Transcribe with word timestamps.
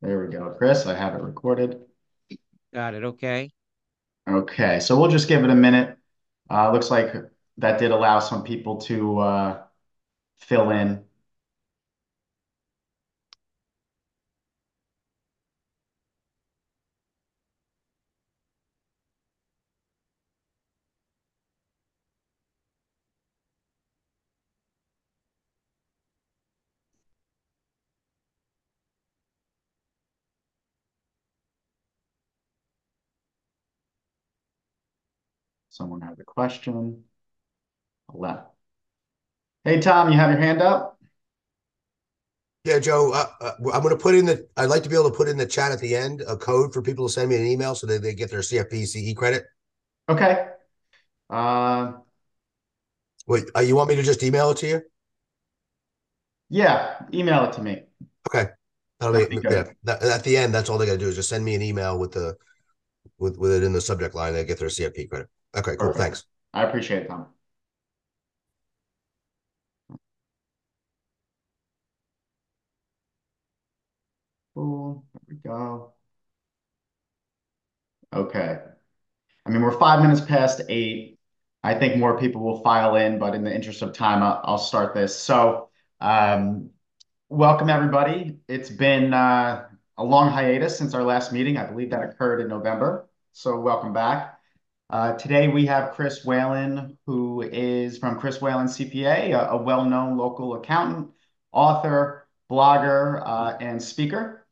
There 0.00 0.24
we 0.24 0.32
go. 0.32 0.54
Chris, 0.56 0.86
I 0.86 0.94
have 0.94 1.14
it 1.14 1.22
recorded. 1.22 1.84
Got 2.72 2.94
it. 2.94 3.04
Okay. 3.04 3.50
Okay, 4.28 4.80
so 4.80 4.98
we'll 4.98 5.10
just 5.10 5.28
give 5.28 5.44
it 5.44 5.50
a 5.50 5.54
minute. 5.54 5.96
Uh, 6.50 6.72
looks 6.72 6.90
like 6.90 7.12
that 7.58 7.78
did 7.78 7.90
allow 7.92 8.18
some 8.18 8.42
people 8.42 8.78
to 8.82 9.18
uh, 9.18 9.64
fill 10.38 10.70
in. 10.70 11.04
Someone 35.76 36.00
has 36.00 36.18
a 36.18 36.24
question. 36.24 37.04
Left. 38.14 38.46
Hey, 39.62 39.78
Tom, 39.78 40.10
you 40.10 40.16
have 40.16 40.30
your 40.30 40.40
hand 40.40 40.62
up? 40.62 40.98
Yeah, 42.64 42.78
Joe, 42.78 43.12
uh, 43.12 43.26
uh, 43.42 43.52
I'm 43.74 43.82
going 43.82 43.90
to 43.90 44.02
put 44.02 44.14
in 44.14 44.24
the, 44.24 44.48
I'd 44.56 44.70
like 44.70 44.82
to 44.84 44.88
be 44.88 44.94
able 44.94 45.10
to 45.10 45.16
put 45.16 45.28
in 45.28 45.36
the 45.36 45.44
chat 45.44 45.72
at 45.72 45.80
the 45.80 45.94
end 45.94 46.22
a 46.26 46.34
code 46.34 46.72
for 46.72 46.80
people 46.80 47.06
to 47.06 47.12
send 47.12 47.28
me 47.28 47.36
an 47.36 47.46
email 47.46 47.74
so 47.74 47.86
that 47.88 48.00
they 48.00 48.14
get 48.14 48.30
their 48.30 48.40
CFP 48.40 48.86
CE 48.86 49.14
credit. 49.14 49.44
Okay. 50.08 50.46
Uh, 51.28 51.92
Wait, 53.26 53.44
uh, 53.54 53.60
you 53.60 53.76
want 53.76 53.90
me 53.90 53.96
to 53.96 54.02
just 54.02 54.22
email 54.22 54.50
it 54.50 54.56
to 54.58 54.68
you? 54.68 54.82
yeah, 56.48 57.02
email 57.12 57.44
it 57.44 57.52
to 57.52 57.62
me. 57.62 57.82
Okay. 58.28 58.50
That'll 58.98 59.26
be 59.26 59.40
yeah. 59.42 59.64
That, 59.84 60.02
at 60.02 60.24
the 60.24 60.38
end, 60.38 60.54
that's 60.54 60.70
all 60.70 60.78
they 60.78 60.86
got 60.86 60.92
to 60.92 60.98
do 60.98 61.08
is 61.08 61.16
just 61.16 61.28
send 61.28 61.44
me 61.44 61.54
an 61.54 61.60
email 61.60 61.98
with 61.98 62.12
the, 62.12 62.34
with, 63.18 63.36
with 63.36 63.52
it 63.52 63.62
in 63.62 63.74
the 63.74 63.80
subject 63.80 64.14
line. 64.14 64.32
They 64.32 64.44
get 64.44 64.58
their 64.58 64.68
CFP 64.68 65.10
credit. 65.10 65.28
Okay, 65.56 65.76
cool. 65.76 65.92
Perfect. 65.92 65.98
Thanks. 65.98 66.24
I 66.54 66.62
appreciate 66.64 67.02
it, 67.04 67.08
Tom. 67.08 67.26
Cool. 74.54 75.04
There 75.12 75.22
we 75.28 75.36
go. 75.48 75.92
Okay. 78.12 78.58
I 79.46 79.50
mean, 79.50 79.62
we're 79.62 79.78
five 79.78 80.02
minutes 80.02 80.20
past 80.20 80.62
eight. 80.68 81.18
I 81.64 81.74
think 81.74 81.96
more 81.98 82.18
people 82.18 82.42
will 82.42 82.62
file 82.62 82.96
in, 82.96 83.18
but 83.18 83.34
in 83.34 83.44
the 83.44 83.54
interest 83.54 83.82
of 83.82 83.92
time, 83.92 84.22
I'll, 84.22 84.40
I'll 84.44 84.58
start 84.58 84.94
this. 84.94 85.16
So, 85.16 85.70
um, 86.00 86.70
welcome 87.28 87.70
everybody. 87.70 88.38
It's 88.48 88.70
been 88.70 89.14
uh, 89.14 89.66
a 89.98 90.04
long 90.04 90.30
hiatus 90.30 90.78
since 90.78 90.94
our 90.94 91.02
last 91.04 91.32
meeting. 91.32 91.56
I 91.58 91.66
believe 91.66 91.90
that 91.90 92.02
occurred 92.04 92.40
in 92.40 92.48
November. 92.48 93.08
So, 93.32 93.60
welcome 93.60 93.92
back. 93.92 94.35
Uh, 94.88 95.14
today 95.14 95.48
we 95.48 95.66
have 95.66 95.92
Chris 95.92 96.24
Whalen, 96.24 96.96
who 97.06 97.42
is 97.42 97.98
from 97.98 98.20
Chris 98.20 98.40
Whalen 98.40 98.68
CPA, 98.68 99.32
a, 99.32 99.50
a 99.50 99.56
well-known 99.56 100.16
local 100.16 100.54
accountant, 100.54 101.10
author, 101.50 102.28
blogger, 102.48 103.20
uh, 103.26 103.56
and 103.60 103.82
speaker. 103.82 104.46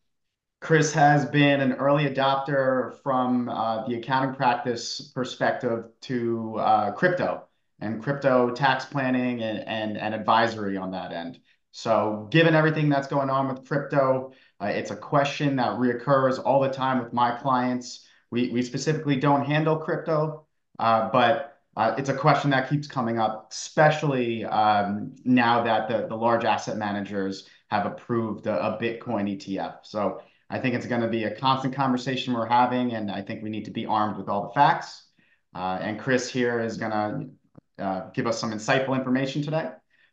Chris 0.61 0.93
has 0.93 1.25
been 1.27 1.61
an 1.61 1.75
early 1.75 2.09
adopter 2.09 3.01
from 3.03 3.49
uh, 3.49 3.87
the 3.87 3.95
accounting 3.95 4.35
practice 4.35 5.01
perspective 5.15 5.85
to 6.01 6.57
uh, 6.59 6.91
crypto 6.93 7.45
and 7.81 8.03
crypto 8.03 8.51
tax 8.51 8.85
planning 8.87 9.41
and, 9.43 9.61
and, 9.69 9.97
and 9.97 10.15
advisory 10.15 10.77
on 10.77 10.91
that 10.91 11.13
end. 11.13 11.39
So, 11.71 12.27
given 12.31 12.55
everything 12.55 12.89
that's 12.89 13.09
going 13.09 13.31
on 13.31 13.49
with 13.49 13.69
crypto, 13.69 14.33
uh, 14.61 14.67
it's 14.67 14.91
a 14.91 14.97
question 14.97 15.57
that 15.57 15.79
reoccurs 15.79 16.41
all 16.45 16.61
the 16.61 16.71
time 16.71 17.03
with 17.03 17.13
my 17.13 17.37
clients. 17.37 18.07
We, 18.35 18.51
we 18.51 18.63
specifically 18.63 19.17
don't 19.17 19.45
handle 19.45 19.77
crypto, 19.77 20.47
uh, 20.79 21.09
but 21.11 21.59
uh, 21.77 21.95
it's 21.97 22.09
a 22.09 22.15
question 22.15 22.51
that 22.51 22.69
keeps 22.69 22.87
coming 22.87 23.19
up, 23.19 23.49
especially 23.51 24.45
um, 24.45 25.15
now 25.25 25.63
that 25.63 25.89
the, 25.89 26.07
the 26.09 26.17
large 26.17 26.45
asset 26.45 26.77
managers 26.77 27.49
have 27.71 27.87
approved 27.87 28.47
a, 28.47 28.75
a 28.75 28.79
Bitcoin 28.79 29.25
ETF. 29.35 29.79
So, 29.83 30.21
I 30.51 30.59
think 30.59 30.75
it's 30.75 30.87
going 30.87 31.01
to 31.01 31.09
be 31.09 31.25
a 31.25 31.35
constant 31.35 31.75
conversation 31.75 32.35
we're 32.35 32.47
having, 32.47 32.93
and 32.93 33.11
I 33.11 33.23
think 33.23 33.43
we 33.43 33.51
need 33.51 33.65
to 33.65 33.71
be 33.71 33.87
armed 33.87 34.19
with 34.19 34.29
all 34.29 34.43
the 34.43 34.55
facts. 34.55 35.07
Uh, 35.55 35.79
and 35.81 35.99
Chris 35.99 36.31
here 36.31 36.61
is 36.61 36.77
going 36.77 36.93
to 36.93 37.85
uh, 37.85 38.11
give 38.11 38.27
us 38.27 38.39
some 38.39 38.53
insightful 38.53 38.95
information 38.95 39.43
today. 39.43 39.71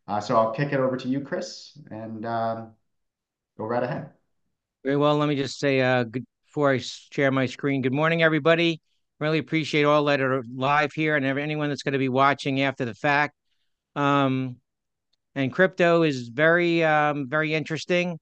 Uh, 0.07 0.19
so 0.19 0.37
I'll 0.37 0.51
kick 0.51 0.71
it 0.73 0.79
over 0.79 0.97
to 0.97 1.07
you, 1.07 1.21
Chris, 1.21 1.77
and 1.89 2.25
uh, 2.25 2.65
go 3.57 3.65
right 3.65 3.83
ahead. 3.83 4.11
Very 4.83 4.97
well. 4.97 5.17
Let 5.17 5.29
me 5.29 5.35
just 5.35 5.59
say, 5.59 5.81
uh, 5.81 6.03
good 6.03 6.25
before 6.51 6.71
I 6.71 6.79
share 6.79 7.31
my 7.31 7.45
screen. 7.45 7.81
Good 7.81 7.93
morning, 7.93 8.23
everybody. 8.23 8.81
Really 9.21 9.37
appreciate 9.37 9.85
all 9.85 10.03
that 10.05 10.19
are 10.19 10.43
live 10.53 10.91
here 10.91 11.15
and 11.15 11.25
anyone 11.25 11.69
that's 11.69 11.81
going 11.81 11.93
to 11.93 11.97
be 11.97 12.09
watching 12.09 12.59
after 12.59 12.83
the 12.83 12.93
fact. 12.93 13.35
Um, 13.95 14.57
and 15.33 15.53
crypto 15.53 16.03
is 16.03 16.27
very, 16.27 16.83
um, 16.83 17.29
very 17.29 17.53
interesting. 17.53 18.19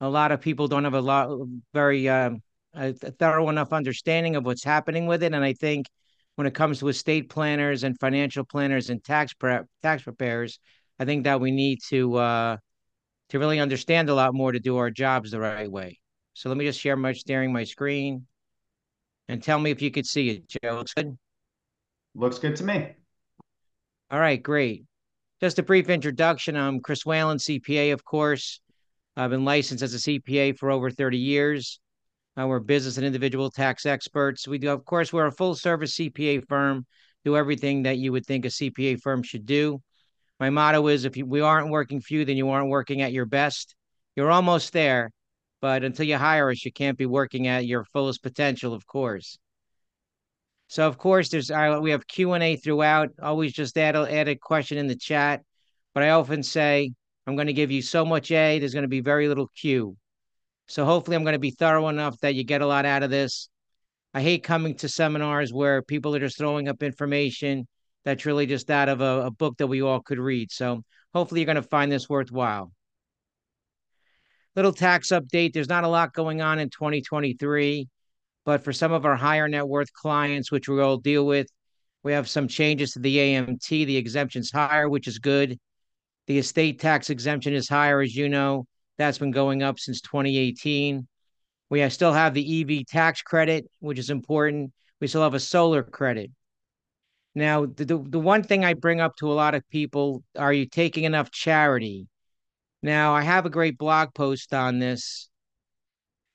A 0.00 0.08
lot 0.08 0.32
of 0.32 0.40
people 0.40 0.66
don't 0.66 0.82
have 0.82 0.94
a 0.94 1.00
lot, 1.00 1.30
very 1.72 2.08
um, 2.08 2.40
a 2.74 2.94
thorough 2.94 3.48
enough 3.48 3.72
understanding 3.72 4.34
of 4.34 4.44
what's 4.44 4.64
happening 4.64 5.06
with 5.06 5.22
it. 5.22 5.32
And 5.32 5.44
I 5.44 5.52
think 5.52 5.86
when 6.34 6.48
it 6.48 6.54
comes 6.54 6.80
to 6.80 6.88
estate 6.88 7.30
planners 7.30 7.84
and 7.84 7.96
financial 8.00 8.44
planners 8.44 8.90
and 8.90 9.04
tax 9.04 9.34
prep, 9.34 9.66
tax 9.84 10.02
preparers, 10.02 10.58
I 10.98 11.04
think 11.04 11.24
that 11.24 11.40
we 11.40 11.52
need 11.52 11.78
to 11.90 12.16
uh, 12.16 12.56
to 13.28 13.38
really 13.38 13.60
understand 13.60 14.08
a 14.08 14.14
lot 14.14 14.34
more 14.34 14.50
to 14.50 14.58
do 14.58 14.78
our 14.78 14.90
jobs 14.90 15.30
the 15.30 15.38
right 15.38 15.70
way. 15.70 16.00
So 16.38 16.48
let 16.48 16.56
me 16.56 16.64
just 16.64 16.78
share 16.78 16.94
my 16.94 17.12
sharing 17.14 17.52
my 17.52 17.64
screen 17.64 18.24
and 19.26 19.42
tell 19.42 19.58
me 19.58 19.72
if 19.72 19.82
you 19.82 19.90
could 19.90 20.06
see 20.06 20.30
it. 20.30 20.48
Joe, 20.48 20.76
looks 20.76 20.94
good. 20.94 21.18
Looks 22.14 22.38
good 22.38 22.54
to 22.54 22.62
me. 22.62 22.92
All 24.08 24.20
right, 24.20 24.40
great. 24.40 24.84
Just 25.40 25.58
a 25.58 25.64
brief 25.64 25.88
introduction. 25.88 26.56
I'm 26.56 26.78
Chris 26.78 27.04
Whalen, 27.04 27.38
CPA, 27.38 27.92
of 27.92 28.04
course. 28.04 28.60
I've 29.16 29.30
been 29.30 29.44
licensed 29.44 29.82
as 29.82 29.94
a 29.94 29.96
CPA 29.96 30.56
for 30.56 30.70
over 30.70 30.92
30 30.92 31.18
years. 31.18 31.80
Uh, 32.40 32.46
we're 32.46 32.60
business 32.60 32.98
and 32.98 33.04
individual 33.04 33.50
tax 33.50 33.84
experts. 33.84 34.46
We 34.46 34.58
do, 34.58 34.70
of 34.70 34.84
course, 34.84 35.12
we're 35.12 35.26
a 35.26 35.32
full 35.32 35.56
service 35.56 35.96
CPA 35.96 36.46
firm, 36.46 36.86
do 37.24 37.36
everything 37.36 37.82
that 37.82 37.98
you 37.98 38.12
would 38.12 38.24
think 38.24 38.44
a 38.44 38.48
CPA 38.48 39.00
firm 39.00 39.24
should 39.24 39.44
do. 39.44 39.82
My 40.38 40.50
motto 40.50 40.86
is 40.86 41.04
if 41.04 41.16
you, 41.16 41.26
we 41.26 41.40
aren't 41.40 41.70
working 41.70 42.00
for 42.00 42.14
you, 42.14 42.24
then 42.24 42.36
you 42.36 42.48
aren't 42.50 42.68
working 42.68 43.02
at 43.02 43.12
your 43.12 43.26
best. 43.26 43.74
You're 44.14 44.30
almost 44.30 44.72
there, 44.72 45.10
but 45.60 45.84
until 45.84 46.06
you 46.06 46.16
hire 46.16 46.50
us, 46.50 46.64
you 46.64 46.72
can't 46.72 46.98
be 46.98 47.06
working 47.06 47.46
at 47.46 47.66
your 47.66 47.84
fullest 47.84 48.22
potential, 48.22 48.74
of 48.74 48.86
course. 48.86 49.38
So, 50.68 50.86
of 50.86 50.98
course, 50.98 51.30
there's 51.30 51.50
uh, 51.50 51.78
we 51.80 51.90
have 51.90 52.06
Q 52.06 52.34
and 52.34 52.44
A 52.44 52.56
throughout. 52.56 53.10
Always 53.22 53.52
just 53.54 53.76
add 53.78 53.96
a, 53.96 54.12
add 54.12 54.28
a 54.28 54.36
question 54.36 54.76
in 54.76 54.86
the 54.86 54.96
chat. 54.96 55.42
But 55.94 56.02
I 56.02 56.10
often 56.10 56.42
say 56.42 56.92
I'm 57.26 57.36
going 57.36 57.46
to 57.46 57.54
give 57.54 57.70
you 57.70 57.82
so 57.82 58.04
much 58.04 58.30
A. 58.30 58.58
There's 58.58 58.74
going 58.74 58.82
to 58.82 58.88
be 58.88 59.00
very 59.00 59.28
little 59.28 59.48
Q. 59.48 59.96
So 60.66 60.84
hopefully, 60.84 61.16
I'm 61.16 61.24
going 61.24 61.32
to 61.32 61.38
be 61.38 61.50
thorough 61.50 61.88
enough 61.88 62.18
that 62.20 62.34
you 62.34 62.44
get 62.44 62.60
a 62.60 62.66
lot 62.66 62.84
out 62.84 63.02
of 63.02 63.10
this. 63.10 63.48
I 64.12 64.20
hate 64.20 64.42
coming 64.42 64.74
to 64.76 64.88
seminars 64.88 65.52
where 65.52 65.82
people 65.82 66.14
are 66.14 66.20
just 66.20 66.38
throwing 66.38 66.68
up 66.68 66.82
information 66.82 67.66
that's 68.04 68.26
really 68.26 68.46
just 68.46 68.70
out 68.70 68.88
of 68.88 69.00
a, 69.00 69.26
a 69.26 69.30
book 69.30 69.56
that 69.58 69.66
we 69.66 69.82
all 69.82 70.00
could 70.00 70.18
read. 70.18 70.50
So 70.52 70.82
hopefully, 71.14 71.40
you're 71.40 71.46
going 71.46 71.56
to 71.56 71.62
find 71.62 71.90
this 71.90 72.10
worthwhile. 72.10 72.70
Little 74.58 74.72
tax 74.72 75.10
update. 75.10 75.52
There's 75.52 75.68
not 75.68 75.84
a 75.84 75.88
lot 75.88 76.12
going 76.12 76.40
on 76.40 76.58
in 76.58 76.68
2023, 76.68 77.86
but 78.44 78.64
for 78.64 78.72
some 78.72 78.90
of 78.90 79.06
our 79.06 79.14
higher 79.14 79.46
net 79.46 79.68
worth 79.68 79.92
clients, 79.92 80.50
which 80.50 80.68
we 80.68 80.80
all 80.80 80.96
deal 80.96 81.24
with, 81.24 81.46
we 82.02 82.10
have 82.10 82.28
some 82.28 82.48
changes 82.48 82.90
to 82.90 82.98
the 82.98 83.18
AMT. 83.18 83.68
The 83.68 83.96
exemption's 83.96 84.50
higher, 84.50 84.88
which 84.88 85.06
is 85.06 85.20
good. 85.20 85.60
The 86.26 86.38
estate 86.38 86.80
tax 86.80 87.08
exemption 87.08 87.54
is 87.54 87.68
higher, 87.68 88.00
as 88.00 88.16
you 88.16 88.28
know. 88.28 88.66
That's 88.96 89.18
been 89.18 89.30
going 89.30 89.62
up 89.62 89.78
since 89.78 90.00
2018. 90.00 91.06
We 91.70 91.88
still 91.88 92.12
have 92.12 92.34
the 92.34 92.80
EV 92.80 92.84
tax 92.84 93.22
credit, 93.22 93.70
which 93.78 94.00
is 94.00 94.10
important. 94.10 94.72
We 95.00 95.06
still 95.06 95.22
have 95.22 95.34
a 95.34 95.40
solar 95.40 95.84
credit. 95.84 96.32
Now, 97.36 97.66
the, 97.66 97.84
the, 97.84 97.98
the 97.98 98.18
one 98.18 98.42
thing 98.42 98.64
I 98.64 98.74
bring 98.74 99.00
up 99.00 99.14
to 99.18 99.30
a 99.30 99.34
lot 99.34 99.54
of 99.54 99.62
people 99.70 100.24
are 100.36 100.52
you 100.52 100.66
taking 100.66 101.04
enough 101.04 101.30
charity? 101.30 102.08
Now, 102.82 103.14
I 103.14 103.22
have 103.22 103.44
a 103.44 103.50
great 103.50 103.76
blog 103.76 104.14
post 104.14 104.54
on 104.54 104.78
this, 104.78 105.28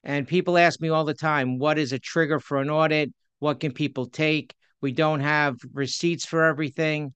and 0.04 0.28
people 0.28 0.58
ask 0.58 0.82
me 0.82 0.90
all 0.90 1.06
the 1.06 1.14
time 1.14 1.58
what 1.58 1.78
is 1.78 1.94
a 1.94 2.00
trigger 2.00 2.40
for 2.40 2.58
an 2.58 2.70
audit? 2.70 3.14
What 3.40 3.60
can 3.60 3.72
people 3.72 4.08
take? 4.08 4.54
We 4.82 4.92
don't 4.92 5.22
have 5.22 5.56
receipts 5.74 6.26
for 6.26 6.44
everything. 6.44 7.14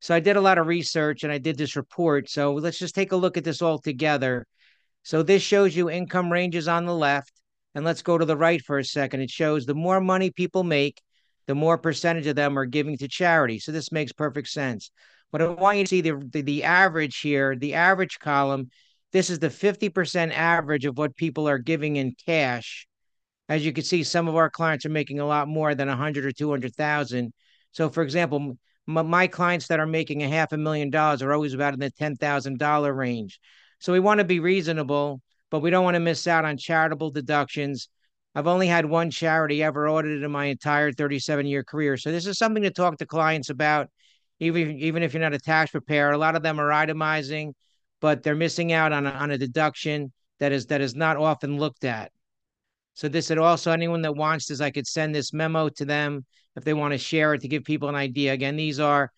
So 0.00 0.14
I 0.14 0.20
did 0.20 0.36
a 0.36 0.40
lot 0.40 0.56
of 0.56 0.66
research 0.66 1.22
and 1.22 1.32
I 1.32 1.38
did 1.38 1.58
this 1.58 1.76
report. 1.76 2.30
So 2.30 2.54
let's 2.54 2.78
just 2.78 2.94
take 2.94 3.12
a 3.12 3.16
look 3.16 3.36
at 3.36 3.44
this 3.44 3.60
all 3.60 3.78
together. 3.78 4.46
So 5.02 5.22
this 5.22 5.42
shows 5.42 5.76
you 5.76 5.90
income 5.90 6.32
ranges 6.32 6.68
on 6.68 6.86
the 6.86 6.94
left. 6.94 7.32
And 7.74 7.84
let's 7.84 8.02
go 8.02 8.18
to 8.18 8.24
the 8.24 8.36
right 8.36 8.60
for 8.62 8.78
a 8.78 8.84
second. 8.84 9.20
It 9.20 9.30
shows 9.30 9.64
the 9.64 9.74
more 9.74 10.00
money 10.00 10.30
people 10.30 10.64
make, 10.64 11.00
the 11.46 11.54
more 11.54 11.78
percentage 11.78 12.26
of 12.26 12.36
them 12.36 12.58
are 12.58 12.64
giving 12.64 12.96
to 12.98 13.08
charity. 13.08 13.58
So 13.58 13.70
this 13.70 13.92
makes 13.92 14.12
perfect 14.12 14.48
sense. 14.48 14.90
But 15.32 15.42
I 15.42 15.46
want 15.46 15.78
you 15.78 15.84
to 15.84 15.88
see 15.88 16.00
the, 16.00 16.28
the, 16.32 16.42
the 16.42 16.64
average 16.64 17.20
here, 17.20 17.56
the 17.56 17.74
average 17.74 18.18
column 18.18 18.70
This 19.12 19.30
is 19.30 19.38
the 19.38 19.50
50% 19.50 20.32
average 20.32 20.84
of 20.84 20.98
what 20.98 21.16
people 21.16 21.48
are 21.48 21.58
giving 21.58 21.96
in 21.96 22.14
cash. 22.26 22.86
As 23.48 23.64
you 23.64 23.72
can 23.72 23.84
see, 23.84 24.04
some 24.04 24.28
of 24.28 24.36
our 24.36 24.50
clients 24.50 24.86
are 24.86 24.90
making 24.90 25.18
a 25.20 25.26
lot 25.26 25.48
more 25.48 25.74
than 25.74 25.88
100 25.88 26.24
or 26.24 26.32
200,000. 26.32 27.32
So 27.72 27.88
for 27.88 28.02
example, 28.02 28.56
my 28.86 29.26
clients 29.26 29.68
that 29.68 29.80
are 29.80 29.86
making 29.86 30.22
a 30.22 30.28
half 30.28 30.52
a 30.52 30.56
million 30.56 30.90
dollars 30.90 31.22
are 31.22 31.32
always 31.32 31.54
about 31.54 31.74
in 31.74 31.80
the 31.80 31.90
$10,000 31.92 32.96
range. 32.96 33.40
So 33.80 33.92
we 33.92 34.00
want 34.00 34.18
to 34.18 34.24
be 34.24 34.40
reasonable, 34.40 35.20
but 35.50 35.60
we 35.60 35.70
don't 35.70 35.84
want 35.84 35.94
to 35.94 36.00
miss 36.00 36.26
out 36.26 36.44
on 36.44 36.56
charitable 36.56 37.10
deductions. 37.10 37.88
I've 38.34 38.46
only 38.46 38.66
had 38.66 38.86
one 38.86 39.10
charity 39.10 39.62
ever 39.62 39.88
audited 39.88 40.22
in 40.22 40.30
my 40.30 40.46
entire 40.46 40.92
37 40.92 41.46
year 41.46 41.64
career. 41.64 41.96
So 41.96 42.12
this 42.12 42.26
is 42.26 42.38
something 42.38 42.62
to 42.62 42.70
talk 42.70 42.98
to 42.98 43.06
clients 43.06 43.50
about, 43.50 43.88
even, 44.40 44.78
even 44.78 45.02
if 45.02 45.12
you're 45.12 45.22
not 45.22 45.34
a 45.34 45.38
tax 45.38 45.70
preparer. 45.70 46.12
A 46.12 46.18
lot 46.18 46.34
of 46.34 46.42
them 46.42 46.58
are 46.58 46.70
itemizing, 46.70 47.52
but 48.00 48.22
they're 48.22 48.34
missing 48.34 48.72
out 48.72 48.92
on 48.92 49.06
a, 49.06 49.10
on 49.10 49.30
a 49.30 49.38
deduction 49.38 50.12
that 50.40 50.52
is 50.52 50.66
that 50.66 50.80
is 50.80 50.94
not 50.94 51.16
often 51.16 51.58
looked 51.58 51.84
at. 51.84 52.10
So 52.94 53.08
this 53.08 53.30
is 53.30 53.38
also 53.38 53.70
anyone 53.70 54.02
that 54.02 54.16
wants 54.16 54.46
this, 54.46 54.60
I 54.60 54.70
could 54.70 54.86
send 54.86 55.14
this 55.14 55.32
memo 55.32 55.68
to 55.70 55.84
them 55.84 56.24
if 56.56 56.64
they 56.64 56.74
want 56.74 56.92
to 56.92 56.98
share 56.98 57.34
it 57.34 57.42
to 57.42 57.48
give 57.48 57.64
people 57.64 57.88
an 57.88 57.94
idea. 57.94 58.32
Again, 58.32 58.56
these 58.56 58.80
are 58.80 59.12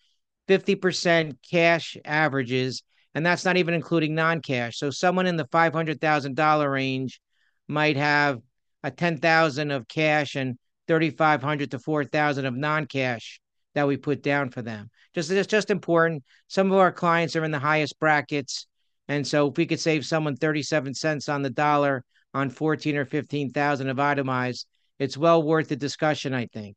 50% 0.47 1.37
cash 1.49 1.97
averages, 2.05 2.83
and 3.15 3.25
that's 3.25 3.45
not 3.45 3.57
even 3.57 3.73
including 3.73 4.13
non-cash. 4.13 4.77
So 4.77 4.89
someone 4.89 5.25
in 5.25 5.37
the 5.37 5.47
$500,000 5.47 6.71
range 6.71 7.21
might 7.67 7.97
have 7.97 8.39
a 8.83 8.91
10,000 8.91 9.71
of 9.71 9.87
cash 9.87 10.35
and 10.35 10.57
3,500 10.87 11.71
to 11.71 11.79
4,000 11.79 12.45
of 12.45 12.55
non-cash 12.55 13.39
that 13.75 13.87
we 13.87 13.97
put 13.97 14.23
down 14.23 14.49
for 14.49 14.61
them. 14.61 14.89
Just 15.13 15.31
it's 15.31 15.47
just 15.47 15.71
important. 15.71 16.23
Some 16.47 16.71
of 16.71 16.77
our 16.77 16.91
clients 16.91 17.35
are 17.35 17.43
in 17.43 17.51
the 17.51 17.59
highest 17.59 17.99
brackets, 17.99 18.67
and 19.07 19.25
so 19.25 19.49
if 19.49 19.57
we 19.57 19.65
could 19.65 19.79
save 19.79 20.05
someone 20.05 20.35
37 20.35 20.93
cents 20.93 21.29
on 21.29 21.41
the 21.41 21.49
dollar 21.49 22.03
on 22.33 22.49
14 22.49 22.97
or 22.97 23.05
15,000 23.05 23.89
of 23.89 23.99
itemized, 23.99 24.65
it's 24.99 25.17
well 25.17 25.41
worth 25.43 25.69
the 25.69 25.75
discussion, 25.75 26.33
I 26.33 26.47
think. 26.47 26.75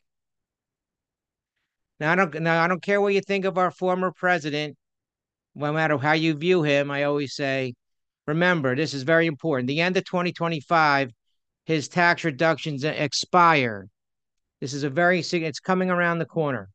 Now 2.01 2.13
I 2.13 2.15
don't 2.15 2.43
now 2.43 2.63
I 2.63 2.69
don't 2.69 2.83
care 2.83 3.01
what 3.01 3.15
you 3.15 3.21
think 3.21 3.45
of 3.45 3.59
our 3.59 3.71
former 3.71 4.13
president. 4.13 4.77
No 5.55 5.73
matter 5.73 5.97
how 5.97 6.13
you 6.13 6.35
view 6.35 6.63
him, 6.63 6.91
I 6.91 7.05
always 7.05 7.35
say, 7.35 7.75
remember, 8.27 8.77
this 8.77 8.93
is 8.93 9.05
very 9.05 9.27
important. 9.27 9.69
The 9.69 9.81
end 9.81 9.97
of 9.97 10.05
2025, 10.05 11.11
his 11.65 11.89
tax 11.89 12.25
reductions 12.25 12.85
expire. 12.85 13.89
This 14.61 14.75
is 14.75 14.85
a 14.85 14.91
very 14.91 15.23
significant, 15.23 15.51
it's 15.51 15.61
coming 15.61 15.91
around 15.91 16.19
the 16.19 16.27
corner. 16.27 16.69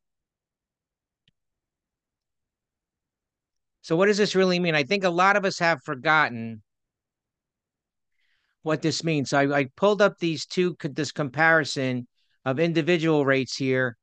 So 3.82 3.96
what 3.96 4.06
does 4.06 4.18
this 4.18 4.34
really 4.34 4.58
mean? 4.58 4.74
I 4.74 4.84
think 4.84 5.04
a 5.04 5.10
lot 5.10 5.36
of 5.36 5.44
us 5.44 5.58
have 5.58 5.82
forgotten 5.82 6.62
what 8.62 8.80
this 8.80 9.04
means. 9.04 9.30
So 9.30 9.38
I, 9.38 9.58
I 9.58 9.66
pulled 9.76 10.00
up 10.00 10.18
these 10.18 10.46
two 10.46 10.76
this 10.82 11.12
comparison 11.12 12.06
of 12.44 12.60
individual 12.60 13.24
rates 13.24 13.56
here 13.56 13.96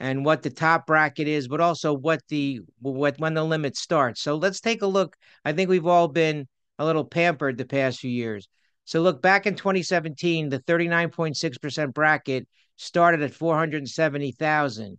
and 0.00 0.24
what 0.24 0.42
the 0.42 0.50
top 0.50 0.86
bracket 0.86 1.28
is, 1.28 1.48
but 1.48 1.60
also 1.60 1.92
what 1.92 2.20
the 2.28 2.60
what 2.80 3.18
when 3.18 3.34
the 3.34 3.44
limit 3.44 3.76
starts. 3.76 4.22
So 4.22 4.36
let's 4.36 4.60
take 4.60 4.82
a 4.82 4.86
look. 4.86 5.16
I 5.44 5.52
think 5.52 5.68
we've 5.68 5.86
all 5.86 6.08
been 6.08 6.48
a 6.78 6.84
little 6.84 7.04
pampered 7.04 7.58
the 7.58 7.64
past 7.64 8.00
few 8.00 8.10
years. 8.10 8.48
So 8.84 9.02
look 9.02 9.20
back 9.20 9.46
in 9.46 9.54
2017, 9.54 10.48
the 10.48 10.60
39.6% 10.60 11.92
bracket 11.92 12.48
started 12.76 13.22
at 13.22 13.34
470,000. 13.34 14.98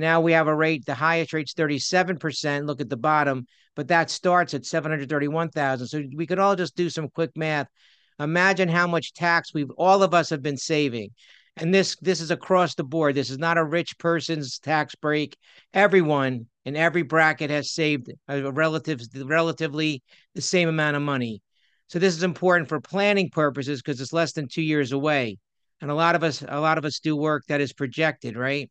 Now 0.00 0.20
we 0.20 0.32
have 0.32 0.48
a 0.48 0.54
rate, 0.54 0.84
the 0.86 0.94
highest 0.94 1.32
rate's 1.32 1.54
37%. 1.54 2.66
Look 2.66 2.80
at 2.80 2.88
the 2.88 2.96
bottom, 2.96 3.46
but 3.76 3.88
that 3.88 4.10
starts 4.10 4.54
at 4.54 4.66
731,000. 4.66 5.86
So 5.86 6.02
we 6.14 6.26
could 6.26 6.38
all 6.38 6.56
just 6.56 6.76
do 6.76 6.90
some 6.90 7.08
quick 7.08 7.30
math. 7.36 7.68
Imagine 8.18 8.68
how 8.68 8.86
much 8.86 9.14
tax 9.14 9.54
we've 9.54 9.70
all 9.78 10.02
of 10.02 10.12
us 10.12 10.30
have 10.30 10.42
been 10.42 10.56
saving 10.56 11.10
and 11.56 11.74
this 11.74 11.96
this 12.00 12.20
is 12.20 12.30
across 12.30 12.74
the 12.74 12.84
board. 12.84 13.14
This 13.14 13.30
is 13.30 13.38
not 13.38 13.58
a 13.58 13.64
rich 13.64 13.98
person's 13.98 14.58
tax 14.58 14.94
break. 14.94 15.36
Everyone 15.74 16.46
in 16.64 16.76
every 16.76 17.02
bracket 17.02 17.50
has 17.50 17.72
saved 17.72 18.10
uh, 18.28 18.44
a 18.44 18.52
relative 18.52 19.00
relatively 19.14 20.02
the 20.34 20.40
same 20.40 20.68
amount 20.68 20.96
of 20.96 21.02
money. 21.02 21.42
So 21.88 21.98
this 21.98 22.16
is 22.16 22.22
important 22.22 22.68
for 22.68 22.80
planning 22.80 23.30
purposes 23.30 23.82
because 23.82 24.00
it's 24.00 24.12
less 24.12 24.32
than 24.32 24.48
two 24.48 24.62
years 24.62 24.92
away, 24.92 25.38
and 25.80 25.90
a 25.90 25.94
lot 25.94 26.14
of 26.14 26.22
us 26.22 26.42
a 26.46 26.60
lot 26.60 26.78
of 26.78 26.84
us 26.84 27.00
do 27.00 27.16
work 27.16 27.44
that 27.48 27.60
is 27.60 27.72
projected, 27.72 28.36
right? 28.36 28.70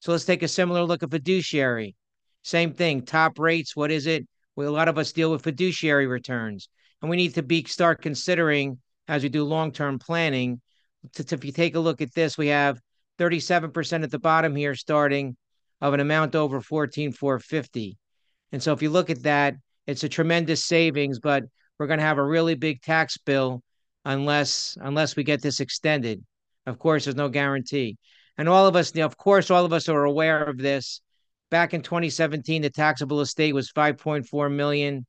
So 0.00 0.12
let's 0.12 0.24
take 0.24 0.42
a 0.42 0.48
similar 0.48 0.82
look 0.84 1.02
at 1.02 1.10
fiduciary. 1.10 1.96
Same 2.42 2.72
thing, 2.72 3.02
top 3.02 3.38
rates. 3.38 3.74
What 3.74 3.90
is 3.90 4.06
it? 4.06 4.26
Well, 4.56 4.68
a 4.68 4.70
lot 4.70 4.88
of 4.88 4.98
us 4.98 5.12
deal 5.12 5.30
with 5.30 5.42
fiduciary 5.42 6.06
returns, 6.06 6.68
and 7.00 7.10
we 7.10 7.16
need 7.16 7.34
to 7.34 7.42
be 7.42 7.64
start 7.64 8.02
considering 8.02 8.78
as 9.06 9.22
we 9.22 9.28
do 9.28 9.44
long 9.44 9.72
term 9.72 9.98
planning 9.98 10.60
to, 11.14 11.24
to, 11.24 11.34
if 11.34 11.44
you 11.44 11.52
take 11.52 11.74
a 11.74 11.80
look 11.80 12.00
at 12.00 12.14
this, 12.14 12.36
we 12.36 12.48
have 12.48 12.80
37% 13.18 14.02
at 14.02 14.10
the 14.10 14.18
bottom 14.18 14.54
here 14.54 14.74
starting 14.74 15.36
of 15.80 15.94
an 15.94 16.00
amount 16.00 16.34
over 16.34 16.60
14,450. 16.60 17.96
And 18.52 18.62
so 18.62 18.72
if 18.72 18.82
you 18.82 18.90
look 18.90 19.10
at 19.10 19.22
that, 19.22 19.54
it's 19.86 20.04
a 20.04 20.08
tremendous 20.08 20.64
savings, 20.64 21.18
but 21.18 21.44
we're 21.78 21.86
going 21.86 22.00
to 22.00 22.04
have 22.04 22.18
a 22.18 22.24
really 22.24 22.54
big 22.54 22.82
tax 22.82 23.16
bill 23.18 23.62
unless 24.04 24.76
unless 24.80 25.16
we 25.16 25.24
get 25.24 25.42
this 25.42 25.60
extended. 25.60 26.24
Of 26.66 26.78
course, 26.78 27.04
there's 27.04 27.16
no 27.16 27.28
guarantee. 27.28 27.96
And 28.38 28.48
all 28.48 28.66
of 28.66 28.76
us, 28.76 28.96
of 28.96 29.16
course, 29.16 29.50
all 29.50 29.64
of 29.64 29.72
us 29.72 29.88
are 29.88 30.04
aware 30.04 30.44
of 30.44 30.58
this. 30.58 31.00
Back 31.50 31.74
in 31.74 31.82
2017, 31.82 32.62
the 32.62 32.70
taxable 32.70 33.20
estate 33.20 33.52
was 33.52 33.72
5.4 33.72 34.54
million. 34.54 35.04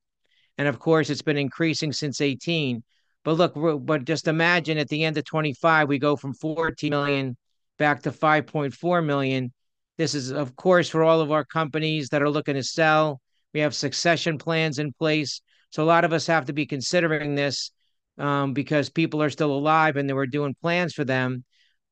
And 0.58 0.68
of 0.68 0.80
course, 0.80 1.10
it's 1.10 1.22
been 1.22 1.38
increasing 1.38 1.94
since 1.94 2.22
18. 2.22 2.84
But 3.24 3.34
look, 3.34 3.86
but 3.86 4.06
just 4.06 4.28
imagine 4.28 4.78
at 4.78 4.90
the 4.90 5.04
end 5.04 5.18
of 5.18 5.26
25, 5.26 5.88
we 5.88 6.00
go 6.00 6.16
from 6.16 6.34
14 6.34 6.90
million 6.90 7.38
back 7.78 8.02
to 8.04 8.12
5.4 8.12 9.06
million. 9.06 9.54
This 9.98 10.16
is, 10.16 10.32
of 10.32 10.56
course, 10.56 10.90
for 10.90 11.04
all 11.04 11.22
of 11.22 11.32
our 11.32 11.46
companies 11.46 12.10
that 12.10 12.22
are 12.22 12.30
looking 12.30 12.56
to 12.56 12.64
sell. 12.64 13.22
We 13.54 13.60
have 13.60 13.76
succession 13.76 14.38
plans 14.38 14.80
in 14.80 14.94
place. 14.94 15.42
So 15.72 15.84
a 15.84 15.86
lot 15.86 16.06
of 16.06 16.14
us 16.14 16.28
have 16.28 16.46
to 16.46 16.54
be 16.54 16.66
considering 16.66 17.36
this 17.36 17.72
um, 18.18 18.54
because 18.54 18.90
people 18.90 19.22
are 19.22 19.30
still 19.30 19.52
alive 19.52 19.98
and 19.98 20.10
they 20.10 20.14
were 20.14 20.26
doing 20.26 20.56
plans 20.62 20.94
for 20.94 21.04
them. 21.04 21.44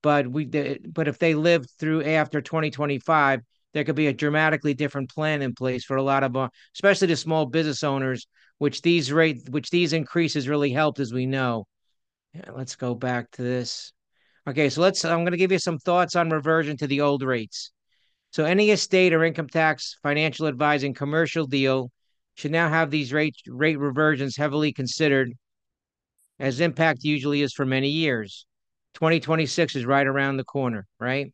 But 0.07 0.25
we, 0.25 0.45
but 0.45 1.09
if 1.09 1.19
they 1.19 1.36
live 1.36 1.69
through 1.80 2.06
after 2.06 2.39
2025, 2.39 3.42
there 3.74 3.83
could 3.83 3.98
be 3.98 4.07
a 4.07 4.13
dramatically 4.13 4.74
different 4.74 5.09
plan 5.09 5.42
in 5.42 5.54
place 5.54 5.83
for 5.83 5.98
a 5.98 6.01
lot 6.01 6.24
of, 6.24 6.33
uh, 6.38 6.48
especially 6.74 7.07
the 7.07 7.18
small 7.18 7.45
business 7.45 7.83
owners 7.83 8.25
which 8.57 8.81
these 8.81 9.12
rate 9.12 9.50
which 9.50 9.69
these 9.69 9.92
increases 9.92 10.48
really 10.48 10.71
helped, 10.71 11.01
as 11.01 11.12
we 11.12 11.25
know. 11.25 11.68
Yeah, 12.33 12.51
let's 12.56 12.77
go 12.77 12.95
back 12.95 13.31
to 13.31 13.41
this. 13.41 13.91
Okay, 14.48 14.70
so 14.70 14.79
let's. 14.79 15.03
I'm 15.03 15.25
going 15.25 15.34
to 15.34 15.38
give 15.38 15.51
you 15.51 15.60
some 15.60 15.77
thoughts 15.77 16.15
on 16.15 16.29
reversion 16.29 16.77
to 16.77 16.88
the 16.88 17.01
old 17.01 17.22
rates. 17.22 17.74
So 18.32 18.46
any 18.46 18.70
estate 18.70 19.12
or 19.12 19.25
income 19.25 19.50
tax, 19.50 19.98
financial 20.03 20.48
advising, 20.48 20.93
commercial 20.93 21.48
deal 21.48 21.91
should 22.36 22.51
now 22.51 22.70
have 22.70 22.91
these 22.91 23.12
rate 23.12 23.36
rate 23.46 23.77
reversions 23.77 24.38
heavily 24.38 24.72
considered, 24.72 25.34
as 26.39 26.62
impact 26.62 27.03
usually 27.03 27.41
is 27.41 27.51
for 27.51 27.65
many 27.65 27.89
years. 27.89 28.46
2026 28.98 29.75
is 29.75 29.86
right 29.86 30.08
around 30.08 30.38
the 30.38 30.44
corner, 30.44 30.88
right? 31.00 31.32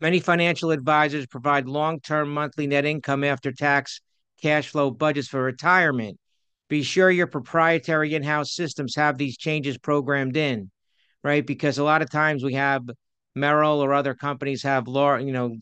Many 0.00 0.20
financial 0.20 0.70
advisors 0.70 1.26
provide 1.26 1.66
long-term 1.66 2.32
monthly 2.32 2.68
net 2.68 2.84
income 2.84 3.24
after 3.24 3.50
tax 3.50 4.00
cash 4.40 4.68
flow 4.68 4.92
budgets 4.92 5.26
for 5.26 5.42
retirement. 5.42 6.18
Be 6.68 6.84
sure 6.84 7.10
your 7.10 7.26
proprietary 7.26 8.14
in-house 8.14 8.52
systems 8.52 8.94
have 8.94 9.18
these 9.18 9.36
changes 9.36 9.76
programmed 9.76 10.36
in, 10.36 10.70
right? 11.24 11.44
Because 11.44 11.78
a 11.78 11.84
lot 11.84 12.00
of 12.00 12.10
times 12.10 12.44
we 12.44 12.54
have 12.54 12.82
Merrill 13.34 13.80
or 13.80 13.92
other 13.92 14.14
companies 14.14 14.62
have 14.62 14.86
law, 14.86 15.16
you 15.16 15.32
know, 15.32 15.56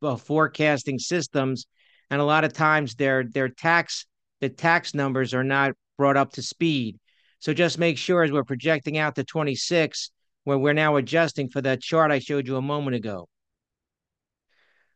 well, 0.00 0.16
forecasting 0.16 1.00
systems, 1.00 1.66
and 2.08 2.20
a 2.20 2.24
lot 2.24 2.44
of 2.44 2.52
times 2.52 2.94
their 2.94 3.24
their 3.24 3.48
tax 3.48 4.06
the 4.40 4.48
tax 4.48 4.94
numbers 4.94 5.34
are 5.34 5.42
not 5.42 5.72
brought 5.96 6.16
up 6.16 6.34
to 6.34 6.42
speed. 6.42 7.00
So 7.40 7.54
just 7.54 7.78
make 7.78 7.98
sure 7.98 8.22
as 8.22 8.32
we're 8.32 8.44
projecting 8.44 8.98
out 8.98 9.14
to 9.14 9.24
26, 9.24 10.10
where 10.44 10.58
we're 10.58 10.72
now 10.72 10.96
adjusting 10.96 11.48
for 11.48 11.60
that 11.62 11.80
chart 11.80 12.10
I 12.10 12.18
showed 12.18 12.46
you 12.46 12.56
a 12.56 12.62
moment 12.62 12.96
ago. 12.96 13.28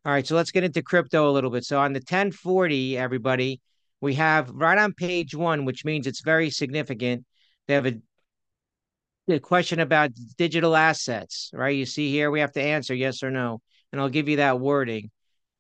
All 0.05 0.13
right, 0.13 0.27
so 0.27 0.35
let's 0.35 0.51
get 0.51 0.65
into 0.65 0.83
crypto 0.83 1.31
a 1.31 1.33
little 1.33 1.51
bit. 1.51 1.65
So 1.65 1.79
on 1.79 1.93
the 1.93 2.01
1040, 2.01 2.99
everybody, 2.99 3.61
we 4.01 4.15
have 4.15 4.51
right 4.51 4.77
on 4.77 4.95
page 4.95 5.35
one, 5.35 5.65
which 5.65 5.85
means 5.85 6.09
it's 6.09 6.23
very 6.23 6.51
significant. 6.51 7.25
They 7.69 7.75
have 7.75 7.87
a, 7.87 8.01
a 9.29 9.39
question 9.39 9.79
about 9.79 10.11
digital 10.37 10.75
assets, 10.75 11.51
right? 11.53 11.77
You 11.77 11.87
see 11.87 12.11
here, 12.11 12.33
we 12.33 12.41
have 12.41 12.53
to 12.53 12.63
answer 12.63 12.95
yes 12.95 13.23
or 13.23 13.31
no, 13.31 13.61
and 13.93 14.01
I'll 14.01 14.09
give 14.09 14.29
you 14.29 14.39
that 14.39 14.59
wording. 14.59 15.13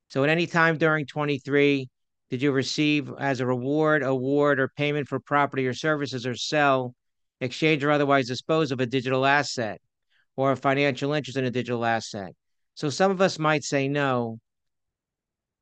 So 0.09 0.25
at 0.25 0.31
any 0.31 0.49
time 0.49 0.77
during 0.77 1.07
23, 1.07 1.89
did 2.33 2.41
you 2.41 2.51
receive 2.51 3.13
as 3.19 3.41
a 3.41 3.47
reward, 3.47 4.03
award, 4.03 4.59
or 4.59 4.69
payment 4.69 5.07
for 5.07 5.21
property 5.21 5.67
or 5.67 5.75
services 5.75 6.27
or 6.27 6.35
sell, 6.35 6.95
exchange, 7.43 7.85
or 7.85 7.91
otherwise 7.91 8.27
dispose 8.27 8.73
of 8.73 8.81
a 8.81 8.87
digital 8.87 9.27
asset 9.27 9.83
or 10.35 10.53
a 10.53 10.57
financial 10.57 11.13
interest 11.13 11.37
in 11.37 11.45
a 11.45 11.51
digital 11.51 11.85
asset? 11.85 12.33
So 12.75 12.89
some 12.89 13.11
of 13.11 13.21
us 13.21 13.39
might 13.39 13.65
say 13.65 13.87
no. 13.87 14.39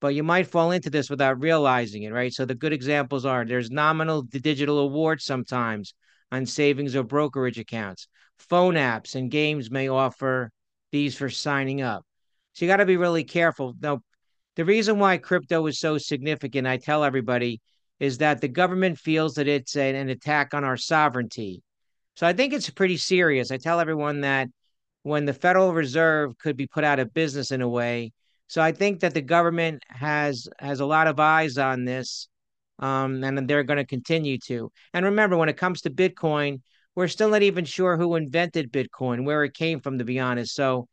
but 0.01 0.15
you 0.15 0.23
might 0.23 0.47
fall 0.47 0.71
into 0.71 0.91
this 0.91 1.11
without 1.11 1.41
realizing 1.41 2.05
it, 2.05 2.13
right? 2.13 2.33
So 2.33 2.45
the 2.45 2.55
good 2.55 2.73
examples 2.73 3.27
are 3.27 3.45
there's 3.45 3.71
nominal 3.71 4.23
digital 4.23 4.79
awards 4.79 5.25
sometimes 5.25 5.95
on 6.33 6.47
savings 6.47 6.97
or 6.97 7.03
brokerage 7.03 7.59
accounts. 7.59 8.09
Phone 8.39 8.75
apps 8.75 9.15
and 9.15 9.31
games 9.31 9.71
may 9.71 9.89
offer 9.89 10.51
these 10.93 11.17
for 11.17 11.29
signing 11.29 11.83
up. 11.83 12.05
So 12.55 12.65
you 12.65 12.71
got 12.71 12.79
to 12.79 12.87
be 12.87 12.97
really 12.97 13.25
careful. 13.25 13.75
Now, 13.81 14.01
the 14.61 14.67
reason 14.67 14.99
why 14.99 15.17
crypto 15.17 15.67
is 15.69 15.81
so 15.81 15.97
significant, 15.97 16.67
I 16.67 16.77
tell 16.77 17.03
everybody, 17.03 17.63
is 17.99 18.19
that 18.19 18.43
the 18.43 18.49
government 18.49 18.99
feels 18.99 19.33
that 19.37 19.49
it's 19.49 19.75
an, 19.75 19.95
an 19.95 20.11
attack 20.11 20.53
on 20.53 20.65
our 20.65 20.77
sovereignty. 20.77 21.63
So 22.15 22.27
I 22.27 22.35
think 22.35 22.53
it's 22.53 22.69
pretty 22.69 22.99
serious. 22.99 23.51
I 23.51 23.57
tell 23.57 23.81
everyone 23.81 24.21
that 24.21 24.49
when 25.03 25.25
the 25.25 25.33
Federal 25.33 25.73
Reserve 25.73 26.37
could 26.37 26.59
be 26.59 26.67
put 26.67 26.85
out 26.85 26.99
of 26.99 27.15
business 27.15 27.53
in 27.53 27.63
a 27.63 27.69
way. 27.71 28.13
So 28.49 28.61
I 28.61 28.73
think 28.73 29.01
that 29.01 29.15
the 29.15 29.23
government 29.23 29.83
has 29.89 30.47
has 30.59 30.81
a 30.81 30.85
lot 30.85 31.07
of 31.07 31.19
eyes 31.19 31.57
on 31.57 31.87
this, 31.87 32.29
um, 32.81 33.25
and 33.25 33.49
they're 33.49 33.63
going 33.63 33.79
to 33.79 33.87
continue 33.87 34.37
to. 34.49 34.71
And 34.93 35.07
remember, 35.07 35.39
when 35.39 35.49
it 35.49 35.57
comes 35.57 35.81
to 35.81 35.91
Bitcoin, 35.91 36.61
we're 36.95 37.09
still 37.09 37.31
not 37.31 37.41
even 37.41 37.65
sure 37.65 37.97
who 37.97 38.15
invented 38.15 38.71
Bitcoin, 38.71 39.25
where 39.25 39.43
it 39.43 39.55
came 39.55 39.81
from, 39.81 39.97
to 39.97 40.05
be 40.05 40.21
honest. 40.21 40.55
So 40.55 40.87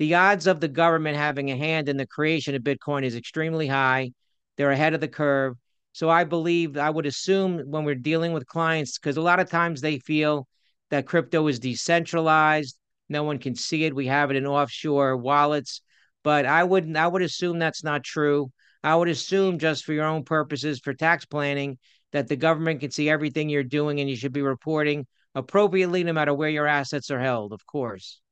the 0.00 0.14
odds 0.14 0.46
of 0.46 0.60
the 0.60 0.68
government 0.68 1.18
having 1.18 1.50
a 1.50 1.56
hand 1.58 1.86
in 1.86 1.98
the 1.98 2.06
creation 2.06 2.54
of 2.54 2.62
Bitcoin 2.62 3.04
is 3.04 3.14
extremely 3.14 3.66
high. 3.66 4.12
They're 4.56 4.70
ahead 4.70 4.94
of 4.94 5.02
the 5.02 5.08
curve. 5.08 5.56
So 5.92 6.08
I 6.08 6.24
believe, 6.24 6.78
I 6.78 6.88
would 6.88 7.04
assume 7.04 7.58
when 7.66 7.84
we're 7.84 7.96
dealing 7.96 8.32
with 8.32 8.46
clients, 8.46 8.98
because 8.98 9.18
a 9.18 9.20
lot 9.20 9.40
of 9.40 9.50
times 9.50 9.82
they 9.82 9.98
feel 9.98 10.48
that 10.88 11.04
crypto 11.04 11.46
is 11.48 11.58
decentralized, 11.58 12.78
no 13.10 13.24
one 13.24 13.36
can 13.36 13.54
see 13.54 13.84
it. 13.84 13.94
We 13.94 14.06
have 14.06 14.30
it 14.30 14.38
in 14.38 14.46
offshore 14.46 15.18
wallets, 15.18 15.82
but 16.24 16.46
I 16.46 16.64
wouldn't. 16.64 16.96
I 16.96 17.06
would 17.06 17.20
assume 17.20 17.58
that's 17.58 17.84
not 17.84 18.02
true. 18.02 18.50
I 18.82 18.96
would 18.96 19.08
assume 19.08 19.58
just 19.58 19.84
for 19.84 19.92
your 19.92 20.06
own 20.06 20.24
purposes 20.24 20.80
for 20.80 20.94
tax 20.94 21.26
planning 21.26 21.76
that 22.12 22.26
the 22.26 22.36
government 22.36 22.80
can 22.80 22.90
see 22.90 23.10
everything 23.10 23.50
you're 23.50 23.64
doing 23.64 24.00
and 24.00 24.08
you 24.08 24.16
should 24.16 24.32
be 24.32 24.40
reporting 24.40 25.06
appropriately 25.34 26.04
no 26.04 26.14
matter 26.14 26.32
where 26.32 26.48
your 26.48 26.66
assets 26.66 27.10
are 27.10 27.20
held, 27.20 27.52
of 27.52 27.66
course. 27.66 28.22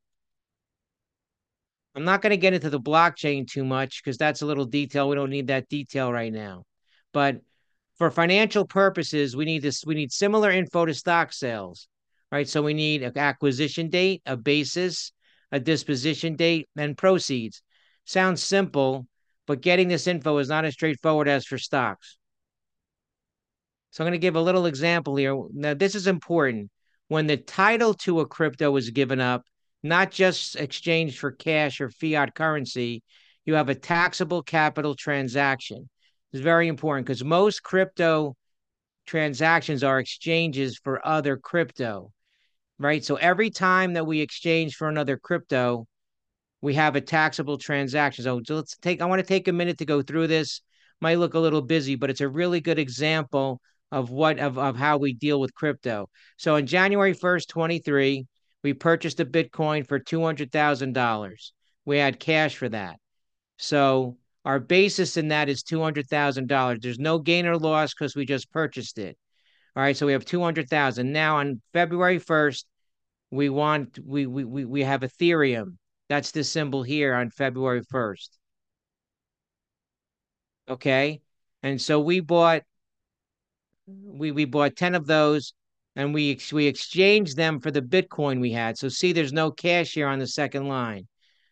I'm 1.95 2.05
not 2.05 2.23
going 2.23 2.31
to 2.31 2.37
get 2.37 2.55
into 2.55 2.71
the 2.71 2.81
blockchain 2.81 3.47
too 3.47 3.65
much 3.65 4.03
because 4.03 4.19
that's 4.19 4.43
a 4.43 4.47
little 4.47 4.67
detail. 4.67 5.09
We 5.09 5.17
don't 5.17 5.31
need 5.31 5.49
that 5.49 5.69
detail 5.69 6.13
right 6.13 6.33
now. 6.33 6.65
But 7.13 7.41
for 7.97 8.11
financial 8.11 8.67
purposes, 8.67 9.35
we 9.35 9.45
need 9.45 9.63
this. 9.63 9.85
We 9.85 9.95
need 9.95 10.13
similar 10.13 10.51
info 10.51 10.87
to 10.87 10.95
stock 10.95 11.33
sales, 11.33 11.89
right? 12.31 12.49
So 12.49 12.63
we 12.63 12.75
need 12.75 13.03
an 13.03 13.19
acquisition 13.19 13.91
date, 13.91 14.23
a 14.27 14.37
basis, 14.37 15.13
a 15.51 15.59
disposition 15.59 16.37
date, 16.37 16.69
and 16.77 16.97
proceeds. 16.97 17.63
Sounds 18.05 18.43
simple, 18.43 19.07
but 19.47 19.61
getting 19.61 19.89
this 19.89 20.07
info 20.07 20.39
is 20.39 20.49
not 20.49 20.65
as 20.65 20.75
straightforward 20.75 21.27
as 21.27 21.45
for 21.45 21.59
stocks. 21.59 22.17
So 23.91 24.05
I'm 24.05 24.07
going 24.07 24.21
to 24.21 24.25
give 24.25 24.37
a 24.37 24.41
little 24.41 24.67
example 24.67 25.17
here. 25.17 25.37
Now, 25.53 25.75
this 25.75 25.95
is 25.95 26.07
important. 26.07 26.71
When 27.09 27.27
the 27.27 27.39
title 27.39 27.95
to 27.95 28.21
a 28.21 28.27
crypto 28.27 28.77
is 28.77 28.91
given 28.91 29.21
up, 29.21 29.45
not 29.83 30.11
just 30.11 30.57
exchanged 30.57 31.19
for 31.19 31.31
cash 31.31 31.81
or 31.81 31.91
fiat 31.91 32.35
currency, 32.35 33.03
you 33.45 33.55
have 33.55 33.69
a 33.69 33.75
taxable 33.75 34.43
capital 34.43 34.95
transaction. 34.95 35.89
It's 36.33 36.43
very 36.43 36.69
important 36.69 37.07
because 37.07 37.25
most 37.25 37.63
crypto 37.63 38.37
transactions 39.07 39.83
are 39.83 39.99
exchanges 39.99 40.79
for 40.83 41.07
other 41.07 41.37
crypto, 41.37 42.13
right? 42.79 43.03
So 43.03 43.17
every 43.17 43.51
time 43.51 43.95
that 43.95 44.07
we 44.07 44.21
exchange 44.21 44.75
for 44.75 44.89
another 44.89 45.17
crypto, 45.17 45.87
we 46.61 46.75
have 46.75 46.97
a 46.97 47.01
taxable 47.01 47.57
transaction. 47.57 48.25
So 48.25 48.55
let's 48.55 48.77
take, 48.79 49.01
I 49.01 49.07
want 49.07 49.21
to 49.21 49.27
take 49.27 49.49
a 49.49 49.53
minute 49.53 49.79
to 49.79 49.87
go 49.87 50.03
through 50.03 50.27
this. 50.27 50.61
Might 51.01 51.19
look 51.19 51.35
a 51.35 51.39
little 51.39 51.63
busy, 51.63 51.95
but 51.95 52.11
it's 52.11 52.21
a 52.21 52.29
really 52.29 52.61
good 52.61 52.79
example 52.79 53.61
of 53.91 54.11
what 54.11 54.39
of, 54.39 54.59
of 54.59 54.77
how 54.77 54.99
we 54.99 55.15
deal 55.15 55.41
with 55.41 55.55
crypto. 55.55 56.09
So 56.37 56.57
on 56.57 56.67
January 56.67 57.15
1st, 57.15 57.49
23, 57.49 58.27
we 58.63 58.75
purchased 58.75 59.21
a 59.21 59.27
Bitcoin 59.27 59.87
for 59.87 59.99
$200,000. 59.99 61.53
We 61.85 61.99
had 61.99 62.21
cash 62.21 62.57
for 62.57 62.69
that. 62.69 62.97
So 63.57 64.17
our 64.45 64.59
basis 64.61 65.17
in 65.17 65.29
that 65.29 65.49
is 65.49 65.63
$200,000. 65.63 66.81
There's 66.81 66.99
no 66.99 67.19
gain 67.19 67.47
or 67.47 67.57
loss 67.57 67.95
because 67.95 68.17
we 68.17 68.25
just 68.25 68.51
purchased 68.51 68.99
it. 68.99 69.17
All 69.77 69.83
right, 69.83 69.97
so 69.97 70.07
we 70.07 70.13
have 70.13 70.25
200,000. 70.25 71.13
Now 71.13 71.37
on 71.37 71.61
February 71.73 72.19
1st, 72.19 72.65
we 73.31 73.49
want 73.49 73.99
we 74.05 74.27
we 74.27 74.45
we 74.45 74.65
we 74.65 74.83
have 74.83 75.03
Ethereum. 75.03 75.77
That's 76.09 76.31
the 76.31 76.43
symbol 76.43 76.83
here 76.83 77.15
on 77.15 77.31
February 77.31 77.83
1st. 77.83 78.31
Okay? 80.69 81.21
And 81.63 81.81
so 81.81 82.01
we 82.01 82.21
bought 82.21 82.63
we 83.87 84.33
we 84.33 84.45
bought 84.45 84.77
10 84.77 84.95
of 84.95 85.07
those 85.07 85.53
and 85.99 86.15
we 86.15 86.39
we 86.53 86.69
exchanged 86.69 87.37
them 87.37 87.59
for 87.59 87.73
the 87.73 87.83
Bitcoin 87.83 88.41
we 88.41 88.53
had. 88.53 88.79
So 88.79 88.89
see, 88.89 89.13
there's 89.13 89.33
no 89.33 89.51
cash 89.51 89.95
here 89.95 90.07
on 90.07 90.21
the 90.21 90.29
second 90.29 90.69
line. 90.69 91.09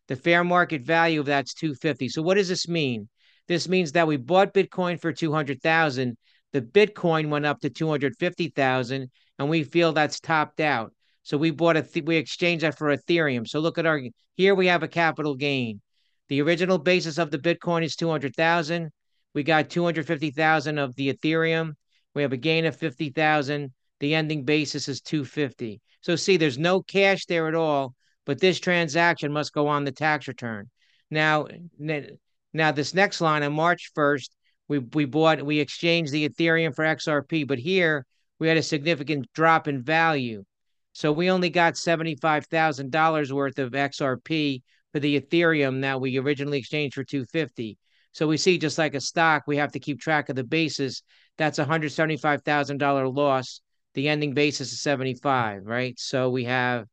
The 0.06 0.14
fair 0.14 0.44
market 0.44 0.82
value 0.82 1.18
of 1.18 1.26
that's 1.26 1.52
250. 1.52 2.08
So 2.08 2.22
what 2.22 2.36
does 2.36 2.48
this 2.48 2.68
mean? 2.68 3.08
This 3.48 3.68
means 3.68 3.90
that 3.92 4.06
we 4.06 4.16
bought 4.16 4.54
Bitcoin 4.54 5.00
for 5.00 5.12
200,000. 5.12 6.16
The 6.52 6.62
Bitcoin 6.62 7.28
went 7.28 7.44
up 7.44 7.60
to 7.62 7.70
250,000 7.70 9.10
and 9.40 9.50
we 9.50 9.64
feel 9.64 9.92
that's 9.92 10.20
topped 10.20 10.60
out. 10.60 10.92
So 11.24 11.36
we 11.36 11.50
bought 11.50 11.76
a 11.76 11.82
th- 11.82 12.04
we 12.06 12.14
exchanged 12.14 12.64
that 12.64 12.78
for 12.78 12.96
Ethereum. 12.96 13.48
So 13.48 13.58
look 13.58 13.78
at 13.78 13.86
our 13.86 14.00
here 14.36 14.54
we 14.54 14.68
have 14.68 14.84
a 14.84 14.88
capital 14.88 15.34
gain. 15.34 15.80
The 16.28 16.40
original 16.40 16.78
basis 16.78 17.18
of 17.18 17.32
the 17.32 17.38
Bitcoin 17.38 17.82
is 17.82 17.96
200,000. 17.96 18.90
We 19.34 19.42
got 19.42 19.70
250,000 19.70 20.78
of 20.78 20.94
the 20.94 21.12
Ethereum. 21.12 21.72
We 22.14 22.22
have 22.22 22.32
a 22.32 22.36
gain 22.36 22.64
of 22.64 22.76
50,000 22.76 23.72
the 24.00 24.14
ending 24.14 24.44
basis 24.44 24.88
is 24.88 25.00
250. 25.00 25.80
So 26.02 26.16
see, 26.16 26.36
there's 26.36 26.58
no 26.58 26.82
cash 26.82 27.26
there 27.26 27.48
at 27.48 27.54
all, 27.54 27.94
but 28.24 28.40
this 28.40 28.60
transaction 28.60 29.32
must 29.32 29.52
go 29.52 29.68
on 29.68 29.84
the 29.84 29.92
tax 29.92 30.28
return. 30.28 30.70
Now, 31.10 31.46
now 31.78 32.72
this 32.72 32.94
next 32.94 33.20
line 33.20 33.42
on 33.42 33.52
March 33.52 33.90
1st, 33.96 34.30
we 34.68 34.78
we 34.78 35.04
bought 35.04 35.44
we 35.44 35.60
exchanged 35.60 36.12
the 36.12 36.28
Ethereum 36.28 36.74
for 36.74 36.84
XRP, 36.84 37.46
but 37.46 37.58
here 37.58 38.04
we 38.38 38.48
had 38.48 38.56
a 38.56 38.62
significant 38.62 39.32
drop 39.32 39.68
in 39.68 39.82
value. 39.82 40.44
So 40.92 41.12
we 41.12 41.30
only 41.30 41.50
got 41.50 41.74
$75,000 41.74 43.30
worth 43.30 43.58
of 43.58 43.72
XRP 43.72 44.62
for 44.92 44.98
the 44.98 45.20
Ethereum 45.20 45.82
that 45.82 46.00
we 46.00 46.16
originally 46.18 46.58
exchanged 46.58 46.94
for 46.94 47.04
250. 47.04 47.76
So 48.12 48.26
we 48.26 48.38
see 48.38 48.56
just 48.56 48.78
like 48.78 48.94
a 48.94 49.00
stock, 49.00 49.42
we 49.46 49.58
have 49.58 49.72
to 49.72 49.78
keep 49.78 50.00
track 50.00 50.30
of 50.30 50.36
the 50.36 50.44
basis. 50.44 51.02
That's 51.36 51.58
a 51.58 51.66
$175,000 51.66 53.14
loss 53.14 53.60
the 53.96 54.08
ending 54.10 54.34
basis 54.34 54.74
is 54.74 54.80
75, 54.82 55.64
right? 55.64 55.98
So 55.98 56.28
we 56.28 56.44
have 56.44 56.84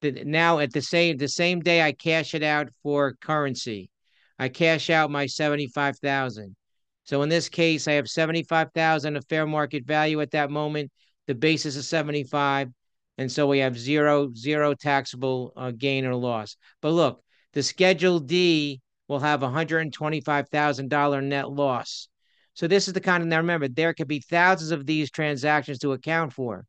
the, 0.00 0.24
now 0.24 0.58
at 0.58 0.72
the 0.72 0.82
same 0.82 1.16
the 1.16 1.28
same 1.28 1.60
day 1.60 1.80
I 1.80 1.92
cash 1.92 2.34
it 2.34 2.42
out 2.42 2.70
for 2.82 3.14
currency. 3.20 3.88
I 4.36 4.48
cash 4.48 4.90
out 4.90 5.12
my 5.12 5.26
75,000. 5.26 6.56
So 7.04 7.22
in 7.22 7.28
this 7.28 7.48
case, 7.48 7.86
I 7.86 7.92
have 7.92 8.08
75,000 8.08 9.16
of 9.16 9.24
fair 9.28 9.46
market 9.46 9.86
value 9.86 10.20
at 10.20 10.32
that 10.32 10.50
moment. 10.50 10.90
The 11.28 11.36
basis 11.36 11.76
is 11.76 11.88
75. 11.88 12.68
And 13.16 13.30
so 13.30 13.46
we 13.46 13.60
have 13.60 13.78
zero, 13.78 14.32
zero 14.34 14.74
taxable 14.74 15.52
uh, 15.56 15.70
gain 15.70 16.04
or 16.04 16.16
loss. 16.16 16.56
But 16.82 16.90
look, 16.90 17.22
the 17.52 17.62
Schedule 17.62 18.18
D 18.18 18.80
will 19.06 19.20
have 19.20 19.40
$125,000 19.40 21.24
net 21.24 21.50
loss. 21.50 22.08
So 22.54 22.66
this 22.66 22.88
is 22.88 22.94
the 22.94 23.00
kind 23.00 23.22
of 23.22 23.28
now 23.28 23.38
remember 23.38 23.68
there 23.68 23.94
could 23.94 24.08
be 24.08 24.20
thousands 24.20 24.70
of 24.70 24.86
these 24.86 25.10
transactions 25.10 25.78
to 25.78 25.92
account 25.92 26.32
for. 26.32 26.64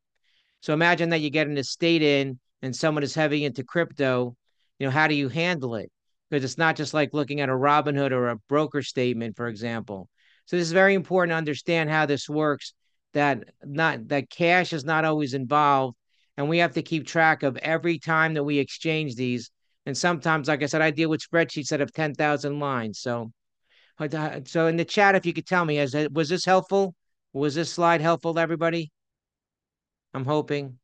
So 0.60 0.72
imagine 0.72 1.10
that 1.10 1.20
you 1.20 1.30
get 1.30 1.48
an 1.48 1.58
estate 1.58 2.02
in 2.02 2.38
and 2.62 2.74
someone 2.74 3.02
is 3.02 3.14
heavy 3.14 3.44
into 3.44 3.64
crypto. 3.64 4.36
You 4.78 4.86
know, 4.86 4.92
how 4.92 5.08
do 5.08 5.14
you 5.14 5.28
handle 5.28 5.74
it? 5.74 5.90
Because 6.30 6.44
it's 6.44 6.58
not 6.58 6.76
just 6.76 6.94
like 6.94 7.10
looking 7.12 7.40
at 7.40 7.48
a 7.48 7.52
Robinhood 7.52 8.12
or 8.12 8.28
a 8.28 8.38
broker 8.48 8.82
statement, 8.82 9.36
for 9.36 9.48
example. 9.48 10.08
So 10.46 10.56
this 10.56 10.66
is 10.66 10.72
very 10.72 10.94
important 10.94 11.32
to 11.32 11.36
understand 11.36 11.90
how 11.90 12.06
this 12.06 12.28
works. 12.28 12.74
That 13.14 13.50
not 13.62 14.08
that 14.08 14.30
cash 14.30 14.72
is 14.72 14.86
not 14.86 15.04
always 15.04 15.34
involved, 15.34 15.96
and 16.38 16.48
we 16.48 16.58
have 16.58 16.72
to 16.72 16.82
keep 16.82 17.06
track 17.06 17.42
of 17.42 17.58
every 17.58 17.98
time 17.98 18.32
that 18.34 18.44
we 18.44 18.58
exchange 18.58 19.16
these. 19.16 19.50
And 19.84 19.94
sometimes, 19.94 20.48
like 20.48 20.62
I 20.62 20.66
said, 20.66 20.80
I 20.80 20.90
deal 20.90 21.10
with 21.10 21.20
spreadsheets 21.20 21.68
that 21.68 21.80
have 21.80 21.92
ten 21.92 22.14
thousand 22.14 22.58
lines. 22.58 23.00
So 23.00 23.30
so 24.44 24.66
in 24.66 24.76
the 24.76 24.84
chat, 24.84 25.14
if 25.14 25.26
you 25.26 25.32
could 25.32 25.46
tell 25.46 25.64
me, 25.64 25.78
as 25.78 25.94
was 26.12 26.28
this 26.28 26.44
helpful? 26.44 26.94
Was 27.32 27.54
this 27.54 27.72
slide 27.72 28.00
helpful 28.00 28.34
to 28.34 28.40
everybody? 28.40 28.90
I'm 30.14 30.24
hoping. 30.24 30.78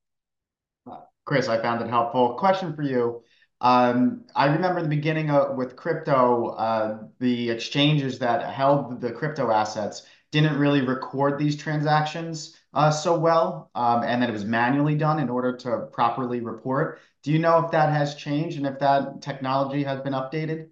Chris, 1.25 1.49
I 1.49 1.61
found 1.61 1.83
it 1.83 1.91
helpful. 1.91 2.35
Question 2.35 2.75
for 2.75 2.83
you. 2.83 3.23
Um, 3.61 4.25
I 4.35 4.47
remember 4.47 4.81
the 4.81 4.89
beginning 4.89 5.31
of, 5.31 5.57
with 5.57 5.77
crypto, 5.77 6.49
uh, 6.51 6.99
the 7.19 7.51
exchanges 7.51 8.19
that 8.21 8.51
held 8.53 9.01
the 9.01 9.13
crypto 9.13 9.51
assets 9.51 10.07
didn't 10.31 10.59
really 10.59 10.83
record 10.83 11.39
these 11.39 11.57
transactions 11.57 12.57
uh, 12.73 12.91
so 12.91 13.19
well, 13.19 13.71
um, 13.75 14.03
and 14.05 14.23
that 14.23 14.29
it 14.29 14.33
was 14.33 14.45
manually 14.45 14.95
done 14.95 15.19
in 15.19 15.29
order 15.29 15.57
to 15.57 15.89
properly 15.93 16.41
report. 16.41 17.01
Do 17.23 17.33
you 17.33 17.39
know 17.39 17.65
if 17.65 17.71
that 17.73 17.93
has 17.93 18.15
changed 18.15 18.57
and 18.57 18.67
if 18.67 18.79
that 18.79 19.21
technology 19.21 19.83
has 19.83 20.01
been 20.01 20.13
updated? 20.13 20.69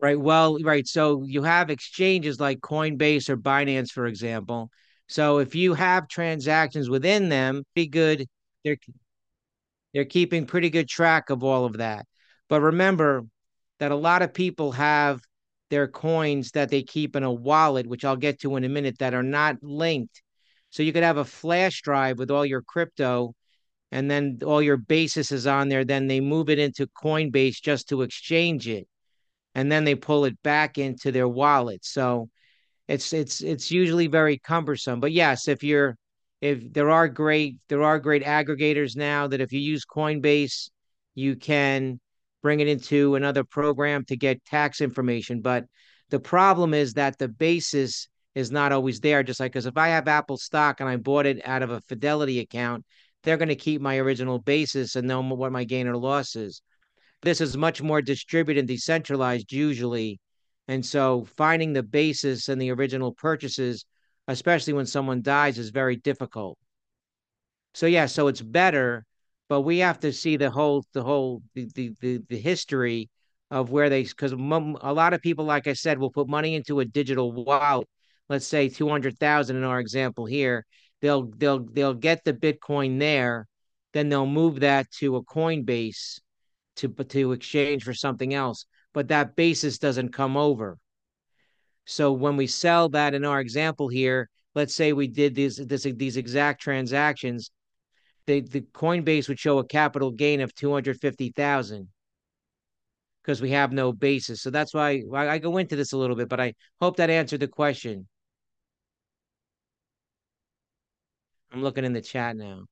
Right. 0.00 0.18
Well, 0.18 0.58
right. 0.62 0.86
So 0.86 1.24
you 1.24 1.42
have 1.42 1.70
exchanges 1.70 2.38
like 2.38 2.60
Coinbase 2.60 3.28
or 3.28 3.36
Binance, 3.36 3.90
for 3.90 4.06
example. 4.06 4.70
So 5.08 5.38
if 5.38 5.54
you 5.56 5.74
have 5.74 6.06
transactions 6.06 6.88
within 6.88 7.28
them, 7.28 7.64
be 7.74 7.88
good. 7.88 8.26
They're 8.64 8.76
they're 9.92 10.04
keeping 10.04 10.46
pretty 10.46 10.70
good 10.70 10.88
track 10.88 11.30
of 11.30 11.42
all 11.42 11.64
of 11.64 11.78
that. 11.78 12.06
But 12.48 12.60
remember 12.60 13.24
that 13.80 13.90
a 13.90 13.96
lot 13.96 14.22
of 14.22 14.34
people 14.34 14.72
have 14.72 15.20
their 15.70 15.88
coins 15.88 16.52
that 16.52 16.70
they 16.70 16.82
keep 16.82 17.16
in 17.16 17.22
a 17.22 17.32
wallet, 17.32 17.86
which 17.86 18.04
I'll 18.04 18.16
get 18.16 18.40
to 18.40 18.56
in 18.56 18.64
a 18.64 18.68
minute, 18.68 18.98
that 18.98 19.14
are 19.14 19.22
not 19.22 19.56
linked. 19.62 20.22
So 20.70 20.82
you 20.82 20.92
could 20.92 21.02
have 21.02 21.16
a 21.16 21.24
flash 21.24 21.82
drive 21.82 22.18
with 22.18 22.30
all 22.30 22.44
your 22.46 22.62
crypto 22.62 23.34
and 23.92 24.10
then 24.10 24.38
all 24.44 24.62
your 24.62 24.76
basis 24.76 25.32
is 25.32 25.46
on 25.46 25.68
there. 25.68 25.84
Then 25.84 26.06
they 26.06 26.20
move 26.20 26.50
it 26.50 26.58
into 26.58 26.86
Coinbase 26.86 27.60
just 27.62 27.88
to 27.88 28.02
exchange 28.02 28.68
it 28.68 28.86
and 29.58 29.72
then 29.72 29.82
they 29.82 29.96
pull 29.96 30.24
it 30.24 30.40
back 30.44 30.78
into 30.78 31.10
their 31.10 31.26
wallet. 31.26 31.84
So 31.84 32.30
it's 32.86 33.12
it's 33.12 33.40
it's 33.40 33.72
usually 33.72 34.06
very 34.06 34.38
cumbersome. 34.38 35.00
But 35.00 35.10
yes, 35.10 35.48
if 35.48 35.64
you're 35.64 35.96
if 36.40 36.72
there 36.72 36.90
are 36.90 37.08
great 37.08 37.56
there 37.68 37.82
are 37.82 37.98
great 37.98 38.22
aggregators 38.22 38.94
now 38.94 39.26
that 39.26 39.40
if 39.40 39.52
you 39.52 39.58
use 39.58 39.84
Coinbase, 39.84 40.70
you 41.16 41.34
can 41.34 41.98
bring 42.40 42.60
it 42.60 42.68
into 42.68 43.16
another 43.16 43.42
program 43.42 44.04
to 44.04 44.16
get 44.16 44.44
tax 44.44 44.80
information. 44.80 45.40
But 45.40 45.64
the 46.10 46.20
problem 46.20 46.72
is 46.72 46.92
that 46.92 47.18
the 47.18 47.28
basis 47.28 48.06
is 48.36 48.52
not 48.52 48.70
always 48.70 49.00
there. 49.00 49.24
Just 49.24 49.40
like 49.40 49.50
because 49.50 49.66
if 49.66 49.76
I 49.76 49.88
have 49.88 50.06
Apple 50.06 50.36
stock 50.36 50.78
and 50.78 50.88
I 50.88 50.98
bought 50.98 51.26
it 51.26 51.44
out 51.44 51.62
of 51.62 51.70
a 51.70 51.80
Fidelity 51.80 52.38
account, 52.38 52.84
they're 53.24 53.36
going 53.36 53.48
to 53.48 53.56
keep 53.56 53.80
my 53.80 53.98
original 53.98 54.38
basis 54.38 54.94
and 54.94 55.08
know 55.08 55.20
what 55.20 55.50
my 55.50 55.64
gain 55.64 55.88
or 55.88 55.96
loss 55.96 56.36
is 56.36 56.62
this 57.22 57.40
is 57.40 57.56
much 57.56 57.82
more 57.82 58.00
distributed 58.00 58.60
and 58.60 58.68
decentralized 58.68 59.52
usually. 59.52 60.20
And 60.68 60.84
so 60.84 61.26
finding 61.36 61.72
the 61.72 61.82
basis 61.82 62.48
and 62.48 62.60
the 62.60 62.70
original 62.70 63.12
purchases, 63.12 63.84
especially 64.28 64.74
when 64.74 64.86
someone 64.86 65.22
dies, 65.22 65.58
is 65.58 65.70
very 65.70 65.96
difficult. 65.96 66.58
So 67.74 67.86
yeah, 67.86 68.06
so 68.06 68.28
it's 68.28 68.42
better, 68.42 69.04
but 69.48 69.62
we 69.62 69.78
have 69.78 70.00
to 70.00 70.12
see 70.12 70.36
the 70.36 70.50
whole 70.50 70.84
the 70.92 71.02
whole 71.02 71.42
the 71.54 71.68
the 71.74 71.92
the, 72.00 72.18
the 72.28 72.38
history 72.38 73.08
of 73.50 73.70
where 73.70 73.88
they 73.88 74.02
because 74.04 74.32
a 74.32 74.36
lot 74.36 75.14
of 75.14 75.22
people, 75.22 75.44
like 75.44 75.66
I 75.66 75.72
said, 75.72 75.98
will 75.98 76.10
put 76.10 76.28
money 76.28 76.54
into 76.54 76.80
a 76.80 76.84
digital 76.84 77.32
wallet. 77.32 77.88
Let's 78.28 78.46
say 78.46 78.68
two 78.68 78.88
hundred 78.88 79.18
thousand 79.18 79.56
in 79.56 79.64
our 79.64 79.80
example 79.80 80.26
here. 80.26 80.66
They'll 81.00 81.30
they'll 81.36 81.64
they'll 81.64 81.94
get 81.94 82.24
the 82.24 82.34
Bitcoin 82.34 82.98
there, 82.98 83.46
then 83.92 84.08
they'll 84.08 84.26
move 84.26 84.60
that 84.60 84.90
to 84.98 85.16
a 85.16 85.24
Coinbase 85.24 86.20
to 86.78 86.88
to 86.88 87.32
exchange 87.32 87.84
for 87.84 87.94
something 87.94 88.34
else, 88.34 88.66
but 88.92 89.08
that 89.08 89.36
basis 89.36 89.78
doesn't 89.78 90.12
come 90.12 90.36
over. 90.36 90.78
So 91.84 92.12
when 92.12 92.36
we 92.36 92.46
sell 92.46 92.88
that 92.90 93.14
in 93.14 93.24
our 93.24 93.40
example 93.40 93.88
here, 93.88 94.28
let's 94.54 94.74
say 94.74 94.92
we 94.92 95.08
did 95.08 95.34
these 95.34 95.56
this, 95.56 95.82
these 95.82 96.16
exact 96.16 96.60
transactions, 96.60 97.50
the 98.26 98.40
the 98.40 98.60
Coinbase 98.60 99.28
would 99.28 99.38
show 99.38 99.58
a 99.58 99.66
capital 99.66 100.10
gain 100.10 100.40
of 100.40 100.54
two 100.54 100.72
hundred 100.72 101.00
fifty 101.00 101.30
thousand 101.30 101.88
because 103.22 103.42
we 103.42 103.50
have 103.50 103.72
no 103.72 103.92
basis. 103.92 104.42
So 104.42 104.50
that's 104.50 104.74
why 104.74 105.02
I, 105.14 105.28
I 105.28 105.38
go 105.38 105.58
into 105.58 105.76
this 105.76 105.92
a 105.92 105.98
little 105.98 106.16
bit, 106.16 106.28
but 106.28 106.40
I 106.40 106.54
hope 106.80 106.96
that 106.96 107.10
answered 107.10 107.40
the 107.40 107.48
question. 107.48 108.06
I'm 111.52 111.62
looking 111.62 111.84
in 111.84 111.94
the 111.94 112.02
chat 112.02 112.36
now. 112.36 112.64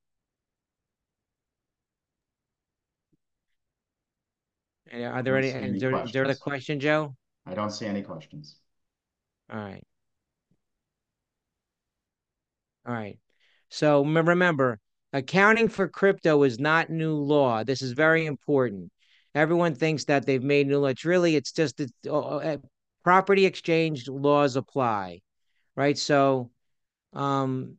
Are 4.92 5.22
there 5.22 5.36
any, 5.36 5.52
any 5.52 5.76
is 5.76 5.80
there, 5.80 6.04
is 6.04 6.12
there 6.12 6.24
a 6.24 6.34
question, 6.34 6.78
Joe? 6.80 7.16
I 7.46 7.54
don't 7.54 7.70
see 7.70 7.86
any 7.86 8.02
questions. 8.02 8.56
All 9.52 9.58
right. 9.58 9.84
All 12.86 12.94
right. 12.94 13.18
So 13.68 14.04
remember, 14.04 14.78
accounting 15.12 15.68
for 15.68 15.88
crypto 15.88 16.42
is 16.44 16.58
not 16.58 16.90
new 16.90 17.14
law. 17.14 17.64
This 17.64 17.82
is 17.82 17.92
very 17.92 18.26
important. 18.26 18.90
Everyone 19.34 19.74
thinks 19.74 20.04
that 20.04 20.24
they've 20.24 20.42
made 20.42 20.66
new 20.66 20.78
law. 20.78 20.88
It's 20.88 21.04
really, 21.04 21.36
it's 21.36 21.52
just 21.52 21.80
uh, 22.08 22.18
uh, 22.18 22.56
property 23.04 23.44
exchange 23.44 24.08
laws 24.08 24.56
apply, 24.56 25.20
right? 25.74 25.98
So 25.98 26.50
um, 27.12 27.76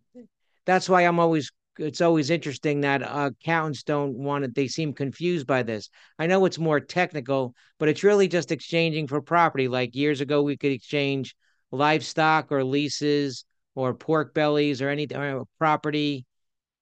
that's 0.65 0.87
why 0.89 1.01
I'm 1.01 1.19
always 1.19 1.51
it's 1.79 2.01
always 2.01 2.29
interesting 2.29 2.81
that 2.81 3.03
uh, 3.03 3.31
accountants 3.31 3.83
don't 3.83 4.13
want 4.13 4.43
it. 4.43 4.55
They 4.55 4.67
seem 4.67 4.93
confused 4.93 5.47
by 5.47 5.63
this. 5.63 5.89
I 6.17 6.27
know 6.27 6.45
it's 6.45 6.59
more 6.59 6.79
technical, 6.79 7.53
but 7.79 7.89
it's 7.89 8.03
really 8.03 8.27
just 8.27 8.51
exchanging 8.51 9.07
for 9.07 9.21
property. 9.21 9.67
Like 9.67 9.95
years 9.95 10.21
ago, 10.21 10.41
we 10.41 10.57
could 10.57 10.71
exchange 10.71 11.35
livestock 11.71 12.51
or 12.51 12.63
leases 12.63 13.45
or 13.75 13.93
pork 13.93 14.33
bellies 14.33 14.81
or 14.81 14.89
any 14.89 15.07
or 15.13 15.45
property. 15.59 16.25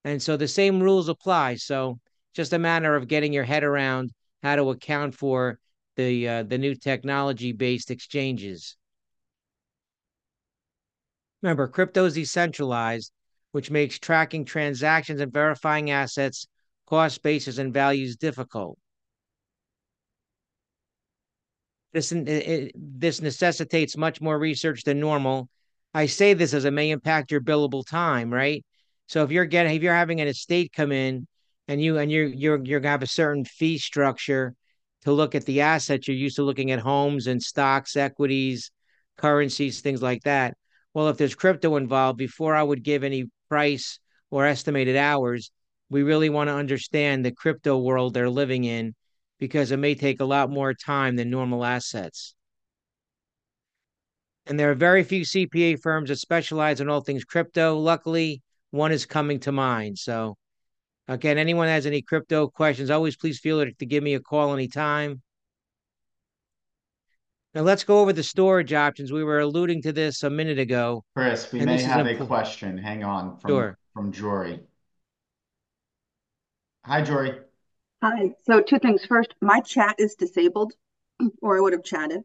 And 0.04 0.22
so 0.22 0.38
the 0.38 0.48
same 0.48 0.82
rules 0.82 1.10
apply. 1.10 1.56
So 1.56 2.00
just 2.34 2.54
a 2.54 2.60
matter 2.60 2.96
of 2.96 3.08
getting 3.08 3.34
your 3.34 3.44
head 3.44 3.64
around 3.64 4.12
how 4.44 4.56
to 4.56 4.70
account 4.70 5.16
for 5.16 5.60
the 5.96 6.28
uh, 6.28 6.44
the 6.44 6.58
new 6.58 6.76
technology 6.76 7.52
based 7.52 7.92
exchanges. 7.92 8.78
Remember, 11.42 11.68
crypto 11.68 12.06
is 12.06 12.16
decentralized 12.16 13.12
which 13.56 13.72
makes 13.72 13.98
tracking 13.98 14.44
transactions 14.44 15.22
and 15.22 15.32
verifying 15.32 15.90
assets, 15.90 16.46
cost 16.88 17.24
bases, 17.24 17.58
and 17.58 17.74
values 17.74 18.18
difficult. 18.18 18.78
This, 21.94 22.12
it, 22.12 22.74
this 22.76 23.22
necessitates 23.22 23.96
much 23.96 24.20
more 24.20 24.38
research 24.38 24.84
than 24.84 25.00
normal. 25.00 25.48
I 25.94 26.08
say 26.08 26.34
this 26.34 26.54
as 26.54 26.66
it 26.66 26.72
may 26.72 26.90
impact 26.90 27.32
your 27.32 27.40
billable 27.40 27.88
time, 27.88 28.30
right? 28.30 28.62
So 29.08 29.24
if 29.24 29.32
you're 29.32 29.46
getting 29.46 29.74
if 29.74 29.82
you're 29.82 29.96
having 29.96 30.20
an 30.20 30.28
estate 30.28 30.74
come 30.74 30.92
in 30.92 31.26
and 31.70 31.82
you 31.82 31.98
and 31.98 32.12
you're 32.12 32.28
you're 32.28 32.62
you're 32.62 32.82
gonna 32.82 32.92
have 32.92 33.04
a 33.04 33.08
certain 33.08 33.46
fee 33.46 33.78
structure 33.78 34.54
to 35.04 35.14
look 35.14 35.34
at 35.34 35.46
the 35.46 35.62
assets, 35.62 36.10
you're 36.10 36.18
used 36.18 36.36
to 36.36 36.44
looking 36.44 36.72
at 36.72 36.80
homes 36.80 37.28
and 37.28 37.42
stocks, 37.42 37.96
equities, 37.96 38.70
currencies, 39.18 39.80
things 39.80 40.02
like 40.02 40.24
that. 40.24 40.58
Well, 40.94 41.08
if 41.08 41.16
there's 41.16 41.36
crypto 41.36 41.78
involved, 41.78 42.18
before 42.18 42.54
I 42.54 42.64
would 42.64 42.84
give 42.84 43.06
any 43.06 43.30
price 43.56 44.00
or 44.32 44.46
estimated 44.46 44.98
hours, 44.98 45.50
we 45.90 46.04
really 46.04 46.28
want 46.28 46.50
to 46.50 46.54
understand 46.54 47.24
the 47.24 47.32
crypto 47.32 47.78
world 47.78 48.14
they're 48.14 48.30
living 48.30 48.66
in 48.66 48.94
because 49.40 49.72
it 49.72 49.78
may 49.78 49.96
take 49.96 50.20
a 50.20 50.26
lot 50.26 50.50
more 50.50 50.74
time 50.74 51.16
than 51.16 51.30
normal 51.30 51.64
assets. 51.64 52.36
And 54.46 54.60
there 54.60 54.72
are 54.72 54.76
very 54.76 55.06
few 55.06 55.22
CPA 55.22 55.82
firms 55.82 56.10
that 56.10 56.18
specialize 56.18 56.82
in 56.82 56.90
all 56.90 57.00
things 57.00 57.24
crypto. 57.24 57.78
Luckily, 57.78 58.42
one 58.72 58.92
is 58.92 59.06
coming 59.06 59.40
to 59.40 59.54
mind. 59.54 59.98
So, 60.00 60.36
again, 61.08 61.38
anyone 61.38 61.70
has 61.70 61.86
any 61.86 62.02
crypto 62.02 62.50
questions, 62.50 62.90
always 62.90 63.16
please 63.16 63.40
feel 63.40 63.62
it 63.62 63.80
to 63.80 63.86
give 63.86 64.04
me 64.04 64.16
a 64.16 64.20
call 64.20 64.54
anytime. 64.54 65.22
Now 67.56 67.62
let's 67.62 67.86
go 67.86 68.00
over 68.02 68.12
the 68.12 68.22
storage 68.22 68.74
options. 68.74 69.14
We 69.14 69.24
were 69.24 69.40
alluding 69.40 69.82
to 69.84 69.94
this 69.94 70.24
a 70.24 70.30
minute 70.30 70.60
ago. 70.60 71.06
Chris, 71.16 71.50
we 71.54 71.62
may 71.62 71.82
have 71.82 72.06
a 72.06 72.16
question. 72.26 72.78
Hang 72.78 73.06
on 73.06 73.38
from 73.38 73.50
sure. 73.50 73.78
from 73.94 74.12
Jory. 74.12 74.60
Hi, 76.84 77.02
Jory. 77.02 77.40
Hi. 78.04 78.32
So 78.46 78.62
two 78.62 78.78
things. 78.80 79.06
First, 79.06 79.36
my 79.42 79.62
chat 79.62 79.96
is 80.00 80.16
disabled, 80.16 80.74
or 81.42 81.58
I 81.58 81.62
would 81.62 81.72
have 81.72 81.86
chatted. 81.86 82.24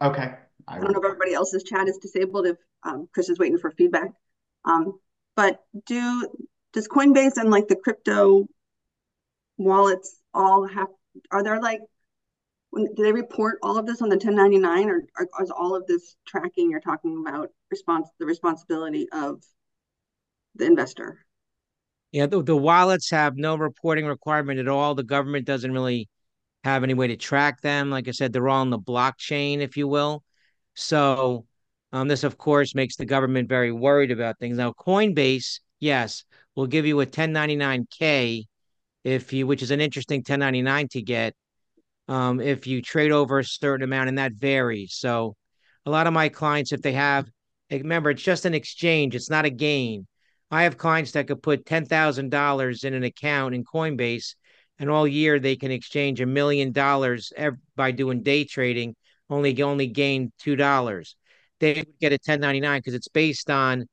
Okay. 0.00 0.32
I, 0.66 0.76
I 0.76 0.80
don't 0.80 0.92
know 0.92 1.00
if 1.00 1.04
everybody 1.04 1.34
else's 1.34 1.64
chat 1.64 1.86
is 1.86 1.98
disabled. 1.98 2.46
If 2.46 2.56
um, 2.82 3.10
Chris 3.12 3.28
is 3.28 3.38
waiting 3.38 3.58
for 3.58 3.72
feedback. 3.72 4.12
Um, 4.64 4.98
but 5.36 5.62
do 5.84 6.26
does 6.72 6.88
Coinbase 6.88 7.36
and 7.36 7.50
like 7.50 7.68
the 7.68 7.76
crypto 7.76 8.46
wallets 9.58 10.16
all 10.32 10.66
have? 10.66 10.88
Are 11.30 11.42
there 11.42 11.60
like 11.60 11.80
when 12.72 12.86
do 12.94 13.02
they 13.02 13.12
report 13.12 13.58
all 13.62 13.76
of 13.76 13.84
this 13.84 14.00
on 14.00 14.08
the 14.08 14.16
1099 14.16 14.88
or, 14.88 15.02
or 15.18 15.42
is 15.42 15.50
all 15.50 15.76
of 15.76 15.86
this 15.86 16.16
tracking 16.26 16.70
you're 16.70 16.80
talking 16.80 17.22
about 17.24 17.50
response 17.70 18.08
the 18.18 18.24
responsibility 18.24 19.06
of 19.12 19.42
the 20.56 20.64
investor? 20.64 21.18
Yeah 22.12 22.26
the, 22.26 22.42
the 22.42 22.56
wallets 22.56 23.10
have 23.10 23.36
no 23.36 23.56
reporting 23.56 24.06
requirement 24.06 24.58
at 24.58 24.68
all. 24.68 24.94
The 24.94 25.02
government 25.02 25.44
doesn't 25.44 25.70
really 25.70 26.08
have 26.64 26.82
any 26.82 26.94
way 26.94 27.08
to 27.08 27.16
track 27.16 27.60
them. 27.60 27.90
Like 27.90 28.08
i 28.08 28.10
said 28.10 28.32
they're 28.32 28.48
all 28.48 28.62
on 28.62 28.70
the 28.70 28.78
blockchain 28.78 29.58
if 29.58 29.76
you 29.76 29.86
will. 29.86 30.22
So 30.74 31.44
um, 31.92 32.08
this 32.08 32.24
of 32.24 32.38
course 32.38 32.74
makes 32.74 32.96
the 32.96 33.04
government 33.04 33.50
very 33.50 33.70
worried 33.70 34.10
about 34.10 34.38
things. 34.38 34.56
Now 34.56 34.72
coinbase 34.72 35.60
yes 35.78 36.24
will 36.54 36.66
give 36.66 36.86
you 36.86 37.02
a 37.02 37.06
1099k 37.06 38.44
if 39.04 39.34
you 39.34 39.46
which 39.46 39.62
is 39.62 39.72
an 39.72 39.82
interesting 39.82 40.20
1099 40.20 40.88
to 40.88 41.02
get 41.02 41.34
um, 42.08 42.40
if 42.40 42.66
you 42.66 42.82
trade 42.82 43.12
over 43.12 43.38
a 43.38 43.44
certain 43.44 43.84
amount, 43.84 44.08
and 44.08 44.18
that 44.18 44.32
varies. 44.32 44.94
So, 44.94 45.36
a 45.86 45.90
lot 45.90 46.06
of 46.06 46.12
my 46.12 46.28
clients, 46.28 46.72
if 46.72 46.82
they 46.82 46.92
have, 46.92 47.28
remember, 47.70 48.10
it's 48.10 48.22
just 48.22 48.44
an 48.44 48.54
exchange, 48.54 49.14
it's 49.14 49.30
not 49.30 49.44
a 49.44 49.50
gain. 49.50 50.06
I 50.50 50.64
have 50.64 50.76
clients 50.76 51.12
that 51.12 51.26
could 51.28 51.42
put 51.42 51.64
$10,000 51.64 52.84
in 52.84 52.94
an 52.94 53.04
account 53.04 53.54
in 53.54 53.64
Coinbase, 53.64 54.34
and 54.78 54.90
all 54.90 55.08
year 55.08 55.38
they 55.38 55.56
can 55.56 55.70
exchange 55.70 56.20
a 56.20 56.26
million 56.26 56.72
dollars 56.72 57.32
by 57.76 57.90
doing 57.90 58.22
day 58.22 58.44
trading 58.44 58.94
only 59.32 59.60
only 59.62 59.86
gain 59.86 60.32
two 60.38 60.56
dollars. 60.56 61.16
They 61.60 61.74
would 61.74 61.98
get 62.00 62.12
a 62.12 62.18
1099 62.18 62.80
because 62.80 62.94
it's 62.94 63.08
based 63.08 63.50
on 63.50 63.86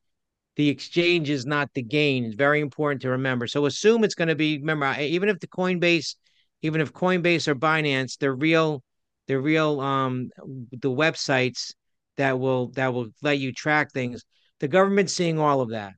the 0.56 0.69
exchange 0.69 1.30
is 1.30 1.45
not 1.45 1.69
the 1.74 1.82
gain. 1.82 2.26
It's 2.26 2.36
very 2.36 2.60
important 2.60 3.02
to 3.04 3.10
remember. 3.10 3.48
So 3.48 3.65
assume 3.65 4.04
it's 4.04 4.15
going 4.15 4.28
to 4.28 4.36
be. 4.36 4.58
Remember, 4.58 4.93
even 5.00 5.30
if 5.30 5.39
the 5.39 5.48
Coinbase, 5.48 6.15
even 6.62 6.82
if 6.82 6.93
Coinbase 6.93 7.48
or 7.48 7.56
Binance, 7.56 8.17
they're 8.17 8.36
real, 8.36 8.84
they're 9.28 9.41
real. 9.41 9.80
Um, 9.80 10.30
the 10.72 10.89
websites 10.89 11.74
that 12.17 12.39
will 12.39 12.69
that 12.72 12.93
will 12.93 13.08
let 13.22 13.39
you 13.39 13.54
track 13.54 13.91
things. 13.91 14.24
The 14.60 14.67
government's 14.67 15.13
seeing 15.13 15.39
all 15.39 15.62
of 15.62 15.69
that. 15.69 15.93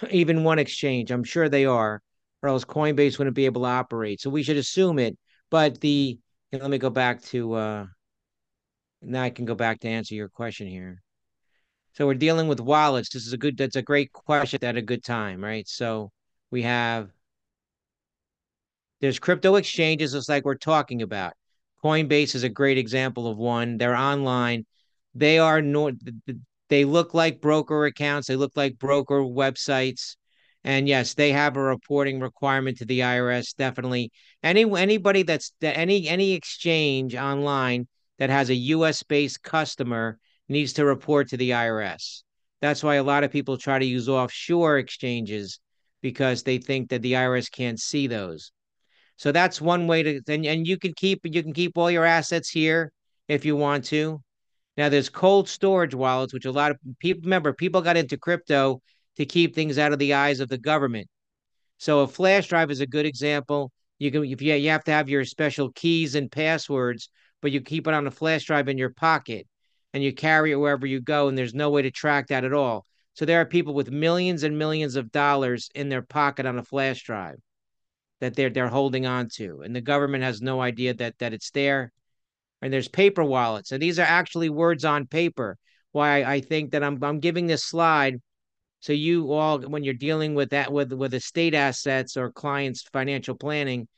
Even 0.10 0.44
one 0.44 0.58
exchange, 0.58 1.10
I'm 1.10 1.24
sure 1.24 1.48
they 1.48 1.66
are, 1.66 2.02
or 2.42 2.48
else 2.48 2.64
Coinbase 2.64 3.18
wouldn't 3.18 3.36
be 3.36 3.46
able 3.46 3.62
to 3.62 3.68
operate. 3.68 4.20
So 4.20 4.30
we 4.30 4.42
should 4.42 4.56
assume 4.56 4.98
it. 4.98 5.16
But 5.50 5.80
the 5.80 6.18
let 6.52 6.70
me 6.70 6.78
go 6.78 6.90
back 6.90 7.22
to 7.22 7.52
uh 7.54 7.86
now 9.02 9.22
I 9.22 9.30
can 9.30 9.44
go 9.44 9.54
back 9.54 9.80
to 9.80 9.88
answer 9.88 10.14
your 10.14 10.28
question 10.28 10.66
here. 10.66 11.02
So 11.94 12.06
we're 12.06 12.14
dealing 12.14 12.48
with 12.48 12.60
wallets. 12.60 13.10
This 13.10 13.26
is 13.26 13.32
a 13.32 13.38
good 13.38 13.56
that's 13.56 13.76
a 13.76 13.82
great 13.82 14.12
question 14.12 14.64
at 14.64 14.76
a 14.76 14.82
good 14.82 15.04
time, 15.04 15.42
right? 15.42 15.66
So 15.68 16.10
we 16.50 16.62
have 16.62 17.10
there's 19.00 19.18
crypto 19.18 19.56
exchanges 19.56 20.12
just 20.12 20.28
like 20.28 20.44
we're 20.44 20.54
talking 20.54 21.02
about. 21.02 21.32
Coinbase 21.82 22.34
is 22.34 22.42
a 22.42 22.48
great 22.48 22.78
example 22.78 23.26
of 23.26 23.38
one. 23.38 23.78
They're 23.78 23.96
online. 23.96 24.66
They 25.14 25.38
are 25.38 25.62
no 25.62 25.90
they 26.68 26.84
look 26.84 27.14
like 27.14 27.40
broker 27.40 27.86
accounts, 27.86 28.28
they 28.28 28.36
look 28.36 28.52
like 28.54 28.78
broker 28.78 29.20
websites. 29.20 30.16
And 30.62 30.86
yes, 30.86 31.14
they 31.14 31.32
have 31.32 31.56
a 31.56 31.62
reporting 31.62 32.20
requirement 32.20 32.78
to 32.78 32.84
the 32.84 33.00
IRS. 33.00 33.56
Definitely, 33.56 34.12
any 34.42 34.70
anybody 34.78 35.22
that's 35.22 35.52
any 35.62 36.06
any 36.06 36.32
exchange 36.32 37.14
online 37.14 37.88
that 38.18 38.28
has 38.28 38.50
a 38.50 38.54
U.S. 38.54 39.02
based 39.02 39.42
customer 39.42 40.18
needs 40.48 40.74
to 40.74 40.84
report 40.84 41.28
to 41.30 41.38
the 41.38 41.50
IRS. 41.50 42.22
That's 42.60 42.82
why 42.82 42.96
a 42.96 43.02
lot 43.02 43.24
of 43.24 43.32
people 43.32 43.56
try 43.56 43.78
to 43.78 43.84
use 43.84 44.08
offshore 44.08 44.76
exchanges 44.76 45.60
because 46.02 46.42
they 46.42 46.58
think 46.58 46.90
that 46.90 47.00
the 47.00 47.14
IRS 47.14 47.50
can't 47.50 47.80
see 47.80 48.06
those. 48.06 48.52
So 49.20 49.32
that's 49.32 49.60
one 49.60 49.86
way 49.86 50.02
to 50.02 50.22
and, 50.28 50.46
and 50.46 50.66
you 50.66 50.78
can 50.78 50.94
keep 50.94 51.20
you 51.24 51.42
can 51.42 51.52
keep 51.52 51.76
all 51.76 51.90
your 51.90 52.06
assets 52.06 52.48
here 52.48 52.90
if 53.28 53.44
you 53.44 53.54
want 53.54 53.84
to. 53.86 54.22
Now 54.78 54.88
there's 54.88 55.10
cold 55.10 55.46
storage 55.46 55.94
wallets, 55.94 56.32
which 56.32 56.46
a 56.46 56.50
lot 56.50 56.70
of 56.70 56.78
people 57.00 57.24
remember 57.24 57.52
people 57.52 57.82
got 57.82 57.98
into 57.98 58.16
crypto 58.16 58.80
to 59.16 59.26
keep 59.26 59.54
things 59.54 59.76
out 59.76 59.92
of 59.92 59.98
the 59.98 60.14
eyes 60.14 60.40
of 60.40 60.48
the 60.48 60.56
government. 60.56 61.06
So 61.76 62.00
a 62.00 62.08
flash 62.08 62.48
drive 62.48 62.70
is 62.70 62.80
a 62.80 62.86
good 62.86 63.04
example. 63.04 63.70
You 63.98 64.10
can 64.10 64.24
if 64.24 64.40
you, 64.40 64.54
you 64.54 64.70
have 64.70 64.84
to 64.84 64.92
have 64.92 65.10
your 65.10 65.26
special 65.26 65.70
keys 65.72 66.14
and 66.14 66.32
passwords, 66.32 67.10
but 67.42 67.52
you 67.52 67.60
keep 67.60 67.86
it 67.86 67.92
on 67.92 68.06
a 68.06 68.10
flash 68.10 68.46
drive 68.46 68.68
in 68.70 68.78
your 68.78 68.94
pocket 68.94 69.46
and 69.92 70.02
you 70.02 70.14
carry 70.14 70.52
it 70.52 70.56
wherever 70.56 70.86
you 70.86 71.02
go, 71.02 71.28
and 71.28 71.36
there's 71.36 71.52
no 71.52 71.68
way 71.68 71.82
to 71.82 71.90
track 71.90 72.28
that 72.28 72.44
at 72.44 72.54
all. 72.54 72.86
So 73.12 73.26
there 73.26 73.42
are 73.42 73.44
people 73.44 73.74
with 73.74 73.90
millions 73.90 74.44
and 74.44 74.58
millions 74.58 74.96
of 74.96 75.12
dollars 75.12 75.68
in 75.74 75.90
their 75.90 76.00
pocket 76.00 76.46
on 76.46 76.58
a 76.58 76.64
flash 76.64 77.02
drive 77.02 77.36
that 78.20 78.36
they're 78.36 78.50
they're 78.50 78.68
holding 78.68 79.06
on 79.06 79.28
to, 79.36 79.62
and 79.62 79.74
the 79.74 79.80
government 79.80 80.24
has 80.24 80.40
no 80.42 80.60
idea 80.60 80.94
that 80.94 81.18
that 81.18 81.32
it's 81.32 81.50
there. 81.50 81.92
And 82.62 82.72
there's 82.72 82.88
paper 82.88 83.24
wallets, 83.24 83.72
and 83.72 83.82
these 83.82 83.98
are 83.98 84.02
actually 84.02 84.50
words 84.50 84.84
on 84.84 85.06
paper. 85.06 85.56
Why 85.92 86.22
I 86.24 86.40
think 86.40 86.72
that 86.72 86.84
I'm 86.84 87.02
I'm 87.02 87.20
giving 87.20 87.46
this 87.46 87.64
slide 87.64 88.20
so 88.80 88.94
you 88.94 89.32
all, 89.32 89.60
when 89.60 89.84
you're 89.84 89.94
dealing 89.94 90.34
with 90.34 90.50
that 90.50 90.72
with 90.72 90.92
with 90.92 91.12
estate 91.14 91.54
assets 91.54 92.16
or 92.16 92.32
clients' 92.32 92.82
financial 92.82 93.34
planning, 93.34 93.88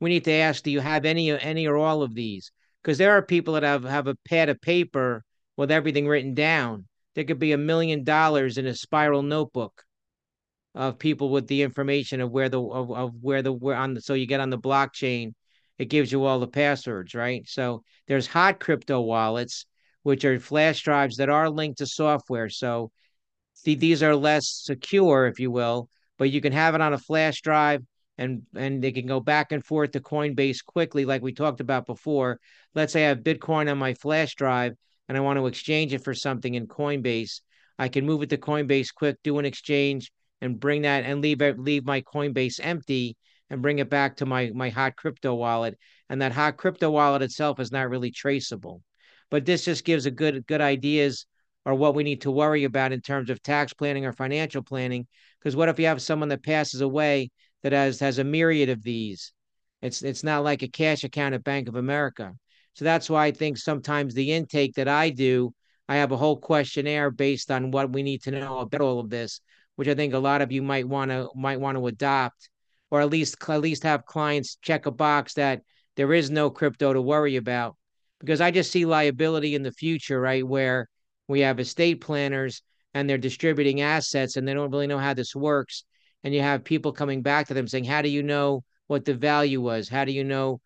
we 0.00 0.10
need 0.10 0.24
to 0.24 0.32
ask: 0.32 0.64
Do 0.64 0.70
you 0.70 0.80
have 0.80 1.04
any 1.04 1.30
any 1.30 1.66
or 1.66 1.76
all 1.76 2.02
of 2.02 2.14
these? 2.14 2.50
Because 2.82 2.98
there 2.98 3.12
are 3.12 3.22
people 3.22 3.54
that 3.54 3.62
have 3.62 3.84
have 3.84 4.08
a 4.08 4.16
pad 4.28 4.48
of 4.48 4.60
paper 4.60 5.24
with 5.56 5.70
everything 5.70 6.08
written 6.08 6.34
down. 6.34 6.88
There 7.14 7.24
could 7.24 7.38
be 7.38 7.52
a 7.52 7.58
million 7.58 8.02
dollars 8.04 8.58
in 8.58 8.66
a 8.66 8.74
spiral 8.74 9.22
notebook 9.22 9.84
of 10.74 10.98
people 10.98 11.30
with 11.30 11.46
the 11.46 11.62
information 11.62 12.20
of 12.20 12.30
where 12.30 12.48
the 12.48 12.60
of, 12.60 12.90
of 12.90 13.14
where 13.20 13.42
the 13.42 13.52
where 13.52 13.76
on 13.76 13.94
the 13.94 14.00
so 14.00 14.14
you 14.14 14.26
get 14.26 14.40
on 14.40 14.50
the 14.50 14.58
blockchain, 14.58 15.34
it 15.78 15.86
gives 15.86 16.10
you 16.10 16.24
all 16.24 16.40
the 16.40 16.46
passwords, 16.46 17.14
right? 17.14 17.46
So 17.48 17.82
there's 18.06 18.26
hot 18.26 18.60
crypto 18.60 19.00
wallets, 19.00 19.66
which 20.02 20.24
are 20.24 20.38
flash 20.40 20.82
drives 20.82 21.16
that 21.16 21.28
are 21.28 21.50
linked 21.50 21.78
to 21.78 21.86
software. 21.86 22.48
So 22.48 22.90
these 23.64 24.02
are 24.02 24.16
less 24.16 24.48
secure, 24.48 25.26
if 25.26 25.38
you 25.38 25.50
will, 25.50 25.88
but 26.18 26.30
you 26.30 26.40
can 26.40 26.52
have 26.52 26.74
it 26.74 26.80
on 26.80 26.94
a 26.94 26.98
flash 26.98 27.42
drive 27.42 27.82
and 28.18 28.42
and 28.54 28.82
they 28.82 28.92
can 28.92 29.06
go 29.06 29.20
back 29.20 29.52
and 29.52 29.64
forth 29.64 29.92
to 29.92 30.00
Coinbase 30.00 30.64
quickly, 30.64 31.04
like 31.04 31.22
we 31.22 31.32
talked 31.32 31.60
about 31.60 31.86
before. 31.86 32.38
Let's 32.74 32.92
say 32.92 33.04
I 33.04 33.08
have 33.08 33.18
Bitcoin 33.18 33.70
on 33.70 33.78
my 33.78 33.94
flash 33.94 34.34
drive 34.34 34.74
and 35.08 35.16
I 35.16 35.20
want 35.20 35.38
to 35.38 35.46
exchange 35.46 35.92
it 35.92 36.04
for 36.04 36.14
something 36.14 36.54
in 36.54 36.66
Coinbase. 36.66 37.40
I 37.78 37.88
can 37.88 38.06
move 38.06 38.22
it 38.22 38.30
to 38.30 38.38
Coinbase 38.38 38.94
quick, 38.94 39.16
do 39.22 39.38
an 39.38 39.44
exchange, 39.44 40.12
and 40.42 40.60
bring 40.60 40.82
that 40.82 41.04
and 41.04 41.22
leave 41.22 41.40
it, 41.40 41.58
leave 41.58 41.86
my 41.86 42.02
Coinbase 42.02 42.60
empty 42.62 43.16
and 43.48 43.62
bring 43.62 43.78
it 43.78 43.88
back 43.88 44.16
to 44.16 44.26
my 44.26 44.50
my 44.54 44.68
hot 44.68 44.96
crypto 44.96 45.34
wallet. 45.34 45.78
And 46.10 46.20
that 46.20 46.32
hot 46.32 46.58
crypto 46.58 46.90
wallet 46.90 47.22
itself 47.22 47.60
is 47.60 47.72
not 47.72 47.88
really 47.88 48.10
traceable. 48.10 48.82
But 49.30 49.46
this 49.46 49.64
just 49.64 49.84
gives 49.84 50.04
a 50.04 50.10
good 50.10 50.46
good 50.46 50.60
ideas 50.60 51.26
or 51.64 51.74
what 51.74 51.94
we 51.94 52.02
need 52.02 52.22
to 52.22 52.30
worry 52.30 52.64
about 52.64 52.92
in 52.92 53.00
terms 53.00 53.30
of 53.30 53.42
tax 53.42 53.72
planning 53.72 54.04
or 54.04 54.12
financial 54.12 54.62
planning. 54.62 55.06
Because 55.38 55.54
what 55.54 55.68
if 55.68 55.78
you 55.78 55.86
have 55.86 56.02
someone 56.02 56.28
that 56.30 56.42
passes 56.42 56.80
away 56.80 57.30
that 57.62 57.72
has 57.72 58.00
has 58.00 58.18
a 58.18 58.24
myriad 58.24 58.68
of 58.68 58.82
these? 58.82 59.32
It's 59.80 60.02
it's 60.02 60.24
not 60.24 60.44
like 60.44 60.62
a 60.62 60.68
cash 60.68 61.04
account 61.04 61.34
at 61.34 61.44
Bank 61.44 61.68
of 61.68 61.76
America. 61.76 62.34
So 62.74 62.84
that's 62.84 63.08
why 63.08 63.26
I 63.26 63.30
think 63.30 63.58
sometimes 63.58 64.14
the 64.14 64.32
intake 64.32 64.74
that 64.74 64.88
I 64.88 65.10
do, 65.10 65.52
I 65.88 65.96
have 65.96 66.12
a 66.12 66.16
whole 66.16 66.38
questionnaire 66.38 67.10
based 67.10 67.50
on 67.50 67.70
what 67.70 67.92
we 67.92 68.02
need 68.02 68.22
to 68.22 68.30
know 68.30 68.58
about 68.58 68.80
all 68.80 68.98
of 68.98 69.10
this, 69.10 69.40
which 69.76 69.88
I 69.88 69.94
think 69.94 70.14
a 70.14 70.18
lot 70.18 70.42
of 70.42 70.52
you 70.52 70.62
might 70.62 70.88
want 70.88 71.10
to 71.10 71.28
might 71.34 71.60
want 71.60 71.78
to 71.78 71.86
adopt, 71.86 72.50
or 72.90 73.00
at 73.00 73.10
least 73.10 73.36
at 73.48 73.60
least 73.60 73.82
have 73.84 74.06
clients 74.06 74.56
check 74.62 74.86
a 74.86 74.90
box 74.90 75.34
that 75.34 75.62
there 75.96 76.12
is 76.12 76.30
no 76.30 76.50
crypto 76.50 76.92
to 76.92 77.02
worry 77.02 77.36
about. 77.36 77.76
Because 78.20 78.40
I 78.40 78.50
just 78.50 78.70
see 78.70 78.84
liability 78.84 79.54
in 79.54 79.62
the 79.62 79.72
future, 79.72 80.20
right? 80.20 80.46
Where 80.46 80.88
we 81.28 81.40
have 81.40 81.58
estate 81.58 82.00
planners 82.00 82.62
and 82.94 83.08
they're 83.08 83.18
distributing 83.18 83.80
assets 83.80 84.36
and 84.36 84.46
they 84.46 84.54
don't 84.54 84.70
really 84.70 84.86
know 84.86 84.98
how 84.98 85.14
this 85.14 85.34
works. 85.34 85.84
And 86.24 86.34
you 86.34 86.40
have 86.40 86.64
people 86.64 86.92
coming 86.92 87.22
back 87.22 87.48
to 87.48 87.54
them 87.54 87.66
saying, 87.66 87.84
How 87.84 88.02
do 88.02 88.08
you 88.08 88.22
know 88.22 88.64
what 88.86 89.04
the 89.04 89.14
value 89.14 89.60
was? 89.60 89.88
How 89.88 90.04
do 90.04 90.12
you 90.12 90.24
know 90.24 90.60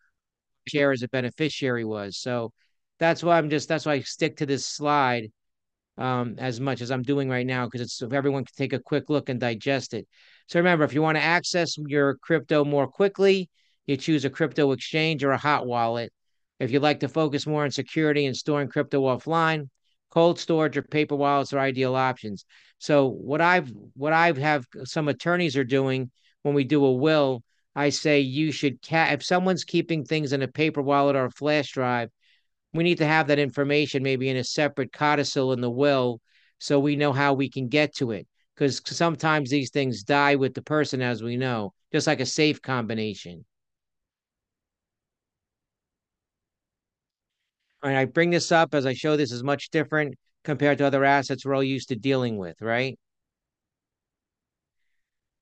share 0.67 0.91
as 0.91 1.01
a 1.01 1.07
beneficiary 1.07 1.85
was? 1.85 2.17
So 2.17 2.51
that's 2.99 3.23
why 3.23 3.37
I'm 3.37 3.49
just 3.49 3.67
that's 3.69 3.85
why 3.85 3.93
I 3.93 3.99
stick 4.01 4.37
to 4.37 4.45
this 4.45 4.65
slide 4.65 5.31
um, 5.97 6.35
as 6.37 6.59
much 6.59 6.81
as 6.81 6.91
I'm 6.91 7.03
doing 7.03 7.29
right 7.29 7.45
now 7.45 7.65
because 7.65 7.81
it's 7.81 7.95
so 7.95 8.07
everyone 8.07 8.45
can 8.45 8.55
take 8.55 8.73
a 8.73 8.79
quick 8.79 9.09
look 9.09 9.29
and 9.29 9.39
digest 9.39 9.93
it. 9.93 10.07
So 10.47 10.59
remember, 10.59 10.85
if 10.85 10.93
you 10.93 11.01
want 11.01 11.17
to 11.17 11.23
access 11.23 11.77
your 11.77 12.15
crypto 12.17 12.63
more 12.63 12.87
quickly, 12.87 13.49
you 13.85 13.97
choose 13.97 14.25
a 14.25 14.29
crypto 14.29 14.71
exchange 14.71 15.23
or 15.23 15.31
a 15.31 15.37
hot 15.37 15.65
wallet. 15.65 16.11
If 16.59 16.71
you'd 16.71 16.81
like 16.81 17.01
to 17.01 17.07
focus 17.07 17.47
more 17.47 17.63
on 17.63 17.71
security 17.71 18.25
and 18.25 18.35
storing 18.35 18.67
crypto 18.67 19.01
offline, 19.01 19.69
cold 20.09 20.39
storage 20.39 20.77
or 20.77 20.81
paper 20.81 21.15
wallets 21.15 21.53
are 21.53 21.59
ideal 21.59 21.95
options. 21.95 22.45
So 22.79 23.07
what 23.07 23.41
I've 23.41 23.71
what 23.95 24.13
I've 24.13 24.37
have 24.37 24.65
some 24.83 25.07
attorneys 25.07 25.57
are 25.57 25.63
doing 25.63 26.11
when 26.43 26.53
we 26.53 26.63
do 26.63 26.85
a 26.85 26.93
will, 26.93 27.43
I 27.75 27.89
say 27.89 28.21
you 28.21 28.51
should 28.51 28.81
ca- 28.81 29.11
if 29.11 29.23
someone's 29.23 29.63
keeping 29.63 30.03
things 30.03 30.33
in 30.33 30.41
a 30.41 30.47
paper 30.47 30.81
wallet 30.81 31.15
or 31.15 31.25
a 31.25 31.31
flash 31.31 31.71
drive, 31.71 32.09
we 32.73 32.83
need 32.83 32.97
to 32.97 33.05
have 33.05 33.27
that 33.27 33.39
information 33.39 34.03
maybe 34.03 34.29
in 34.29 34.37
a 34.37 34.43
separate 34.43 34.91
codicil 34.91 35.53
in 35.53 35.61
the 35.61 35.69
will 35.69 36.19
so 36.59 36.79
we 36.79 36.95
know 36.95 37.13
how 37.13 37.33
we 37.33 37.49
can 37.49 37.67
get 37.67 37.95
to 37.95 38.11
it 38.11 38.27
because 38.55 38.81
sometimes 38.85 39.49
these 39.49 39.69
things 39.71 40.03
die 40.03 40.35
with 40.35 40.53
the 40.53 40.61
person 40.61 41.01
as 41.01 41.23
we 41.23 41.37
know 41.37 41.73
just 41.91 42.07
like 42.07 42.19
a 42.19 42.25
safe 42.25 42.61
combination 42.61 43.45
And 47.83 47.95
I 47.95 48.05
bring 48.05 48.31
this 48.31 48.51
up 48.51 48.73
as 48.73 48.85
I 48.85 48.93
show 48.93 49.15
this 49.15 49.31
is 49.31 49.43
much 49.43 49.69
different 49.69 50.15
compared 50.43 50.77
to 50.79 50.85
other 50.85 51.03
assets 51.03 51.45
we're 51.45 51.55
all 51.55 51.63
used 51.63 51.89
to 51.89 51.95
dealing 51.95 52.37
with, 52.37 52.61
right? 52.61 52.97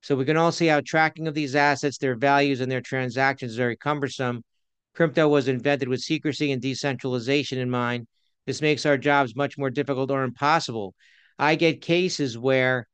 So 0.02 0.16
we 0.16 0.26
can 0.26 0.38
all 0.38 0.52
see 0.52 0.68
how 0.68 0.82
tracking 0.86 1.28
of 1.28 1.34
these 1.34 1.56
assets, 1.56 1.98
their 1.98 2.16
values, 2.16 2.62
and 2.62 2.72
their 2.72 2.82
transactions 2.82 3.52
is 3.52 3.58
very 3.58 3.76
cumbersome. 3.76 4.44
Crypto 4.96 5.28
was 5.28 5.48
invented 5.48 5.90
with 5.90 6.00
secrecy 6.00 6.52
and 6.52 6.62
decentralization 6.62 7.60
in 7.60 7.70
mind. 7.70 8.08
This 8.46 8.62
makes 8.62 8.86
our 8.86 8.98
jobs 8.98 9.36
much 9.36 9.58
more 9.58 9.70
difficult 9.70 10.12
or 10.12 10.24
impossible. 10.24 10.94
I 11.38 11.56
get 11.56 11.82
cases 11.82 12.38
where 12.38 12.88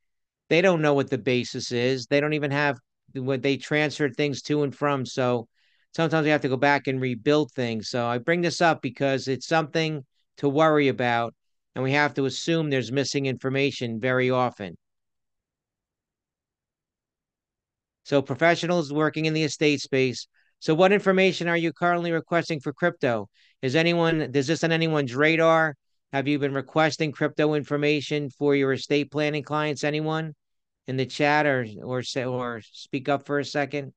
they 0.50 0.62
don't 0.62 0.82
know 0.82 0.94
what 0.94 1.10
the 1.10 1.18
basis 1.18 1.72
is. 1.72 2.08
They 2.08 2.20
don't 2.20 2.34
even 2.34 2.52
have 2.52 2.80
what 3.14 3.42
they 3.42 3.58
transferred 3.58 4.16
things 4.16 4.42
to 4.44 4.64
and 4.64 4.76
from. 4.76 5.06
So 5.06 5.48
sometimes 5.96 6.24
we 6.24 6.32
have 6.32 6.42
to 6.42 6.50
go 6.50 6.58
back 6.58 6.88
and 6.88 7.00
rebuild 7.00 7.52
things. 7.52 7.90
So 7.90 8.06
I 8.06 8.18
bring 8.18 8.42
this 8.42 8.62
up 8.62 8.82
because 8.82 9.28
it's 9.28 9.48
something 9.48 10.04
to 10.38 10.50
worry 10.50 10.88
about, 10.88 11.36
and 11.76 11.84
we 11.84 11.92
have 11.92 12.14
to 12.16 12.26
assume 12.26 12.70
there's 12.70 12.92
missing 12.92 13.28
information 13.28 14.00
very 14.00 14.32
often. 14.32 14.76
So 18.04 18.22
professionals 18.22 18.92
working 18.92 19.26
in 19.26 19.34
the 19.34 19.44
estate 19.44 19.82
space 19.82 20.28
So 20.62 20.76
what 20.76 20.94
information 20.94 21.48
are 21.50 21.58
you 21.58 21.74
currently 21.74 22.12
requesting 22.14 22.60
for 22.62 22.72
crypto? 22.72 23.28
Is 23.64 23.76
anyone, 23.76 24.22
is 24.22 24.48
this 24.48 24.64
on 24.64 24.72
anyone's 24.72 25.14
radar? 25.16 25.76
Have 26.14 26.28
you 26.28 26.38
been 26.40 26.54
requesting 26.54 27.12
crypto 27.12 27.56
information 27.56 28.30
for 28.30 28.56
your 28.56 28.74
estate 28.74 29.12
planning 29.12 29.44
clients? 29.44 29.84
Anyone 29.84 30.36
in 30.88 30.98
the 30.98 31.06
chat 31.08 31.46
or 31.48 31.66
or 31.84 32.04
say 32.04 32.26
or 32.26 32.62
speak 32.74 33.10
up 33.10 33.26
for 33.26 33.40
a 33.40 33.46
second? 33.46 33.94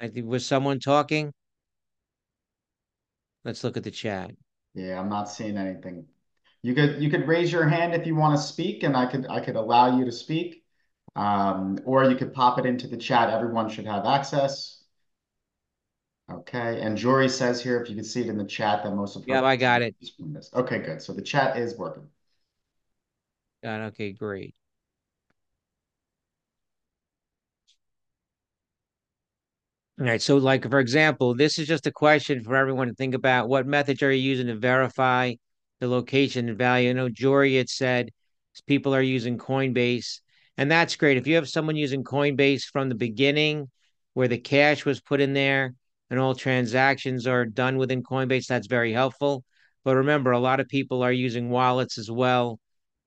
I 0.00 0.06
think 0.08 0.26
was 0.26 0.46
someone 0.46 0.78
talking? 0.78 1.32
Let's 3.44 3.62
look 3.62 3.76
at 3.76 3.84
the 3.84 3.90
chat. 3.90 4.32
Yeah, 4.74 4.98
I'm 4.98 5.08
not 5.08 5.30
seeing 5.30 5.56
anything. 5.56 6.06
You 6.62 6.74
could 6.74 7.02
you 7.02 7.10
could 7.10 7.28
raise 7.28 7.52
your 7.52 7.68
hand 7.68 7.94
if 7.94 8.06
you 8.06 8.14
want 8.14 8.36
to 8.36 8.42
speak, 8.42 8.82
and 8.82 8.96
I 8.96 9.06
could 9.06 9.26
I 9.28 9.40
could 9.40 9.56
allow 9.56 9.98
you 9.98 10.04
to 10.04 10.12
speak. 10.12 10.64
Um, 11.14 11.78
or 11.84 12.04
you 12.04 12.16
could 12.16 12.32
pop 12.32 12.58
it 12.58 12.66
into 12.66 12.88
the 12.88 12.96
chat. 12.96 13.30
Everyone 13.30 13.68
should 13.68 13.86
have 13.86 14.04
access. 14.06 14.82
Okay, 16.30 16.80
and 16.80 16.96
Jory 16.96 17.28
says 17.28 17.62
here, 17.62 17.80
if 17.80 17.90
you 17.90 17.94
can 17.94 18.04
see 18.04 18.22
it 18.22 18.28
in 18.28 18.38
the 18.38 18.46
chat, 18.46 18.82
that 18.82 18.94
most 18.94 19.14
of 19.14 19.28
Yeah, 19.28 19.44
I 19.44 19.56
got 19.56 19.82
it. 19.82 19.94
Okay, 20.54 20.78
good. 20.78 21.02
So 21.02 21.12
the 21.12 21.22
chat 21.22 21.58
is 21.58 21.76
working. 21.76 22.08
Got 23.62 23.80
okay, 23.82 24.12
great. 24.12 24.54
All 30.00 30.06
right, 30.06 30.20
so 30.20 30.38
like 30.38 30.68
for 30.68 30.80
example, 30.80 31.34
this 31.36 31.56
is 31.56 31.68
just 31.68 31.86
a 31.86 31.92
question 31.92 32.42
for 32.42 32.56
everyone 32.56 32.88
to 32.88 32.94
think 32.94 33.14
about. 33.14 33.48
What 33.48 33.64
methods 33.64 34.02
are 34.02 34.10
you 34.10 34.20
using 34.20 34.48
to 34.48 34.56
verify 34.56 35.34
the 35.78 35.86
location 35.86 36.48
and 36.48 36.58
value? 36.58 36.90
I 36.90 36.94
know 36.94 37.08
Jory 37.08 37.54
had 37.54 37.68
said 37.68 38.10
people 38.66 38.92
are 38.92 39.00
using 39.00 39.38
Coinbase, 39.38 40.18
and 40.56 40.68
that's 40.68 40.96
great. 40.96 41.16
If 41.16 41.28
you 41.28 41.36
have 41.36 41.48
someone 41.48 41.76
using 41.76 42.02
Coinbase 42.02 42.64
from 42.64 42.88
the 42.88 42.96
beginning, 42.96 43.70
where 44.14 44.26
the 44.26 44.38
cash 44.38 44.84
was 44.84 45.00
put 45.00 45.20
in 45.20 45.32
there 45.32 45.74
and 46.10 46.18
all 46.18 46.34
transactions 46.34 47.28
are 47.28 47.46
done 47.46 47.76
within 47.76 48.02
Coinbase, 48.02 48.46
that's 48.46 48.66
very 48.66 48.92
helpful. 48.92 49.44
But 49.84 49.94
remember, 49.96 50.32
a 50.32 50.40
lot 50.40 50.58
of 50.58 50.66
people 50.66 51.04
are 51.04 51.12
using 51.12 51.50
wallets 51.50 51.98
as 51.98 52.10
well, 52.10 52.58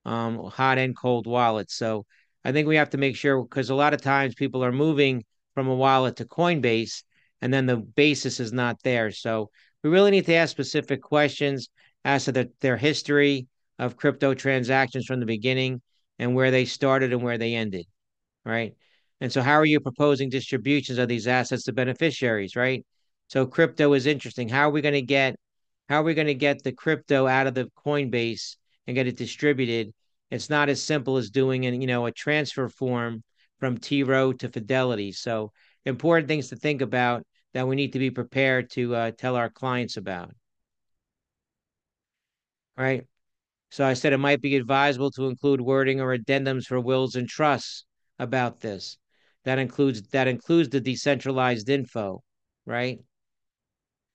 um, 0.06 0.38
hot 0.45 0.78
and 0.78 0.95
cold 0.95 1.28
wallets. 1.28 1.76
So 1.76 2.06
I 2.45 2.54
think 2.54 2.65
we 2.65 2.78
have 2.78 2.91
to 2.91 2.97
make 2.97 3.17
sure 3.17 3.43
because 3.43 3.69
a 3.71 3.76
lot 3.76 3.93
of 3.93 4.02
times 4.02 4.36
people 4.36 4.63
are 4.63 4.71
moving 4.71 5.26
from 5.58 5.70
a 5.70 5.76
wallet 5.76 6.17
to 6.17 6.24
Coinbase, 6.24 7.02
and 7.41 7.52
then 7.52 7.65
the 7.65 7.78
basis 7.78 8.39
is 8.39 8.54
not 8.54 8.84
there. 8.84 9.10
So 9.10 9.50
we 9.84 9.89
really 9.89 10.12
need 10.12 10.28
to 10.28 10.36
ask 10.36 10.52
specific 10.52 11.02
questions 11.02 11.70
as 12.06 12.26
to 12.26 12.32
the, 12.32 12.52
their 12.62 12.78
history 12.78 13.48
of 13.80 13.98
crypto 13.98 14.36
transactions 14.36 15.08
from 15.08 15.20
the 15.20 15.26
beginning 15.26 15.82
and 16.20 16.36
where 16.36 16.52
they 16.52 16.65
started 16.65 17.12
and 17.12 17.24
where 17.24 17.39
they 17.39 17.56
ended, 17.56 17.88
right? 18.46 18.76
And 19.20 19.34
so, 19.34 19.41
how 19.41 19.56
are 19.56 19.65
you 19.65 19.80
proposing 19.80 20.30
distributions 20.30 21.00
of 21.00 21.08
these 21.08 21.28
assets 21.28 21.63
to 21.63 21.74
beneficiaries, 21.74 22.56
right? 22.56 22.86
So, 23.26 23.48
crypto 23.48 23.93
is 23.93 24.06
interesting. 24.06 24.50
How 24.50 24.67
are 24.67 24.72
we 24.72 24.82
going 24.82 24.93
to 24.93 25.02
get 25.02 25.38
how 25.89 26.02
are 26.02 26.04
we 26.04 26.13
going 26.13 26.28
to 26.28 26.36
get 26.36 26.62
the 26.62 26.72
crypto 26.72 27.26
out 27.26 27.48
of 27.48 27.56
the 27.56 27.72
Coinbase 27.84 28.58
and 28.86 28.93
get 28.93 29.08
it 29.08 29.17
distributed? 29.17 29.91
It's 30.30 30.52
not 30.52 30.70
as 30.70 30.84
simple 30.84 31.17
as 31.17 31.32
doing 31.32 31.65
an 31.65 31.82
you 31.82 31.88
know 31.88 32.06
a 32.06 32.12
transfer 32.12 32.70
form 32.70 33.24
from 33.60 33.78
T 33.78 34.04
Rowe 34.04 34.34
to 34.34 34.50
Fidelity. 34.50 35.12
So 35.12 35.52
important 35.86 36.28
things 36.28 36.50
to 36.50 36.56
think 36.56 36.82
about 36.82 37.26
that 37.54 37.67
we 37.67 37.76
need 37.76 37.93
to 37.93 38.00
be 38.00 38.12
prepared 38.12 38.70
to 38.72 38.96
uh, 38.96 39.12
tell 39.12 39.36
our 39.36 39.50
clients 39.50 39.98
about. 39.98 40.32
All 42.78 42.84
right. 42.84 43.06
So 43.70 43.86
I 43.86 43.93
said 43.93 44.13
it 44.13 44.17
might 44.17 44.41
be 44.41 44.56
advisable 44.56 45.12
to 45.12 45.28
include 45.28 45.60
wording 45.60 46.00
or 46.00 46.15
addendums 46.15 46.65
for 46.65 46.80
wills 46.80 47.15
and 47.15 47.28
trusts 47.28 47.86
about 48.20 48.62
this. 48.62 48.98
That 49.43 49.60
includes 49.60 50.02
that 50.10 50.28
includes 50.28 50.70
the 50.70 50.82
decentralized 50.82 51.70
info, 51.70 52.22
right? 52.65 53.00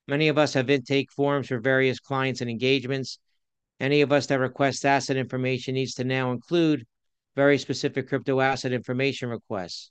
Many 0.08 0.28
of 0.28 0.38
us 0.38 0.54
have 0.54 0.70
intake 0.70 1.10
forms 1.12 1.48
for 1.48 1.58
various 1.58 2.00
clients 2.00 2.40
and 2.40 2.50
engagements. 2.50 3.18
Any 3.80 4.00
of 4.02 4.12
us 4.12 4.26
that 4.26 4.40
request 4.40 4.84
asset 4.84 5.16
information 5.16 5.74
needs 5.74 5.94
to 5.94 6.04
now 6.04 6.32
include 6.32 6.86
very 7.34 7.58
specific 7.58 8.08
crypto 8.08 8.40
asset 8.40 8.72
information 8.72 9.28
requests. 9.28 9.90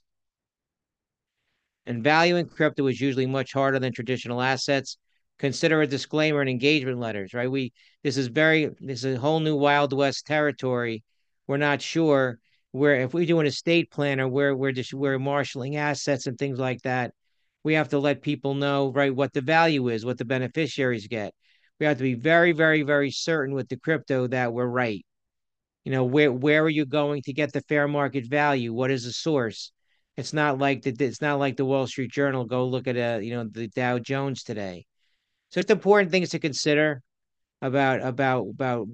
And 1.86 2.04
valuing 2.04 2.46
crypto 2.46 2.86
is 2.86 3.00
usually 3.00 3.26
much 3.26 3.52
harder 3.52 3.78
than 3.78 3.92
traditional 3.92 4.40
assets. 4.40 4.98
Consider 5.38 5.82
a 5.82 5.86
disclaimer 5.86 6.40
and 6.40 6.48
engagement 6.48 6.98
letters, 6.98 7.34
right? 7.34 7.50
We 7.50 7.72
this 8.04 8.16
is 8.16 8.28
very 8.28 8.70
this 8.80 9.02
is 9.02 9.16
a 9.16 9.20
whole 9.20 9.40
new 9.40 9.56
Wild 9.56 9.92
West 9.92 10.26
territory. 10.26 11.02
We're 11.48 11.56
not 11.56 11.82
sure 11.82 12.38
where 12.70 13.00
if 13.00 13.12
we 13.12 13.26
do 13.26 13.40
an 13.40 13.46
estate 13.46 13.90
plan 13.90 14.20
or 14.20 14.28
where 14.28 14.54
we're 14.54 14.72
just 14.72 14.94
we're 14.94 15.18
marshaling 15.18 15.76
assets 15.76 16.28
and 16.28 16.38
things 16.38 16.58
like 16.60 16.82
that, 16.82 17.12
we 17.64 17.74
have 17.74 17.88
to 17.88 17.98
let 17.98 18.22
people 18.22 18.54
know 18.54 18.92
right 18.92 19.14
what 19.14 19.32
the 19.32 19.40
value 19.40 19.88
is, 19.88 20.04
what 20.04 20.18
the 20.18 20.24
beneficiaries 20.24 21.08
get. 21.08 21.34
We 21.80 21.86
have 21.86 21.96
to 21.98 22.04
be 22.04 22.14
very, 22.14 22.52
very, 22.52 22.82
very 22.82 23.10
certain 23.10 23.54
with 23.54 23.68
the 23.68 23.76
crypto 23.76 24.28
that 24.28 24.52
we're 24.52 24.66
right 24.66 25.04
you 25.84 25.92
know 25.92 26.04
where 26.04 26.32
where 26.32 26.62
are 26.62 26.68
you 26.68 26.84
going 26.86 27.22
to 27.22 27.32
get 27.32 27.52
the 27.52 27.60
fair 27.62 27.88
market 27.88 28.26
value? 28.26 28.72
What 28.72 28.90
is 28.90 29.04
the 29.04 29.12
source? 29.12 29.72
It's 30.16 30.32
not 30.32 30.58
like 30.58 30.82
the 30.82 30.94
it's 30.98 31.20
not 31.20 31.38
like 31.38 31.56
the 31.56 31.64
wall 31.64 31.86
street 31.86 32.12
journal 32.12 32.44
go 32.44 32.66
look 32.66 32.86
at 32.86 32.96
a 32.96 33.24
you 33.24 33.32
know 33.34 33.44
the 33.50 33.68
dow 33.68 33.98
jones 33.98 34.42
today. 34.42 34.86
So 35.50 35.60
it's 35.60 35.70
important 35.70 36.10
things 36.10 36.30
to 36.30 36.38
consider 36.38 37.02
about 37.60 38.02
about 38.02 38.48
about 38.48 38.86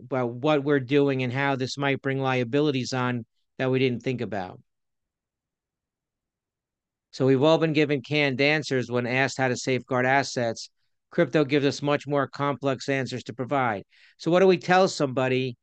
about 0.00 0.30
what 0.34 0.64
we're 0.64 0.80
doing 0.80 1.22
and 1.22 1.32
how 1.32 1.56
this 1.56 1.78
might 1.78 2.02
bring 2.02 2.20
liabilities 2.20 2.92
on 2.92 3.24
that 3.58 3.70
we 3.70 3.78
didn't 3.78 4.02
think 4.02 4.20
about. 4.20 4.60
So 7.10 7.24
we've 7.24 7.42
all 7.42 7.58
been 7.58 7.72
given 7.72 8.02
canned 8.02 8.40
answers 8.42 8.90
when 8.90 9.06
asked 9.06 9.38
how 9.38 9.48
to 9.48 9.56
safeguard 9.56 10.04
assets. 10.04 10.68
Crypto 11.10 11.44
gives 11.44 11.64
us 11.64 11.80
much 11.80 12.06
more 12.06 12.28
complex 12.28 12.90
answers 12.90 13.22
to 13.24 13.32
provide. 13.32 13.84
So 14.18 14.30
what 14.30 14.40
do 14.40 14.46
we 14.46 14.58
tell 14.58 14.86
somebody 14.86 15.56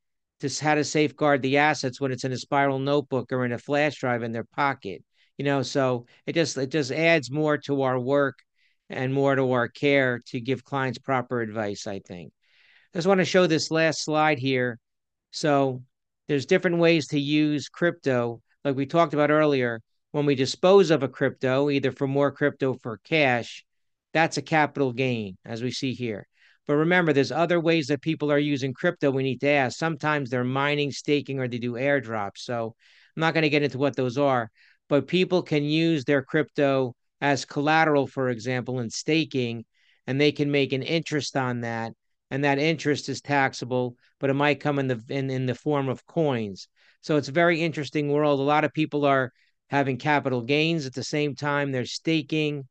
to 0.44 0.64
how 0.64 0.76
to 0.76 0.84
safeguard 0.84 1.42
the 1.42 1.58
assets 1.58 2.02
when 2.02 2.12
it's 2.12 2.26
in 2.26 2.32
a 2.34 2.38
spiral 2.38 2.80
notebook 2.80 3.32
or 3.32 3.46
in 3.46 3.54
a 3.54 3.58
flash 3.58 3.96
drive 3.96 4.24
in 4.24 4.34
their 4.34 4.44
pocket. 4.44 5.02
You 5.38 5.46
know, 5.46 5.62
so 5.64 6.06
it 6.28 6.34
just 6.34 6.58
it 6.58 6.70
just 6.70 6.92
adds 6.92 7.32
more 7.32 7.58
to 7.60 7.84
our 7.84 8.00
work 8.00 8.40
and 8.90 9.14
more 9.14 9.36
to 9.36 9.52
our 9.54 9.68
care 9.68 10.22
to 10.28 10.40
give 10.40 10.64
clients 10.64 11.00
proper 11.00 11.42
advice, 11.42 11.88
I 11.88 12.00
think. 12.00 12.34
I 12.94 12.98
just 12.98 13.08
want 13.08 13.20
to 13.20 13.26
show 13.26 13.48
this 13.48 13.72
last 13.72 14.04
slide 14.04 14.38
here. 14.38 14.80
So 15.32 15.82
there's 16.28 16.46
different 16.46 16.78
ways 16.78 17.08
to 17.08 17.20
use 17.20 17.70
crypto, 17.70 18.42
like 18.64 18.76
we 18.76 18.86
talked 18.86 19.14
about 19.14 19.32
earlier. 19.32 19.82
When 20.12 20.28
we 20.28 20.36
dispose 20.36 20.92
of 20.92 21.02
a 21.02 21.08
crypto, 21.08 21.72
either 21.72 21.92
for 21.92 22.06
more 22.06 22.32
crypto 22.32 22.76
for 22.76 23.00
cash, 23.04 23.66
that's 24.14 24.38
a 24.38 24.44
capital 24.44 24.94
gain, 24.94 25.38
as 25.44 25.64
we 25.64 25.72
see 25.72 25.94
here. 25.94 26.28
But 26.66 26.76
remember, 26.76 27.12
there's 27.12 27.32
other 27.32 27.60
ways 27.60 27.88
that 27.88 28.02
people 28.02 28.32
are 28.32 28.40
using 28.40 28.74
crypto 28.74 29.12
we 29.12 29.24
need 29.24 29.42
to 29.42 29.50
ask. 29.50 29.78
Sometimes 29.78 30.30
they're 30.30 30.44
mining, 30.44 30.92
staking, 30.92 31.40
or 31.40 31.48
they 31.48 31.58
do 31.58 31.74
airdrops. 31.74 32.38
So 32.38 32.76
I'm 33.16 33.22
not 33.22 33.34
going 33.34 33.44
to 33.44 33.50
get 33.50 33.64
into 33.64 33.78
what 33.78 33.96
those 33.96 34.18
are, 34.18 34.50
but 34.88 35.08
people 35.08 35.44
can 35.44 35.64
use 35.64 36.06
their 36.06 36.22
crypto 36.22 36.96
as 37.20 37.46
collateral, 37.46 38.08
for 38.08 38.30
example, 38.30 38.80
in 38.80 38.90
staking, 38.90 39.66
and 40.08 40.20
they 40.20 40.32
can 40.32 40.52
make 40.52 40.74
an 40.74 40.84
interest 40.84 41.36
on 41.36 41.62
that. 41.62 41.94
And 42.32 42.44
that 42.44 42.60
interest 42.60 43.10
is 43.10 43.22
taxable, 43.22 43.96
but 44.20 44.30
it 44.30 44.34
might 44.34 44.60
come 44.60 44.80
in 44.80 44.88
the 44.88 45.02
in, 45.10 45.30
in 45.30 45.46
the 45.46 45.54
form 45.54 45.88
of 45.88 46.06
coins. 46.06 46.68
So 47.02 47.18
it's 47.18 47.28
a 47.28 47.34
very 47.34 47.62
interesting 47.62 48.10
world. 48.12 48.40
A 48.40 48.44
lot 48.44 48.64
of 48.64 48.74
people 48.74 49.06
are 49.06 49.32
having 49.70 49.98
capital 49.98 50.42
gains 50.42 50.86
at 50.86 50.94
the 50.94 51.04
same 51.04 51.36
time 51.36 51.72
they're 51.72 51.86
staking 51.86 52.68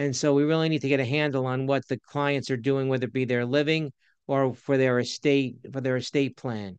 and 0.00 0.16
so 0.16 0.32
we 0.32 0.44
really 0.44 0.70
need 0.70 0.80
to 0.80 0.88
get 0.88 0.98
a 0.98 1.04
handle 1.04 1.44
on 1.44 1.66
what 1.66 1.86
the 1.86 1.98
clients 1.98 2.50
are 2.50 2.56
doing, 2.56 2.88
whether 2.88 3.04
it 3.04 3.12
be 3.12 3.26
their 3.26 3.44
living 3.44 3.92
or 4.26 4.54
for 4.54 4.78
their 4.78 4.98
estate, 4.98 5.56
for 5.70 5.82
their 5.82 5.96
estate 5.96 6.38
plan. 6.38 6.78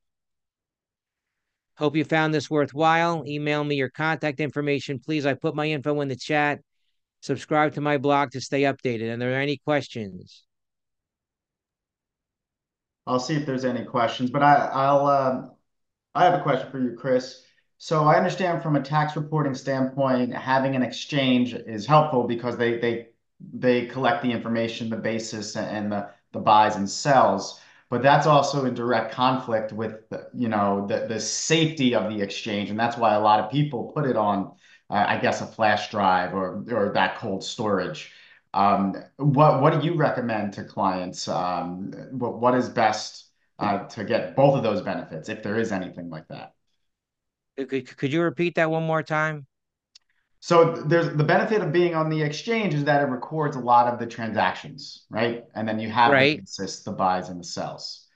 Hope 1.77 1.95
you 1.95 2.03
found 2.03 2.33
this 2.33 2.49
worthwhile. 2.49 3.23
Email 3.27 3.63
me 3.63 3.75
your 3.75 3.91
contact 3.91 4.39
information. 4.39 4.97
Please, 4.97 5.27
I 5.27 5.35
put 5.35 5.53
my 5.53 5.67
info 5.67 6.01
in 6.01 6.07
the 6.07 6.15
chat. 6.15 6.61
Subscribe 7.21 7.75
to 7.75 7.81
my 7.81 7.99
blog 7.99 8.31
to 8.31 8.41
stay 8.41 8.63
updated. 8.63 9.13
And 9.13 9.21
are 9.21 9.29
there 9.29 9.39
any 9.39 9.57
questions? 9.57 10.43
I'll 13.05 13.19
see 13.19 13.35
if 13.35 13.45
there's 13.45 13.65
any 13.65 13.85
questions, 13.85 14.31
but 14.31 14.41
I, 14.41 14.55
I'll, 14.73 15.05
uh, 15.05 15.41
I 16.15 16.25
have 16.25 16.39
a 16.39 16.41
question 16.41 16.71
for 16.71 16.79
you, 16.79 16.95
Chris. 16.97 17.43
So 17.77 18.03
I 18.03 18.15
understand 18.15 18.63
from 18.63 18.75
a 18.75 18.81
tax 18.81 19.15
reporting 19.15 19.53
standpoint, 19.53 20.33
having 20.33 20.75
an 20.75 20.81
exchange 20.81 21.53
is 21.53 21.85
helpful 21.85 22.25
because 22.27 22.57
they 22.57 22.79
they 22.79 23.10
they 23.53 23.85
collect 23.85 24.23
the 24.23 24.31
information, 24.31 24.89
the 24.89 24.97
basis, 24.97 25.55
and 25.55 25.91
the, 25.91 26.09
the 26.33 26.39
buys 26.39 26.75
and 26.75 26.89
sells. 26.89 27.59
But 27.89 28.01
that's 28.01 28.25
also 28.25 28.65
in 28.65 28.73
direct 28.73 29.11
conflict 29.13 29.73
with 29.73 30.07
the, 30.09 30.29
you 30.33 30.47
know 30.47 30.87
the 30.87 31.07
the 31.07 31.19
safety 31.19 31.93
of 31.93 32.09
the 32.09 32.21
exchange, 32.21 32.69
and 32.69 32.79
that's 32.79 32.97
why 32.97 33.15
a 33.15 33.19
lot 33.19 33.39
of 33.41 33.51
people 33.51 33.91
put 33.93 34.05
it 34.05 34.15
on, 34.15 34.53
uh, 34.89 35.05
I 35.07 35.17
guess, 35.17 35.41
a 35.41 35.45
flash 35.45 35.91
drive 35.91 36.33
or 36.33 36.63
or 36.71 36.91
that 36.93 37.17
cold 37.17 37.43
storage. 37.43 38.11
Um, 38.53 38.95
what 39.17 39.61
what 39.61 39.73
do 39.79 39.85
you 39.85 39.95
recommend 39.95 40.53
to 40.53 40.63
clients? 40.63 41.27
Um, 41.27 41.91
what 42.11 42.39
what 42.39 42.55
is 42.55 42.69
best 42.69 43.29
uh, 43.59 43.79
to 43.89 44.03
get 44.05 44.35
both 44.37 44.55
of 44.55 44.63
those 44.63 44.81
benefits, 44.81 45.27
if 45.29 45.43
there 45.43 45.57
is 45.57 45.71
anything 45.73 46.09
like 46.09 46.27
that? 46.29 46.53
Could, 47.57 47.95
could 47.97 48.11
you 48.11 48.21
repeat 48.21 48.55
that 48.55 48.71
one 48.71 48.83
more 48.83 49.03
time? 49.03 49.47
So 50.43 50.73
there's 50.73 51.15
the 51.15 51.23
benefit 51.23 51.61
of 51.61 51.71
being 51.71 51.93
on 51.93 52.09
the 52.09 52.23
exchange 52.23 52.73
is 52.73 52.83
that 52.85 53.03
it 53.03 53.05
records 53.05 53.55
a 53.55 53.59
lot 53.59 53.93
of 53.93 53.99
the 53.99 54.07
transactions, 54.07 55.05
right? 55.11 55.45
And 55.53 55.67
then 55.67 55.79
you 55.79 55.89
have 55.91 56.11
right. 56.11 56.43
the 56.57 56.81
the 56.83 56.91
buys 56.91 57.29
and 57.29 57.39
the 57.39 57.43
sells. 57.43 58.07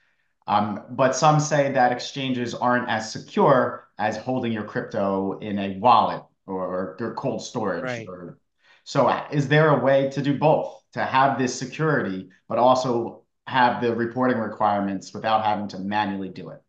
Um, 0.48 0.82
but 0.90 1.16
some 1.16 1.40
say 1.40 1.72
that 1.72 1.92
exchanges 1.92 2.56
aren't 2.56 2.90
as 2.90 3.12
secure 3.12 3.88
as 4.00 4.18
holding 4.18 4.52
your 4.52 4.64
crypto 4.64 5.38
in 5.38 5.60
a 5.60 5.78
wallet 5.78 6.24
or, 6.48 6.98
or 7.00 7.14
cold 7.16 7.44
storage. 7.44 7.84
Right. 7.84 8.08
Or, 8.08 8.40
so 8.86 9.08
is 9.32 9.48
there 9.48 9.70
a 9.70 9.84
way 9.84 10.10
to 10.10 10.22
do 10.22 10.38
both, 10.38 10.82
to 10.94 11.04
have 11.04 11.38
this 11.38 11.54
security, 11.54 12.30
but 12.50 12.58
also 12.58 13.22
have 13.46 13.84
the 13.84 13.96
reporting 13.96 14.40
requirements 14.40 15.14
without 15.14 15.44
having 15.44 15.68
to 15.70 15.80
manually 15.80 16.30
do 16.30 16.50
it? 16.50 16.62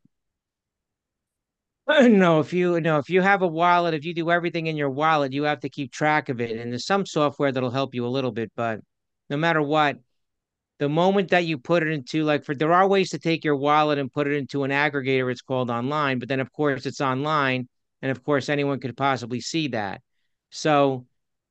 No, 2.09 2.40
if 2.40 2.53
you 2.53 2.81
no, 2.81 2.99
if 2.99 3.09
you 3.11 3.22
have 3.22 3.42
a 3.42 3.46
wallet, 3.46 3.94
if 3.94 4.05
you 4.05 4.14
do 4.14 4.31
everything 4.31 4.66
in 4.66 4.77
your 4.77 4.90
wallet, 4.90 5.33
you 5.33 5.44
have 5.44 5.61
to 5.61 5.68
keep 5.68 5.92
track 5.92 6.29
of 6.29 6.40
it. 6.40 6.59
And 6.59 6.72
there's 6.72 6.87
some 6.87 7.07
software 7.07 7.53
that'll 7.53 7.70
help 7.70 7.94
you 7.94 8.07
a 8.07 8.09
little 8.09 8.33
bit, 8.33 8.51
but 8.57 8.81
no 9.31 9.37
matter 9.37 9.62
what, 9.62 9.99
the 10.79 10.88
moment 10.88 11.31
that 11.31 11.44
you 11.46 11.59
put 11.59 11.83
it 11.83 11.90
into 11.90 12.25
like 12.25 12.44
for 12.44 12.55
there 12.55 12.72
are 12.72 12.88
ways 12.88 13.11
to 13.11 13.18
take 13.18 13.44
your 13.44 13.57
wallet 13.57 13.99
and 13.99 14.12
put 14.12 14.27
it 14.27 14.35
into 14.35 14.64
an 14.64 14.70
aggregator, 14.70 15.31
it's 15.31 15.42
called 15.42 15.70
online, 15.70 16.18
but 16.18 16.29
then 16.29 16.40
of 16.40 16.53
course 16.53 16.87
it's 16.87 17.01
online, 17.01 17.68
and 18.03 18.11
of 18.11 18.25
course 18.25 18.49
anyone 18.49 18.81
could 18.81 18.96
possibly 18.96 19.40
see 19.40 19.68
that. 19.68 20.03
So 20.51 21.07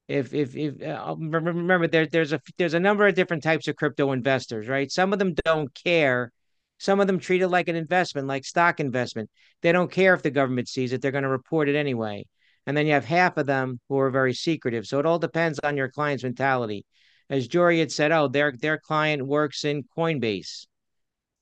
if 0.08 0.34
if 0.34 0.56
if 0.56 0.82
uh, 0.84 1.16
remember 1.18 1.88
there 1.88 2.08
there's 2.08 2.34
a 2.34 2.42
there's 2.58 2.74
a 2.76 2.80
number 2.80 3.08
of 3.08 3.16
different 3.16 3.44
types 3.44 3.68
of 3.68 3.76
crypto 3.78 4.12
investors, 4.12 4.68
right? 4.68 4.92
Some 4.92 5.14
of 5.14 5.20
them 5.20 5.34
don't 5.46 5.74
care 5.74 6.32
some 6.78 7.00
of 7.00 7.08
them 7.08 7.20
treat 7.20 7.42
it 7.42 7.48
like 7.48 7.68
an 7.68 7.76
investment, 7.76 8.28
like 8.28 8.46
stock 8.46 8.80
investment. 8.80 9.30
They 9.62 9.72
don't 9.72 9.92
care 9.92 10.14
if 10.14 10.24
the 10.24 10.32
government 10.32 10.68
sees 10.68 10.94
it, 10.94 11.02
they're 11.02 11.12
going 11.12 11.24
to 11.24 11.30
report 11.30 11.70
it 11.70 11.76
anyway. 11.76 12.26
And 12.68 12.76
then 12.76 12.88
you 12.88 12.94
have 12.94 13.06
half 13.06 13.38
of 13.38 13.46
them 13.46 13.80
who 13.88 14.00
are 14.00 14.10
very 14.10 14.34
secretive. 14.34 14.86
So 14.88 15.00
it 15.00 15.06
all 15.06 15.20
depends 15.20 15.60
on 15.60 15.78
your 15.78 15.90
client's 15.90 16.24
mentality. 16.24 16.86
As 17.30 17.48
Jory 17.48 17.80
had 17.80 17.92
said, 17.92 18.12
oh, 18.12 18.28
their 18.28 18.52
their 18.52 18.78
client 18.78 19.26
works 19.26 19.64
in 19.66 19.84
Coinbase. 19.98 20.68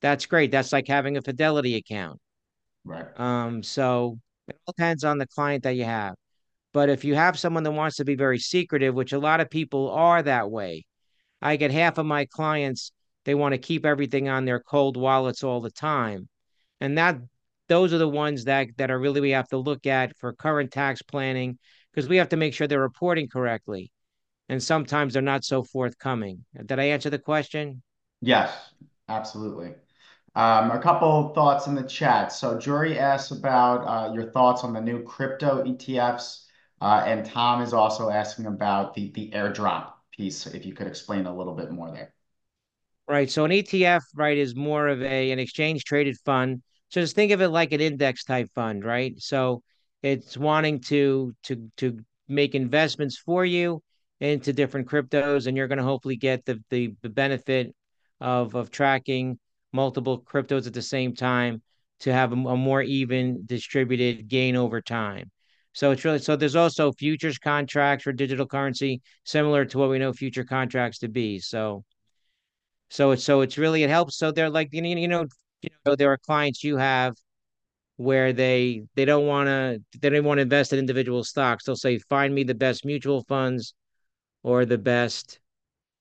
That's 0.02 0.26
great. 0.26 0.52
That's 0.52 0.74
like 0.74 0.88
having 0.88 1.18
a 1.18 1.22
Fidelity 1.22 1.76
account. 1.76 2.20
Right. 2.84 3.08
Um, 3.18 3.64
so 3.64 4.20
it 4.48 4.58
all 4.68 4.74
depends 4.74 5.04
on 5.04 5.18
the 5.18 5.28
client 5.28 5.64
that 5.64 5.76
you 5.76 5.86
have. 5.86 6.16
But 6.74 6.90
if 6.90 7.06
you 7.06 7.16
have 7.16 7.40
someone 7.40 7.64
that 7.64 7.72
wants 7.72 7.98
to 7.98 8.06
be 8.06 8.16
very 8.16 8.40
secretive, 8.40 8.96
which 8.96 9.14
a 9.14 9.20
lot 9.20 9.40
of 9.40 9.50
people 9.50 9.92
are 9.92 10.22
that 10.22 10.50
way, 10.50 10.86
I 11.42 11.56
get 11.56 11.72
half 11.72 11.98
of 11.98 12.06
my 12.06 12.26
clients 12.26 12.92
they 13.26 13.36
want 13.36 13.54
to 13.54 13.58
keep 13.58 13.86
everything 13.86 14.30
on 14.30 14.46
their 14.46 14.60
cold 14.60 14.98
wallets 14.98 15.44
all 15.44 15.62
the 15.62 15.72
time. 15.72 16.28
And 16.82 16.98
that 16.98 17.18
those 17.70 17.94
are 17.94 17.98
the 17.98 18.10
ones 18.10 18.46
that 18.46 18.68
that 18.78 18.92
are 18.92 19.00
really 19.00 19.22
we 19.22 19.32
have 19.32 19.48
to 19.50 19.58
look 19.58 19.86
at 19.86 20.18
for 20.18 20.34
current 20.34 20.72
tax 20.72 21.02
planning 21.02 21.58
because 21.92 22.10
we 22.10 22.18
have 22.18 22.30
to 22.30 22.38
make 22.38 22.54
sure 22.54 22.68
they're 22.68 22.82
reporting 22.82 23.28
correctly. 23.28 23.92
And 24.50 24.62
sometimes 24.62 25.14
they're 25.14 25.22
not 25.22 25.46
so 25.46 25.64
forthcoming. 25.64 26.44
Did 26.66 26.80
I 26.80 26.86
answer 26.86 27.10
the 27.10 27.20
question? 27.20 27.82
Yes, 28.22 28.54
absolutely. 29.08 29.74
Um, 30.36 30.72
a 30.72 30.80
couple 30.80 31.30
thoughts 31.34 31.68
in 31.68 31.76
the 31.76 31.84
chat. 31.84 32.32
So 32.32 32.58
Jory 32.58 32.98
asks 32.98 33.32
about 33.32 33.84
uh, 33.86 34.14
your 34.14 34.32
thoughts 34.32 34.64
on 34.64 34.74
the 34.74 34.82
new 34.82 35.04
crypto 35.04 35.64
ETFs, 35.64 36.46
uh, 36.82 37.04
and 37.06 37.26
Tom 37.26 37.62
is 37.62 37.72
also 37.74 38.10
asking 38.10 38.48
about 38.48 38.94
the 38.96 39.12
the 39.12 39.30
airdrop 39.32 39.94
piece. 40.12 40.48
If 40.48 40.66
you 40.66 40.74
could 40.74 40.88
explain 40.88 41.28
a 41.28 41.36
little 41.36 41.54
bit 41.54 41.72
more 41.72 41.92
there. 41.92 42.13
Right. 43.08 43.30
So 43.30 43.44
an 43.46 43.52
ETF, 43.52 44.04
right, 44.16 44.38
is 44.38 44.56
more 44.56 44.88
of 44.88 45.02
a 45.04 45.32
an 45.32 45.40
exchange 45.40 45.84
traded 45.84 46.18
fund. 46.26 46.62
So 46.90 47.02
just 47.02 47.16
think 47.16 47.32
of 47.32 47.42
it 47.42 47.50
like 47.50 47.72
an 47.74 47.82
index 47.82 48.24
type 48.24 48.50
fund, 48.56 48.86
right? 48.86 49.14
So 49.20 49.62
it's 50.02 50.38
wanting 50.38 50.80
to 50.82 51.34
to 51.44 51.70
to 51.78 52.00
make 52.30 52.56
investments 52.56 53.18
for 53.18 53.46
you 53.46 53.82
into 54.22 54.54
different 54.54 54.88
cryptos, 54.88 55.48
and 55.48 55.58
you're 55.58 55.68
going 55.68 55.80
to 55.80 55.84
hopefully 55.84 56.16
get 56.16 56.46
the, 56.46 56.64
the 56.70 56.94
the 57.02 57.10
benefit 57.10 57.76
of 58.22 58.56
of 58.56 58.72
tracking 58.72 59.38
multiple 59.74 60.22
cryptos 60.22 60.66
at 60.68 60.74
the 60.74 60.82
same 60.82 61.14
time 61.14 61.62
to 62.02 62.14
have 62.14 62.32
a, 62.32 62.36
a 62.36 62.58
more 62.58 62.82
even 62.82 63.46
distributed 63.46 64.28
gain 64.30 64.56
over 64.56 64.82
time. 64.82 65.30
So 65.74 65.92
it's 65.92 66.06
really 66.06 66.20
so 66.20 66.36
there's 66.38 66.56
also 66.56 66.92
futures 66.94 67.38
contracts 67.38 68.04
for 68.04 68.14
digital 68.14 68.46
currency, 68.48 69.02
similar 69.26 69.66
to 69.66 69.78
what 69.78 69.90
we 69.90 70.00
know 70.00 70.14
future 70.14 70.46
contracts 70.46 71.00
to 71.00 71.10
be. 71.10 71.40
So 71.40 71.84
so 72.94 73.10
it's 73.12 73.24
so 73.24 73.42
it's 73.42 73.58
really 73.58 73.84
it 73.84 73.90
helps. 73.90 74.18
So 74.18 74.32
they're 74.32 74.52
like 74.52 74.70
you 74.72 74.82
know 74.84 75.26
you 75.62 75.70
know 75.86 75.96
there 75.96 76.12
are 76.12 76.18
clients 76.18 76.64
you 76.64 76.78
have 76.78 77.16
where 77.98 78.34
they 78.34 78.84
they 78.96 79.06
don't 79.06 79.28
want 79.28 79.48
to 79.48 79.82
they 80.00 80.10
don't 80.10 80.26
want 80.26 80.38
to 80.40 80.44
invest 80.44 80.74
in 80.74 80.80
individual 80.80 81.24
stocks. 81.24 81.66
They'll 81.66 81.76
say 81.76 81.98
find 82.00 82.36
me 82.36 82.44
the 82.44 82.56
best 82.56 82.86
mutual 82.86 83.24
funds 83.24 83.74
or 84.44 84.66
the 84.66 84.78
best 84.78 85.40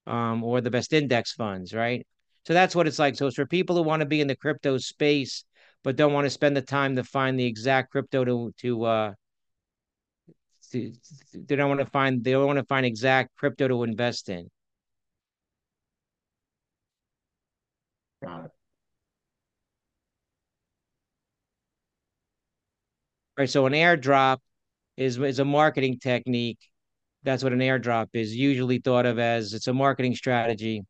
um 0.07 0.45
or 0.45 0.61
the 0.61 0.71
best 0.71 0.93
index 0.93 1.33
funds, 1.33 1.75
right? 1.75 2.07
So 2.47 2.55
that's 2.55 2.77
what 2.77 2.87
it's 2.87 2.99
like. 2.99 3.17
So 3.17 3.27
it's 3.29 3.37
for 3.37 3.47
people 3.47 3.77
who 3.77 3.83
want 3.83 4.01
to 4.01 4.07
be 4.07 4.21
in 4.21 4.29
the 4.29 4.37
crypto 4.37 4.79
space 4.79 5.45
but 5.85 5.97
don't 5.97 6.13
want 6.13 6.27
to 6.27 6.31
spend 6.31 6.57
the 6.57 6.63
time 6.63 6.97
to 6.97 7.05
find 7.05 7.39
the 7.39 7.47
exact 7.47 7.91
crypto 7.93 8.25
to 8.25 8.53
to 8.59 8.85
uh 8.85 9.13
to, 10.73 10.93
they 11.35 11.57
don't 11.57 11.69
want 11.69 11.81
to 11.81 11.87
find 11.87 12.23
they 12.25 12.33
don't 12.33 12.47
want 12.47 12.59
to 12.59 12.67
find 12.67 12.85
exact 12.87 13.35
crypto 13.37 13.69
to 13.69 13.83
invest 13.85 14.29
in. 14.29 14.51
Got 18.23 18.45
it. 18.47 18.51
Right. 23.37 23.49
So 23.51 23.67
an 23.67 23.73
airdrop 23.73 24.39
is 24.97 25.19
is 25.19 25.39
a 25.39 25.45
marketing 25.45 25.99
technique. 25.99 26.59
That's 27.25 27.43
what 27.45 27.53
an 27.53 27.61
airdrop 27.61 28.09
is 28.15 28.35
usually 28.37 28.79
thought 28.79 29.07
of 29.07 29.19
as. 29.19 29.55
It's 29.55 29.69
a 29.69 29.75
marketing 29.75 30.15
strategy. 30.17 30.83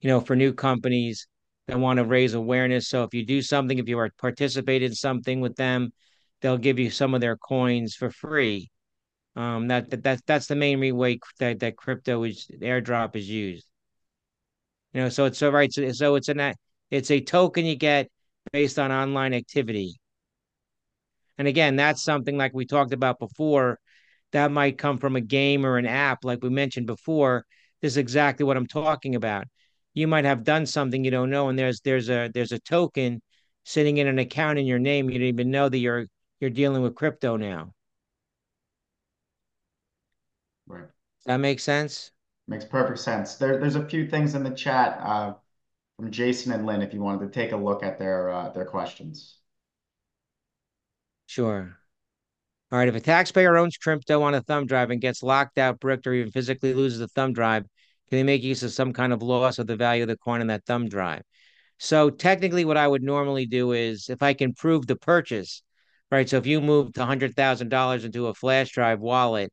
You 0.00 0.08
know, 0.08 0.20
for 0.20 0.36
new 0.36 0.52
companies 0.52 1.26
that 1.68 1.78
want 1.78 1.98
to 1.98 2.04
raise 2.04 2.34
awareness. 2.34 2.88
So 2.88 3.04
if 3.04 3.14
you 3.14 3.24
do 3.24 3.40
something, 3.40 3.78
if 3.78 3.88
you 3.88 3.98
are 3.98 4.10
participate 4.18 4.82
in 4.82 4.94
something 4.94 5.40
with 5.40 5.56
them, 5.56 5.92
they'll 6.40 6.58
give 6.58 6.78
you 6.78 6.90
some 6.90 7.14
of 7.14 7.20
their 7.20 7.36
coins 7.36 7.94
for 7.94 8.10
free. 8.10 8.70
Um, 9.36 9.68
that, 9.68 9.90
that 9.90 10.02
that's 10.02 10.22
that's 10.26 10.46
the 10.46 10.56
main 10.56 10.80
way 10.96 11.18
that 11.38 11.60
that 11.60 11.76
crypto 11.76 12.24
is 12.24 12.48
airdrop 12.60 13.16
is 13.16 13.28
used. 13.28 13.66
You 14.92 15.02
know, 15.02 15.08
so 15.08 15.24
it's 15.26 15.38
so 15.38 15.50
right. 15.50 15.72
So, 15.72 15.90
so 15.92 16.14
it's 16.16 16.28
an 16.28 16.54
it's 16.90 17.10
a 17.10 17.20
token 17.20 17.64
you 17.66 17.76
get 17.76 18.10
based 18.52 18.78
on 18.78 18.92
online 18.92 19.34
activity. 19.34 19.98
And 21.38 21.48
again, 21.48 21.76
that's 21.76 22.02
something 22.02 22.36
like 22.36 22.52
we 22.54 22.66
talked 22.66 22.92
about 22.92 23.18
before. 23.18 23.78
That 24.32 24.50
might 24.50 24.78
come 24.78 24.98
from 24.98 25.16
a 25.16 25.20
game 25.20 25.66
or 25.66 25.76
an 25.78 25.86
app, 25.86 26.24
like 26.24 26.42
we 26.42 26.48
mentioned 26.50 26.86
before. 26.86 27.44
This 27.82 27.94
is 27.94 27.96
exactly 27.98 28.44
what 28.46 28.56
I'm 28.56 28.66
talking 28.66 29.14
about. 29.14 29.46
You 29.94 30.08
might 30.08 30.24
have 30.24 30.44
done 30.44 30.64
something 30.66 31.04
you 31.04 31.10
don't 31.10 31.30
know, 31.30 31.48
and 31.48 31.58
there's 31.58 31.80
there's 31.82 32.08
a 32.08 32.30
there's 32.32 32.52
a 32.52 32.58
token 32.60 33.20
sitting 33.64 33.98
in 33.98 34.06
an 34.06 34.18
account 34.18 34.58
in 34.58 34.66
your 34.66 34.78
name. 34.78 35.06
You 35.10 35.18
didn't 35.18 35.28
even 35.34 35.50
know 35.50 35.68
that 35.68 35.78
you're 35.78 36.06
you're 36.40 36.50
dealing 36.50 36.82
with 36.82 36.94
crypto 36.94 37.36
now. 37.36 37.72
Right. 40.66 40.82
Does 40.82 41.24
that 41.26 41.36
make 41.38 41.60
sense? 41.60 42.11
Makes 42.48 42.64
perfect 42.66 42.98
sense. 42.98 43.36
There, 43.36 43.58
there's 43.58 43.76
a 43.76 43.88
few 43.88 44.06
things 44.08 44.34
in 44.34 44.42
the 44.42 44.50
chat 44.50 44.98
uh, 45.00 45.34
from 45.96 46.10
Jason 46.10 46.52
and 46.52 46.66
Lynn 46.66 46.82
if 46.82 46.92
you 46.92 47.00
wanted 47.00 47.26
to 47.26 47.32
take 47.32 47.52
a 47.52 47.56
look 47.56 47.82
at 47.82 47.98
their 47.98 48.30
uh, 48.30 48.50
their 48.50 48.64
questions. 48.64 49.38
Sure. 51.26 51.78
All 52.70 52.78
right. 52.78 52.88
If 52.88 52.94
a 52.94 53.00
taxpayer 53.00 53.56
owns 53.56 53.76
crypto 53.76 54.22
on 54.22 54.34
a 54.34 54.40
thumb 54.42 54.66
drive 54.66 54.90
and 54.90 55.00
gets 55.00 55.22
locked 55.22 55.58
out, 55.58 55.80
bricked, 55.80 56.06
or 56.06 56.14
even 56.14 56.32
physically 56.32 56.74
loses 56.74 56.98
the 56.98 57.08
thumb 57.08 57.32
drive, 57.32 57.62
can 58.08 58.18
they 58.18 58.22
make 58.22 58.42
use 58.42 58.62
of 58.62 58.72
some 58.72 58.92
kind 58.92 59.12
of 59.12 59.22
loss 59.22 59.58
of 59.58 59.66
the 59.66 59.76
value 59.76 60.02
of 60.02 60.08
the 60.08 60.16
coin 60.16 60.40
on 60.40 60.48
that 60.48 60.64
thumb 60.66 60.88
drive? 60.88 61.22
So 61.78 62.10
technically, 62.10 62.64
what 62.64 62.76
I 62.76 62.88
would 62.88 63.02
normally 63.02 63.46
do 63.46 63.72
is 63.72 64.08
if 64.08 64.22
I 64.22 64.34
can 64.34 64.54
prove 64.54 64.86
the 64.86 64.96
purchase, 64.96 65.62
right? 66.10 66.28
So 66.28 66.38
if 66.38 66.46
you 66.46 66.60
moved 66.60 66.96
$100,000 66.96 68.04
into 68.04 68.28
a 68.28 68.34
flash 68.34 68.70
drive 68.72 69.00
wallet 69.00 69.52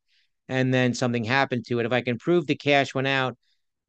and 0.49 0.73
then 0.73 0.93
something 0.93 1.23
happened 1.23 1.65
to 1.67 1.79
it. 1.79 1.85
If 1.85 1.93
I 1.93 2.01
can 2.01 2.17
prove 2.17 2.47
the 2.47 2.55
cash 2.55 2.93
went 2.93 3.07
out, 3.07 3.37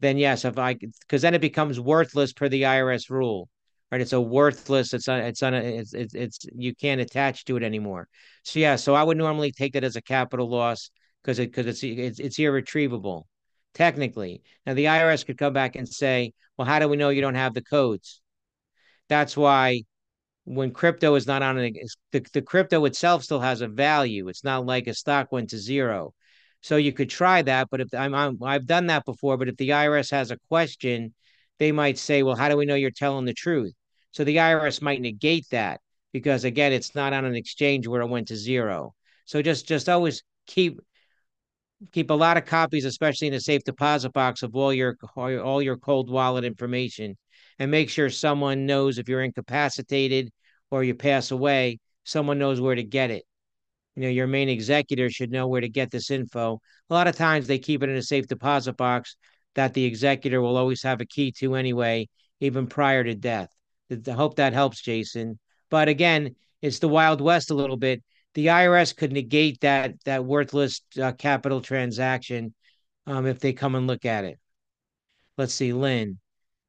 then 0.01 0.19
yes, 0.19 0.45
if 0.45 0.59
I 0.59 0.75
because 0.75 1.23
then 1.23 1.35
it 1.35 1.41
becomes 1.41 1.81
worthless 1.81 2.33
per 2.33 2.49
the 2.49 2.63
IRS 2.63 3.11
rule, 3.11 3.49
right? 3.91 4.01
It's 4.01 4.13
a 4.13 4.21
worthless. 4.21 4.95
It's 4.95 5.09
on. 5.09 5.21
It's 5.21 5.43
on. 5.43 5.55
It's, 5.55 5.95
it's 5.95 6.15
it's 6.15 6.39
you 6.55 6.75
can't 6.75 7.01
attach 7.01 7.45
to 7.47 7.57
it 7.57 7.63
anymore. 7.63 8.09
So 8.45 8.61
yeah, 8.61 8.77
so 8.77 8.95
I 8.95 9.03
would 9.03 9.17
normally 9.17 9.53
take 9.53 9.73
that 9.75 9.85
as 9.85 9.97
a 9.97 10.03
capital 10.03 10.49
loss 10.49 10.91
because 11.23 11.39
it 11.39 11.51
because 11.51 11.67
it's 11.67 11.83
it's 11.83 12.21
it's 12.21 12.39
irretrievable 12.39 13.27
technically. 13.75 14.43
Now 14.67 14.75
the 14.75 14.87
IRS 14.87 15.25
could 15.25 15.39
come 15.39 15.53
back 15.53 15.77
and 15.77 15.89
say, 15.89 16.33
well, 16.57 16.67
how 16.67 16.79
do 16.79 16.89
we 16.89 16.97
know 16.97 17.11
you 17.11 17.21
don't 17.21 17.35
have 17.35 17.55
the 17.55 17.63
codes? 17.63 18.21
That's 19.09 19.37
why 19.37 19.83
when 20.45 20.73
crypto 20.73 21.15
is 21.15 21.27
not 21.27 21.43
on 21.43 21.59
it, 21.59 21.77
the, 22.13 22.25
the 22.33 22.43
crypto 22.43 22.85
itself 22.85 23.25
still 23.25 23.41
has 23.41 23.61
a 23.61 23.69
value. 23.69 24.29
It's 24.29 24.45
not 24.45 24.67
like 24.67 24.87
a 24.87 24.95
stock 24.95 25.33
went 25.33 25.51
to 25.51 25.59
zero. 25.59 26.15
So 26.63 26.77
you 26.77 26.93
could 26.93 27.11
try 27.11 27.43
that, 27.43 27.69
but 27.71 27.81
if 27.81 27.89
I'm, 27.95 28.15
I'm 28.15 28.39
I've 28.43 28.67
done 28.67 28.87
that 28.89 29.05
before, 29.05 29.37
but 29.37 29.49
if 29.49 29.57
the 29.57 29.71
IRS 29.71 30.11
has 30.11 30.31
a 30.31 30.39
question, 30.49 31.15
they 31.59 31.73
might 31.73 31.99
say, 31.99 32.23
well, 32.23 32.37
how 32.37 32.49
do 32.49 32.57
we 32.57 32.67
know 32.67 32.75
you're 32.75 32.91
telling 32.91 33.25
the 33.25 33.35
truth? 33.35 33.73
So 34.13 34.25
the 34.25 34.37
IRS 34.37 34.83
might 34.83 35.01
negate 35.01 35.47
that 35.51 35.81
because 36.13 36.45
again, 36.45 36.73
it's 36.73 36.95
not 36.95 37.13
on 37.13 37.25
an 37.25 37.35
exchange 37.37 37.87
where 37.87 38.03
it 38.03 38.09
went 38.09 38.29
to 38.29 38.37
zero. 38.37 38.95
So 39.25 39.43
just 39.43 39.67
just 39.67 39.89
always 39.89 40.23
keep 40.47 40.81
keep 41.93 42.11
a 42.11 42.15
lot 42.15 42.37
of 42.37 42.47
copies, 42.47 42.85
especially 42.85 43.29
in 43.29 43.35
a 43.35 43.41
safe 43.41 43.65
deposit 43.65 44.13
box 44.13 44.43
of 44.43 44.55
all 44.55 44.73
your 44.73 44.97
all 45.17 45.63
your 45.63 45.77
cold 45.77 46.11
wallet 46.11 46.45
information, 46.45 47.17
and 47.59 47.71
make 47.71 47.91
sure 47.91 48.11
someone 48.11 48.67
knows 48.67 48.99
if 48.99 49.09
you're 49.09 49.23
incapacitated 49.23 50.31
or 50.71 50.85
you 50.85 50.95
pass 50.95 51.31
away, 51.31 51.79
someone 52.05 52.39
knows 52.39 52.61
where 52.61 52.75
to 52.75 52.83
get 52.83 53.11
it. 53.11 53.25
You 54.01 54.07
know, 54.07 54.13
your 54.13 54.27
main 54.27 54.49
executor 54.49 55.11
should 55.11 55.31
know 55.31 55.47
where 55.47 55.61
to 55.61 55.69
get 55.69 55.91
this 55.91 56.11
info. 56.11 56.59
A 56.89 56.95
lot 56.95 57.07
of 57.07 57.17
times 57.17 57.47
they 57.47 57.59
keep 57.59 57.83
it 57.83 57.91
in 57.91 57.97
a 57.97 58.03
safe 58.03 58.27
deposit 58.27 58.79
box 58.79 59.15
that 59.57 59.75
the 59.75 59.85
executor 59.85 60.41
will 60.41 60.57
always 60.57 60.83
have 60.85 61.03
a 61.03 61.05
key 61.05 61.33
to 61.33 61.55
anyway, 61.55 62.09
even 62.41 62.67
prior 62.67 63.05
to 63.05 63.15
death. 63.15 63.51
I 63.91 64.11
hope 64.13 64.37
that 64.37 64.55
helps, 64.55 64.81
Jason. 64.81 65.39
But 65.69 65.89
again, 65.89 66.35
it's 66.63 66.79
the 66.79 66.89
Wild 66.89 67.21
West 67.21 67.51
a 67.51 67.55
little 67.55 67.77
bit 67.77 68.03
the 68.33 68.47
IRS 68.47 68.97
could 68.97 69.13
negate 69.13 69.61
that 69.61 70.03
that 70.05 70.25
worthless 70.25 70.81
uh, 70.99 71.13
capital 71.13 71.61
transaction 71.61 72.55
um, 73.07 73.27
if 73.27 73.41
they 73.41 73.53
come 73.53 73.75
and 73.75 73.87
look 73.87 74.07
at 74.07 74.25
it. 74.25 74.39
Let's 75.37 75.53
see, 75.53 75.75
Lynn. 75.75 76.19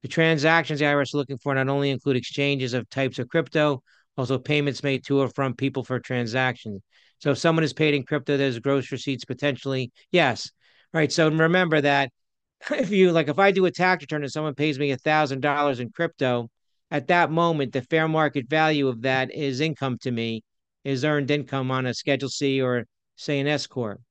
The 0.01 0.09
transactions 0.09 0.79
the 0.79 0.85
IRS 0.85 1.03
is 1.03 1.13
looking 1.13 1.37
for 1.37 1.55
not 1.55 1.69
only 1.69 1.91
include 1.91 2.17
exchanges 2.17 2.73
of 2.73 2.89
types 2.89 3.19
of 3.19 3.29
crypto, 3.29 3.83
also 4.17 4.37
payments 4.37 4.83
made 4.83 5.05
to 5.05 5.21
or 5.21 5.29
from 5.29 5.55
people 5.55 5.83
for 5.83 5.99
transactions. 5.99 6.81
So 7.21 7.31
if 7.31 7.37
someone 7.37 7.63
is 7.63 7.73
paid 7.73 7.93
in 7.93 8.03
crypto, 8.03 8.37
there's 8.37 8.59
gross 8.59 8.91
receipts 8.91 9.25
potentially. 9.25 9.91
Yes. 10.11 10.51
Right. 10.93 11.11
So 11.11 11.29
remember 11.29 11.81
that 11.81 12.11
if 12.71 12.91
you 12.91 13.11
like, 13.11 13.27
if 13.29 13.39
I 13.39 13.51
do 13.51 13.65
a 13.65 13.71
tax 13.71 14.03
return 14.03 14.23
and 14.23 14.31
someone 14.31 14.55
pays 14.55 14.79
me 14.79 14.91
a 14.91 14.97
thousand 14.97 15.41
dollars 15.41 15.79
in 15.79 15.91
crypto, 15.91 16.49
at 16.89 17.07
that 17.07 17.31
moment, 17.31 17.71
the 17.71 17.81
fair 17.83 18.07
market 18.07 18.49
value 18.49 18.87
of 18.87 19.03
that 19.03 19.33
is 19.33 19.61
income 19.61 19.97
to 20.01 20.11
me 20.11 20.43
is 20.83 21.05
earned 21.05 21.31
income 21.31 21.71
on 21.71 21.85
a 21.85 21.93
Schedule 21.93 22.29
C 22.29 22.61
or 22.61 22.85
say 23.15 23.39
an 23.39 23.47
S 23.47 23.67
corp. 23.67 24.01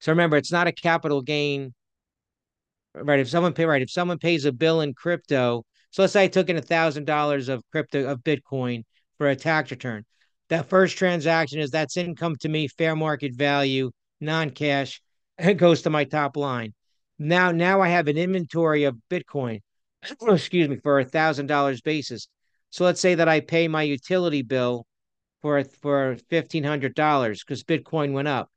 So 0.00 0.12
remember, 0.12 0.36
it's 0.36 0.52
not 0.52 0.66
a 0.66 0.72
capital 0.72 1.22
gain, 1.22 1.72
right? 2.94 3.20
If 3.20 3.28
someone 3.28 3.52
pay 3.52 3.64
right, 3.66 3.82
if 3.82 3.90
someone 3.90 4.18
pays 4.18 4.44
a 4.44 4.52
bill 4.52 4.80
in 4.80 4.94
crypto, 4.94 5.64
so 5.90 6.02
let's 6.02 6.12
say 6.12 6.24
I 6.24 6.28
took 6.28 6.48
in 6.48 6.56
a 6.56 6.62
thousand 6.62 7.04
dollars 7.06 7.48
of 7.48 7.62
crypto 7.70 8.06
of 8.06 8.20
Bitcoin 8.24 8.84
for 9.18 9.28
a 9.28 9.36
tax 9.36 9.70
return. 9.70 10.04
That 10.48 10.68
first 10.68 10.98
transaction 10.98 11.58
is 11.58 11.70
that's 11.70 11.96
income 11.96 12.36
to 12.40 12.48
me, 12.48 12.68
fair 12.68 12.94
market 12.94 13.34
value, 13.34 13.90
non-cash. 14.20 15.00
It 15.38 15.54
goes 15.54 15.82
to 15.82 15.90
my 15.90 16.04
top 16.04 16.36
line. 16.36 16.74
Now, 17.18 17.50
now 17.50 17.80
I 17.80 17.88
have 17.88 18.08
an 18.08 18.18
inventory 18.18 18.84
of 18.84 18.96
Bitcoin. 19.10 19.60
excuse 20.28 20.68
me, 20.68 20.76
for 20.76 21.00
a 21.00 21.04
thousand 21.04 21.46
dollars 21.46 21.80
basis. 21.80 22.28
So 22.70 22.84
let's 22.84 23.00
say 23.00 23.14
that 23.14 23.28
I 23.28 23.40
pay 23.40 23.68
my 23.68 23.82
utility 23.82 24.42
bill 24.42 24.86
for 25.40 25.62
for 25.82 26.16
fifteen 26.28 26.64
hundred 26.64 26.94
dollars 26.94 27.42
because 27.42 27.62
Bitcoin 27.64 28.12
went 28.12 28.28
up. 28.28 28.50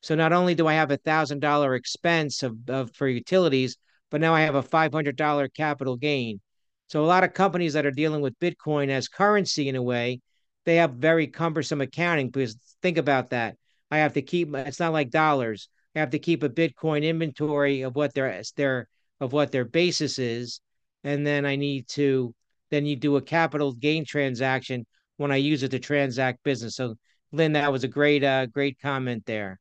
So 0.00 0.14
not 0.14 0.32
only 0.32 0.54
do 0.54 0.66
I 0.66 0.74
have 0.74 0.90
a 0.90 0.96
thousand 0.98 1.40
dollar 1.40 1.74
expense 1.74 2.42
of, 2.42 2.56
of 2.68 2.94
for 2.94 3.08
utilities, 3.08 3.76
but 4.10 4.20
now 4.20 4.34
I 4.34 4.42
have 4.42 4.54
a 4.54 4.62
five 4.62 4.92
hundred 4.92 5.16
dollar 5.16 5.48
capital 5.48 5.96
gain. 5.96 6.40
So 6.86 7.02
a 7.02 7.06
lot 7.06 7.24
of 7.24 7.32
companies 7.34 7.72
that 7.72 7.86
are 7.86 7.90
dealing 7.90 8.20
with 8.20 8.38
Bitcoin 8.38 8.88
as 8.88 9.08
currency 9.08 9.68
in 9.68 9.76
a 9.76 9.82
way, 9.82 10.20
they 10.64 10.76
have 10.76 10.94
very 10.94 11.26
cumbersome 11.26 11.80
accounting 11.80 12.28
because 12.28 12.56
think 12.82 12.98
about 12.98 13.30
that. 13.30 13.56
I 13.90 13.98
have 13.98 14.14
to 14.14 14.22
keep 14.22 14.54
it's 14.54 14.80
not 14.80 14.92
like 14.92 15.10
dollars. 15.10 15.68
I 15.94 16.00
have 16.00 16.10
to 16.10 16.18
keep 16.18 16.42
a 16.42 16.48
Bitcoin 16.48 17.04
inventory 17.04 17.82
of 17.82 17.94
what 17.94 18.14
their 18.14 18.42
their 18.56 18.88
of 19.20 19.32
what 19.32 19.52
their 19.52 19.64
basis 19.64 20.18
is, 20.18 20.60
and 21.04 21.26
then 21.26 21.46
I 21.46 21.56
need 21.56 21.88
to 21.90 22.34
then 22.70 22.86
you 22.86 22.96
do 22.96 23.16
a 23.16 23.22
capital 23.22 23.72
gain 23.72 24.04
transaction 24.04 24.86
when 25.16 25.30
I 25.30 25.36
use 25.36 25.62
it 25.62 25.70
to 25.70 25.78
transact 25.78 26.42
business. 26.42 26.76
So, 26.76 26.96
Lynn, 27.32 27.52
that 27.52 27.70
was 27.70 27.84
a 27.84 27.88
great, 27.88 28.24
uh, 28.24 28.46
great 28.46 28.80
comment 28.80 29.24
there. 29.26 29.60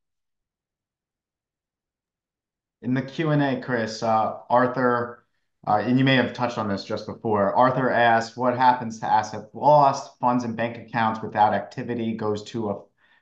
In 2.82 2.94
the 2.94 3.02
Q&A, 3.02 3.62
Chris, 3.62 4.04
uh, 4.04 4.38
Arthur, 4.50 5.23
Uh, 5.66 5.78
and 5.78 5.98
you 5.98 6.04
may 6.04 6.16
have 6.16 6.34
touched 6.34 6.58
on 6.58 6.68
this 6.68 6.84
just 6.84 7.06
before. 7.08 7.54
Arthur 7.54 7.90
asked, 7.90 8.36
what 8.36 8.58
happens 8.58 9.00
to 9.00 9.06
assets 9.06 9.50
lost? 9.54 10.20
Funds 10.20 10.44
and 10.44 10.58
bank 10.58 10.78
accounts 10.78 11.22
without 11.22 11.54
activity 11.54 12.14
goes 12.14 12.44
to 12.44 12.70
a 12.70 12.82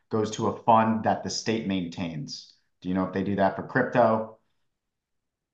goes 0.10 0.32
to 0.32 0.48
a 0.48 0.64
fund 0.64 1.04
that 1.06 1.24
the 1.24 1.30
state 1.30 1.68
maintains. 1.68 2.54
Do 2.82 2.90
you 2.90 2.96
know 2.96 3.06
if 3.06 3.14
they 3.14 3.24
do 3.24 3.36
that 3.36 3.56
for 3.56 3.64
crypto? 3.64 4.38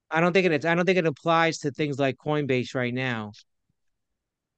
I 0.09 0.21
don't 0.21 0.33
think 0.33 0.45
it. 0.45 0.65
I 0.65 0.75
don't 0.75 0.85
think 0.85 0.97
it 0.97 1.05
applies 1.05 1.59
to 1.59 1.71
things 1.71 1.99
like 1.99 2.17
Coinbase 2.17 2.73
right 2.73 2.93
now. 2.93 3.33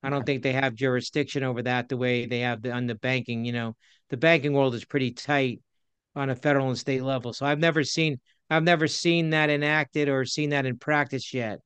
I 0.03 0.09
don't 0.09 0.25
think 0.25 0.43
they 0.43 0.53
have 0.53 0.75
jurisdiction 0.75 1.43
over 1.43 1.63
that 1.63 1.89
the 1.89 1.97
way 1.97 2.25
they 2.25 2.41
have 2.41 2.61
the, 2.61 2.71
on 2.71 2.88
the 2.88 2.95
banking. 2.95 3.43
You 3.43 3.51
know, 3.51 3.75
the 4.09 4.17
banking 4.17 4.53
world 4.53 4.75
is 4.75 4.86
pretty 4.86 5.11
tight 5.11 5.61
on 6.15 6.30
a 6.30 6.36
federal 6.36 6.69
and 6.69 6.77
state 6.77 7.03
level. 7.03 7.34
So 7.34 7.45
I've 7.45 7.59
never 7.59 7.84
seen 7.84 8.19
I've 8.49 8.63
never 8.63 8.88
seen 8.88 9.32
that 9.32 9.49
enacted 9.49 10.09
or 10.09 10.25
seen 10.25 10.51
that 10.51 10.65
in 10.65 10.77
practice 10.77 11.34
yet, 11.34 11.59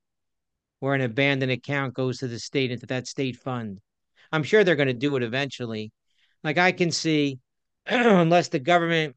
where 0.83 0.95
an 0.95 0.99
abandoned 0.99 1.49
account 1.49 1.93
goes 1.93 2.17
to 2.17 2.27
the 2.27 2.37
state 2.37 2.69
into 2.69 2.85
that 2.85 3.07
state 3.07 3.37
fund. 3.37 3.79
I'm 4.33 4.43
sure 4.43 4.65
they're 4.65 4.75
going 4.75 4.89
to 4.89 4.93
do 4.93 5.15
it 5.15 5.23
eventually. 5.23 5.93
Like 6.43 6.57
I 6.57 6.73
can 6.73 6.91
see, 6.91 7.39
unless 7.85 8.49
the 8.49 8.59
government, 8.59 9.15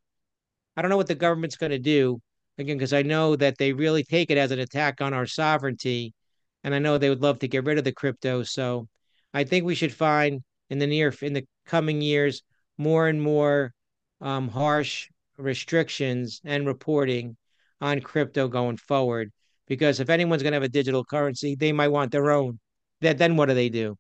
I 0.77 0.83
don't 0.83 0.93
know 0.93 0.97
what 0.97 1.09
the 1.09 1.17
government's 1.17 1.57
going 1.57 1.73
to 1.73 1.81
do 1.81 2.21
again 2.57 2.77
because 2.77 2.93
I 2.93 3.03
know 3.03 3.35
that 3.35 3.59
they 3.59 3.73
really 3.73 4.05
take 4.05 4.31
it 4.31 4.39
as 4.39 4.53
an 4.53 4.61
attack 4.61 5.01
on 5.01 5.13
our 5.13 5.27
sovereignty, 5.27 6.15
and 6.63 6.73
I 6.73 6.79
know 6.79 6.99
they 6.99 7.09
would 7.09 7.23
love 7.23 7.41
to 7.41 7.49
get 7.49 7.65
rid 7.65 7.79
of 7.79 7.85
the 7.85 7.91
crypto. 7.91 8.45
So 8.45 8.87
I 9.35 9.43
think 9.43 9.65
we 9.65 9.75
should 9.75 9.93
find 9.93 10.45
in 10.71 10.79
the 10.79 10.87
near 10.87 11.13
in 11.21 11.33
the 11.33 11.49
coming 11.65 12.01
years 12.01 12.45
more 12.79 13.09
and 13.09 13.21
more 13.21 13.75
um, 14.21 14.51
harsh 14.51 15.09
restrictions 15.37 16.41
and 16.45 16.65
reporting 16.65 17.37
on 17.81 18.03
crypto 18.03 18.47
going 18.47 18.77
forward. 18.77 19.33
Because 19.67 20.01
if 20.01 20.11
anyone's 20.11 20.43
going 20.43 20.53
to 20.53 20.57
have 20.57 20.63
a 20.63 20.69
digital 20.69 21.05
currency, 21.05 21.55
they 21.55 21.73
might 21.73 21.89
want 21.89 22.13
their 22.13 22.31
own. 22.31 22.59
That 23.01 23.19
then 23.19 23.37
what 23.37 23.47
do 23.49 23.55
they 23.55 23.69
do? 23.69 23.97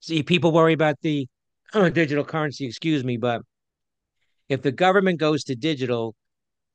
See, 0.00 0.22
people 0.22 0.52
worry 0.52 0.72
about 0.72 0.96
the 1.02 1.26
uh, 1.74 1.88
digital 1.88 2.24
currency. 2.24 2.66
Excuse 2.66 3.04
me, 3.04 3.16
but 3.16 3.42
if 4.48 4.62
the 4.62 4.72
government 4.72 5.18
goes 5.20 5.44
to 5.44 5.54
digital, 5.54 6.14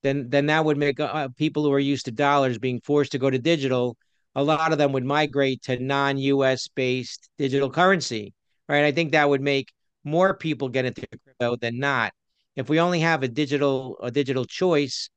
then 0.04 0.30
then 0.30 0.48
that 0.48 0.64
would 0.66 0.78
make 0.78 1.00
uh, 1.00 1.30
people 1.38 1.64
who 1.64 1.74
are 1.74 1.80
used 1.80 2.06
to 2.06 2.12
dollars 2.12 2.58
being 2.58 2.80
forced 2.82 3.12
to 3.14 3.20
go 3.20 3.30
to 3.30 3.40
digital 3.40 3.98
a 4.38 4.44
lot 4.44 4.72
of 4.72 4.78
them 4.78 4.92
would 4.92 5.04
migrate 5.04 5.64
to 5.64 5.80
non-US 5.80 6.68
based 6.68 7.28
digital 7.40 7.72
currency, 7.72 8.36
right? 8.70 8.84
I 8.86 8.92
think 8.92 9.12
that 9.12 9.28
would 9.28 9.42
make 9.42 9.74
more 10.04 10.36
people 10.36 10.70
get 10.70 10.86
into 10.86 11.08
crypto 11.08 11.56
than 11.56 11.80
not. 11.80 12.14
If 12.56 12.70
we 12.70 12.80
only 12.80 13.00
have 13.00 13.24
a 13.24 13.28
digital 13.28 13.98
a 14.02 14.12
digital 14.12 14.46
choice, 14.46 15.10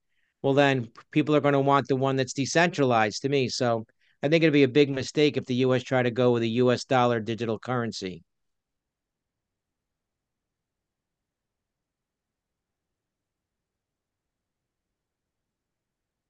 well 0.43 0.55
then 0.55 0.89
people 1.11 1.35
are 1.37 1.41
going 1.41 1.55
to 1.55 1.61
want 1.61 1.89
the 1.89 1.97
one 1.97 2.17
that's 2.17 2.33
decentralized 2.33 3.23
to 3.23 3.29
me. 3.29 3.49
So 3.49 3.87
I 4.23 4.29
think 4.29 4.43
it'd 4.43 4.53
be 4.53 4.63
a 4.65 4.69
big 4.69 4.91
mistake 4.91 5.37
if 5.37 5.47
the 5.47 5.55
US 5.57 5.83
try 5.83 6.03
to 6.03 6.11
go 6.11 6.33
with 6.33 6.43
a 6.43 6.49
US 6.49 6.85
dollar 6.85 7.21
digital 7.21 7.59
currency. 7.59 8.23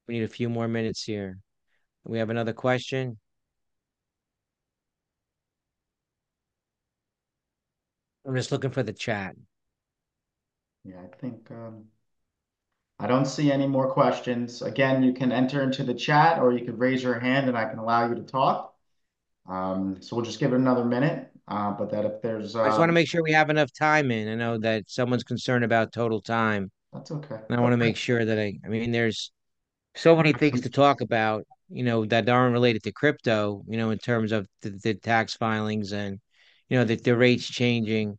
We 0.07 0.15
need 0.15 0.23
a 0.23 0.27
few 0.27 0.49
more 0.49 0.67
minutes 0.67 1.03
here. 1.03 1.39
We 2.03 2.19
have 2.19 2.29
another 2.29 2.53
question. 2.53 3.19
I'm 8.25 8.35
just 8.35 8.51
looking 8.51 8.71
for 8.71 8.83
the 8.83 8.93
chat. 8.93 9.35
Yeah, 10.83 11.01
I 11.01 11.15
think 11.17 11.49
um, 11.51 11.85
I 13.01 13.07
don't 13.07 13.25
see 13.25 13.51
any 13.51 13.67
more 13.67 13.91
questions. 13.91 14.61
Again, 14.61 15.03
you 15.03 15.13
can 15.13 15.31
enter 15.31 15.61
into 15.61 15.83
the 15.83 15.93
chat 15.93 16.39
or 16.39 16.53
you 16.53 16.63
could 16.63 16.79
raise 16.79 17.01
your 17.01 17.19
hand 17.19 17.47
and 17.47 17.57
I 17.57 17.65
can 17.65 17.79
allow 17.79 18.07
you 18.07 18.15
to 18.15 18.21
talk. 18.21 18.73
Um, 19.49 19.97
so 20.01 20.15
we'll 20.15 20.25
just 20.25 20.39
give 20.39 20.53
it 20.53 20.57
another 20.57 20.85
minute. 20.85 21.29
Uh, 21.47 21.71
but 21.71 21.89
that 21.91 22.05
if 22.05 22.21
there's, 22.21 22.55
uh, 22.55 22.61
I 22.61 22.67
just 22.67 22.79
want 22.79 22.89
to 22.89 22.93
make 22.93 23.09
sure 23.09 23.23
we 23.23 23.33
have 23.33 23.49
enough 23.49 23.71
time 23.73 24.11
in. 24.11 24.29
I 24.29 24.35
know 24.35 24.57
that 24.59 24.83
someone's 24.87 25.23
concerned 25.23 25.65
about 25.65 25.91
total 25.91 26.21
time. 26.21 26.71
That's 26.93 27.11
okay. 27.11 27.39
And 27.49 27.57
I 27.57 27.61
want 27.61 27.73
to 27.73 27.77
make 27.77 27.97
sure 27.97 28.23
that 28.23 28.39
I, 28.39 28.53
I 28.63 28.67
mean, 28.67 28.91
there's 28.91 29.31
so 29.95 30.15
many 30.15 30.31
things 30.31 30.61
to 30.61 30.69
talk 30.69 31.01
about 31.01 31.45
you 31.71 31.83
know, 31.83 32.05
that 32.05 32.27
aren't 32.27 32.53
related 32.53 32.83
to 32.83 32.91
crypto, 32.91 33.63
you 33.67 33.77
know, 33.77 33.91
in 33.91 33.97
terms 33.97 34.31
of 34.31 34.45
the, 34.61 34.71
the 34.83 34.93
tax 34.93 35.35
filings 35.35 35.93
and, 35.93 36.19
you 36.69 36.77
know, 36.77 36.83
the, 36.83 36.95
the 36.95 37.15
rates 37.15 37.47
changing 37.47 38.17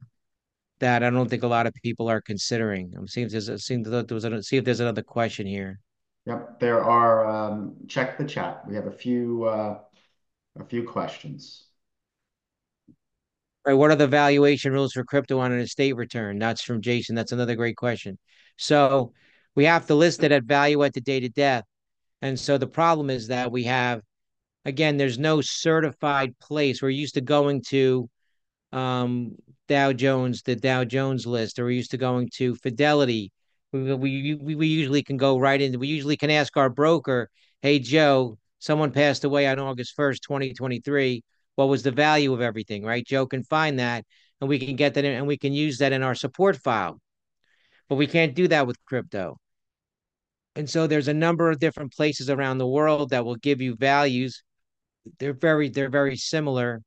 that 0.83 1.03
I 1.03 1.11
don't 1.11 1.29
think 1.29 1.45
a 1.45 1.49
lot 1.49 1.67
of 1.67 1.75
people 1.83 2.09
are 2.09 2.21
considering. 2.21 2.93
I'm 2.97 3.09
seeing 3.09 3.27
if 3.27 3.33
there's, 3.33 3.65
seeing 3.65 3.83
there 3.83 4.05
was 4.11 4.25
a, 4.25 4.43
see 4.43 4.57
if 4.57 4.65
there's 4.65 4.81
another 4.81 5.03
question 5.03 5.47
here. 5.47 5.79
Yep, 6.27 6.61
there 6.61 6.83
are, 6.85 7.27
um, 7.27 7.75
check 7.89 8.19
the 8.19 8.25
chat. 8.25 8.63
We 8.69 8.75
have 8.75 8.87
a 8.87 8.93
few, 8.93 9.45
uh, 9.45 9.79
a 10.59 10.65
few 10.65 10.83
questions. 10.83 11.67
Right. 13.65 13.75
What 13.75 13.93
are 13.93 13.97
the 13.97 14.09
valuation 14.09 14.73
rules 14.73 14.93
for 14.93 15.05
crypto 15.05 15.39
on 15.39 15.53
an 15.53 15.61
estate 15.61 15.95
return? 15.95 16.39
That's 16.39 16.63
from 16.63 16.81
Jason. 16.81 17.15
That's 17.15 17.33
another 17.33 17.55
great 17.55 17.77
question. 17.77 18.19
So 18.57 19.13
we 19.55 19.65
have 19.67 19.87
to 19.87 19.95
list 19.95 20.25
it 20.25 20.33
at 20.33 20.45
value 20.45 20.83
at 20.83 20.95
the 20.95 21.01
date 21.01 21.25
of 21.25 21.33
death. 21.33 21.65
And 22.23 22.39
so 22.39 22.59
the 22.59 22.67
problem 22.67 23.09
is 23.09 23.29
that 23.29 23.53
we 23.53 23.65
have, 23.65 24.01
again, 24.65 24.97
there's 24.97 25.19
no 25.19 25.41
certified 25.41 26.37
place. 26.41 26.83
We're 26.83 26.91
used 26.91 27.15
to 27.15 27.21
going 27.21 27.63
to 27.69 28.11
um, 28.73 29.37
Dow 29.73 29.93
Jones, 29.93 30.43
the 30.43 30.57
Dow 30.57 30.85
Jones 30.85 31.27
list, 31.27 31.59
or 31.59 31.65
we're 31.65 31.71
used 31.71 31.93
to 31.93 31.97
going 31.97 32.29
to 32.35 32.55
Fidelity. 32.57 33.33
We, 33.73 33.95
we, 33.95 34.55
we 34.55 34.67
usually 34.67 35.03
can 35.03 35.17
go 35.17 35.39
right 35.39 35.61
in. 35.61 35.79
We 35.79 35.89
usually 35.89 36.17
can 36.17 36.31
ask 36.31 36.57
our 36.57 36.69
broker, 36.69 37.31
hey, 37.63 37.79
Joe, 37.79 38.39
someone 38.59 38.93
passed 38.93 39.25
away 39.25 39.47
on 39.47 39.59
August 39.59 39.97
1st, 39.97 40.21
2023 40.21 41.23
what 41.57 41.69
was 41.69 41.83
the 41.83 41.91
value 41.91 42.33
of 42.33 42.41
everything, 42.41 42.83
right? 42.85 43.07
Joe 43.07 43.27
can 43.27 43.45
find 43.45 43.79
that 43.79 44.05
and 44.41 44.49
we 44.49 44.59
can 44.59 44.77
get 44.77 44.95
that 44.95 45.05
in, 45.05 45.13
and 45.13 45.27
we 45.27 45.39
can 45.39 45.53
use 45.53 45.79
that 45.79 45.93
in 45.93 46.03
our 46.03 46.15
support 46.15 46.57
file. 46.57 47.01
But 47.89 47.97
we 47.97 48.07
can't 48.07 48.35
do 48.35 48.49
that 48.49 48.67
with 48.67 48.85
crypto. 48.85 49.39
And 50.57 50.69
so 50.69 50.87
there's 50.87 51.09
a 51.09 51.15
number 51.15 51.51
of 51.51 51.59
different 51.59 51.93
places 51.93 52.29
around 52.29 52.59
the 52.59 52.67
world 52.67 53.11
that 53.11 53.25
will 53.25 53.37
give 53.37 53.61
you 53.61 53.77
values. 53.77 54.43
They're 55.19 55.33
very 55.33 55.69
they're 55.69 55.89
very 55.91 56.17
similar, 56.17 56.83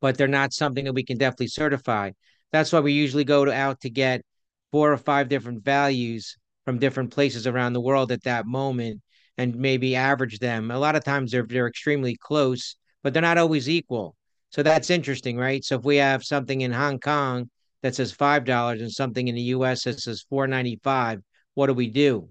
but 0.00 0.16
they're 0.16 0.28
not 0.28 0.52
something 0.52 0.84
that 0.84 0.92
we 0.94 1.04
can 1.04 1.18
definitely 1.18 1.48
certify. 1.48 2.10
That's 2.52 2.72
why 2.72 2.80
we 2.80 2.92
usually 2.92 3.24
go 3.24 3.44
to, 3.44 3.52
out 3.52 3.80
to 3.80 3.90
get 3.90 4.22
four 4.70 4.92
or 4.92 4.96
five 4.96 5.28
different 5.28 5.64
values 5.64 6.36
from 6.64 6.78
different 6.78 7.12
places 7.12 7.46
around 7.46 7.72
the 7.72 7.80
world 7.80 8.12
at 8.12 8.24
that 8.24 8.46
moment 8.46 9.00
and 9.36 9.56
maybe 9.56 9.96
average 9.96 10.38
them. 10.38 10.70
A 10.70 10.78
lot 10.78 10.96
of 10.96 11.04
times 11.04 11.32
they're 11.32 11.46
they're 11.46 11.68
extremely 11.68 12.16
close 12.16 12.76
but 13.02 13.12
they're 13.12 13.22
not 13.22 13.38
always 13.38 13.68
equal. 13.68 14.16
So 14.50 14.62
that's 14.62 14.90
interesting, 14.90 15.36
right? 15.36 15.64
So 15.64 15.76
if 15.76 15.84
we 15.84 15.96
have 15.96 16.24
something 16.24 16.60
in 16.60 16.72
Hong 16.72 16.98
Kong 16.98 17.50
that 17.82 17.94
says 17.94 18.12
five 18.12 18.44
dollars 18.44 18.80
and 18.80 18.90
something 18.90 19.28
in 19.28 19.34
the 19.34 19.42
U.S. 19.42 19.84
that 19.84 20.00
says 20.00 20.24
four 20.28 20.46
ninety 20.46 20.80
five, 20.82 21.20
what 21.54 21.66
do 21.66 21.74
we 21.74 21.88
do? 21.88 22.28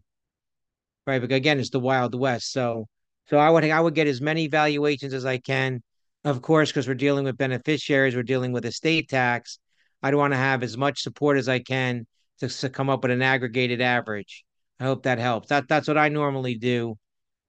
Right? 1.05 1.19
But 1.21 1.31
again, 1.31 1.59
it's 1.59 1.69
the 1.69 1.79
Wild 1.79 2.15
West. 2.15 2.51
So, 2.51 2.87
so 3.27 3.37
I 3.37 3.49
would 3.49 3.63
I 3.65 3.79
would 3.79 3.95
get 3.95 4.07
as 4.07 4.21
many 4.21 4.47
valuations 4.47 5.13
as 5.13 5.25
I 5.25 5.37
can. 5.37 5.81
Of 6.23 6.41
course, 6.41 6.69
because 6.69 6.87
we're 6.87 6.95
dealing 6.95 7.25
with 7.25 7.37
beneficiaries, 7.37 8.15
we're 8.15 8.23
dealing 8.23 8.51
with 8.51 8.65
estate 8.65 9.09
tax. 9.09 9.59
I'd 10.03 10.15
want 10.15 10.33
to 10.33 10.37
have 10.37 10.63
as 10.63 10.77
much 10.77 11.01
support 11.01 11.37
as 11.37 11.47
I 11.47 11.59
can 11.59 12.05
to, 12.39 12.49
to 12.49 12.69
come 12.69 12.89
up 12.89 13.01
with 13.03 13.11
an 13.11 13.21
aggregated 13.21 13.81
average. 13.81 14.43
I 14.79 14.83
hope 14.83 15.03
that 15.03 15.19
helps. 15.19 15.49
That 15.49 15.67
that's 15.67 15.87
what 15.87 15.97
I 15.97 16.09
normally 16.09 16.55
do 16.55 16.97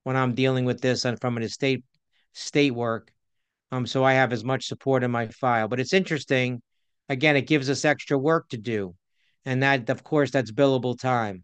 when 0.05 0.17
I'm 0.17 0.35
dealing 0.35 0.65
with 0.65 0.81
this 0.81 1.05
and 1.05 1.21
from 1.21 1.37
an 1.37 1.43
estate 1.43 1.85
state 2.33 2.71
work. 2.71 3.13
Um, 3.71 3.87
so 3.87 4.05
I 4.05 4.15
have 4.15 4.33
as 4.33 4.45
much 4.45 4.67
support 4.67 5.05
in 5.05 5.11
my 5.11 5.29
file. 5.29 5.69
But 5.69 5.81
it's 5.81 5.93
interesting. 5.93 6.63
Again, 7.09 7.37
it 7.37 7.47
gives 7.47 7.69
us 7.69 7.85
extra 7.85 8.17
work 8.17 8.49
to 8.51 8.57
do. 8.57 8.95
And 9.45 9.63
that, 9.63 9.89
of 9.91 10.05
course, 10.05 10.31
that's 10.31 10.53
billable 10.53 10.99
time. 10.99 11.43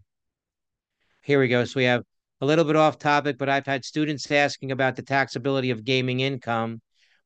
Here 1.22 1.40
we 1.40 1.48
go. 1.48 1.64
So 1.64 1.80
we 1.80 1.84
have 1.84 2.02
a 2.40 2.46
little 2.46 2.64
bit 2.64 2.76
off 2.76 2.98
topic, 2.98 3.38
but 3.38 3.48
I've 3.48 3.66
had 3.66 3.84
students 3.84 4.30
asking 4.30 4.72
about 4.72 4.96
the 4.96 5.02
taxability 5.02 5.72
of 5.72 5.84
gaming 5.84 6.20
income, 6.20 6.80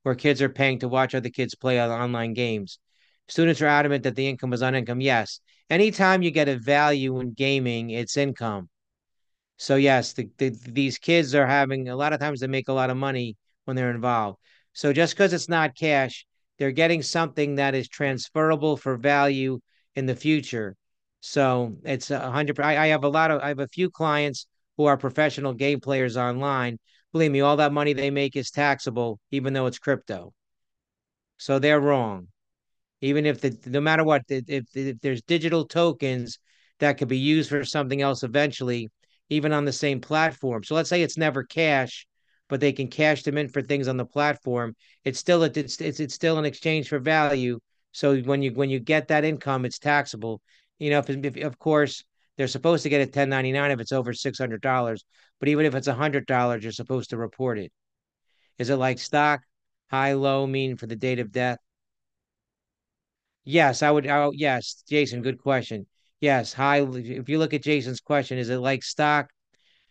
where 0.09 0.15
kids 0.15 0.41
are 0.41 0.49
paying 0.49 0.79
to 0.79 0.89
watch 0.89 1.15
other 1.15 1.29
kids 1.29 1.55
play 1.55 1.79
on 1.79 1.91
online 1.91 2.33
games. 2.33 2.79
Students 3.29 3.61
are 3.61 3.67
adamant 3.67 4.05
that 4.05 4.17
the 4.17 4.27
income 4.27 4.55
is 4.55 4.63
on 4.63 4.75
income. 4.75 5.03
Yes. 5.03 5.41
Anytime 5.69 6.23
you 6.23 6.31
get 6.31 6.49
a 6.49 6.57
value 6.57 7.21
in 7.21 7.35
gaming, 7.35 7.91
it's 7.91 8.17
income. 8.17 8.71
So 9.59 9.77
yes, 9.77 10.15
the, 10.15 10.31
the, 10.39 10.49
these 10.49 10.97
kids 10.97 11.35
are 11.35 11.47
having 11.47 11.91
a 11.91 11.95
lot 11.95 12.15
of 12.15 12.21
times 12.21 12.41
they 12.41 12.47
make 12.47 12.69
a 12.69 12.73
lot 12.73 12.89
of 12.89 12.97
money 12.97 13.37
when 13.67 13.77
they're 13.77 13.91
involved. 13.91 14.39
So 14.73 14.95
just 14.95 15.13
because 15.13 15.35
it's 15.35 15.51
not 15.51 15.77
cash, 15.77 16.25
they're 16.59 16.73
getting 16.73 17.03
something 17.03 17.57
that 17.57 17.75
is 17.75 17.87
transferable 17.87 18.79
for 18.79 18.97
value 18.97 19.61
in 19.95 20.07
the 20.07 20.17
future. 20.17 20.75
So 21.21 21.77
it's 21.85 22.11
a 22.11 22.31
hundred. 22.31 22.59
I, 22.61 22.85
I 22.85 22.87
have 22.87 23.05
a 23.05 23.09
lot 23.11 23.31
of. 23.31 23.43
I 23.43 23.49
have 23.49 23.59
a 23.59 23.69
few 23.69 23.91
clients 23.91 24.47
who 24.79 24.87
are 24.87 24.97
professional 24.97 25.53
game 25.53 25.81
players 25.81 26.17
online. 26.17 26.79
Believe 27.13 27.33
me, 27.33 27.41
all 27.41 27.57
that 27.57 27.73
money 27.73 27.93
they 27.93 28.11
make 28.11 28.37
is 28.37 28.51
taxable, 28.51 29.19
even 29.31 29.53
though 29.53 29.67
it's 29.67 29.79
crypto. 29.79 30.33
So 31.39 31.59
they're 31.59 31.81
wrong. 31.81 32.29
Even 33.01 33.27
if 33.27 33.41
the 33.41 33.57
no 33.67 33.81
matter 33.81 34.05
what, 34.05 34.23
if, 34.29 34.65
if 34.75 35.01
there's 35.01 35.23
digital 35.23 35.65
tokens 35.67 36.39
that 36.81 36.99
could 36.99 37.09
be 37.09 37.19
used 37.19 37.49
for 37.49 37.65
something 37.65 38.03
else 38.03 38.23
eventually, 38.23 38.89
even 39.31 39.53
on 39.53 39.65
the 39.65 39.73
same 39.73 40.01
platform. 40.01 40.65
So 40.65 40.75
let's 40.75 40.89
say 40.89 41.03
it's 41.03 41.17
never 41.17 41.45
cash, 41.45 42.07
but 42.49 42.61
they 42.61 42.73
can 42.73 42.89
cash 42.89 43.23
them 43.23 43.39
in 43.39 43.49
for 43.49 43.63
things 43.63 43.89
on 43.89 43.97
the 43.97 44.05
platform. 44.05 44.75
It's 45.05 45.19
still 45.19 45.45
it's 45.45 45.81
it's 45.81 46.01
it's 46.01 46.15
still 46.15 46.39
an 46.39 46.45
exchange 46.45 46.89
for 46.89 46.99
value. 46.99 47.61
So 47.93 48.19
when 48.21 48.43
you 48.43 48.53
when 48.53 48.71
you 48.71 48.81
get 48.81 49.09
that 49.09 49.25
income, 49.25 49.65
it's 49.65 49.79
taxable. 49.79 50.41
You 50.79 50.91
know, 50.91 50.99
if, 50.99 51.09
if 51.11 51.37
of 51.45 51.59
course 51.59 52.05
they're 52.39 52.47
supposed 52.49 52.85
to 52.85 52.89
get 52.89 53.01
a 53.01 53.05
1099 53.05 53.73
if 53.73 53.81
it's 53.81 53.93
over 53.93 54.15
$600, 54.15 55.05
but 55.41 55.49
even 55.49 55.67
if 55.67 55.75
it's 55.75 55.89
$100, 55.89 56.63
you're 56.63 56.73
supposed 56.73 57.11
to 57.11 57.19
report 57.19 57.59
it. 57.59 57.73
Is 58.59 58.71
it 58.71 58.77
like 58.77 59.01
stock? 59.01 59.41
High, 59.91 60.13
low 60.15 60.47
mean 60.47 60.77
for 60.77 60.87
the 60.87 60.97
date 60.97 61.19
of 61.19 61.33
death? 61.33 61.59
Yes, 63.45 63.83
I 63.83 63.91
would. 63.91 64.07
Oh, 64.07 64.31
yes, 64.35 64.85
Jason, 64.89 65.23
good 65.23 65.39
question. 65.39 65.87
Yes, 66.21 66.53
high. 66.53 66.83
If 66.83 67.29
you 67.29 67.39
look 67.39 67.55
at 67.55 67.63
Jason's 67.63 68.01
question, 68.01 68.39
is 68.39 68.51
it 68.51 68.59
like 68.59 68.85
stock? 68.85 69.31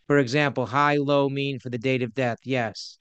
For 0.07 0.19
example, 0.19 0.65
high, 0.65 0.97
low, 0.97 1.27
mean 1.27 1.59
for 1.59 1.69
the 1.69 1.77
date 1.77 2.01
of 2.03 2.13
death. 2.13 2.39
Yes. 2.43 2.97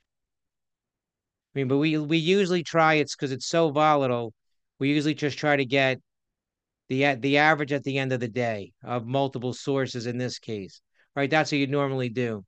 I 1.55 1.59
mean, 1.61 1.69
but 1.69 1.79
we 1.79 1.99
we 1.99 2.19
usually 2.19 2.65
try 2.65 2.95
it's 2.95 3.15
because 3.15 3.33
it's 3.33 3.47
so 3.47 3.71
volatile. 3.71 4.35
We 4.79 4.89
usually 4.89 5.15
just 5.15 5.39
try 5.39 5.57
to 5.57 5.65
get 5.65 6.01
the 6.89 7.15
the 7.17 7.39
average 7.39 7.73
at 7.73 7.85
the 7.85 7.99
end 7.99 8.13
of 8.13 8.21
the 8.21 8.29
day 8.29 8.73
of 8.83 9.07
multiple 9.07 9.53
sources 9.53 10.07
in 10.07 10.19
this 10.19 10.39
case, 10.39 10.81
right? 11.15 11.31
That's 11.31 11.53
what 11.53 11.59
you 11.59 11.67
normally 11.67 12.09
do, 12.09 12.45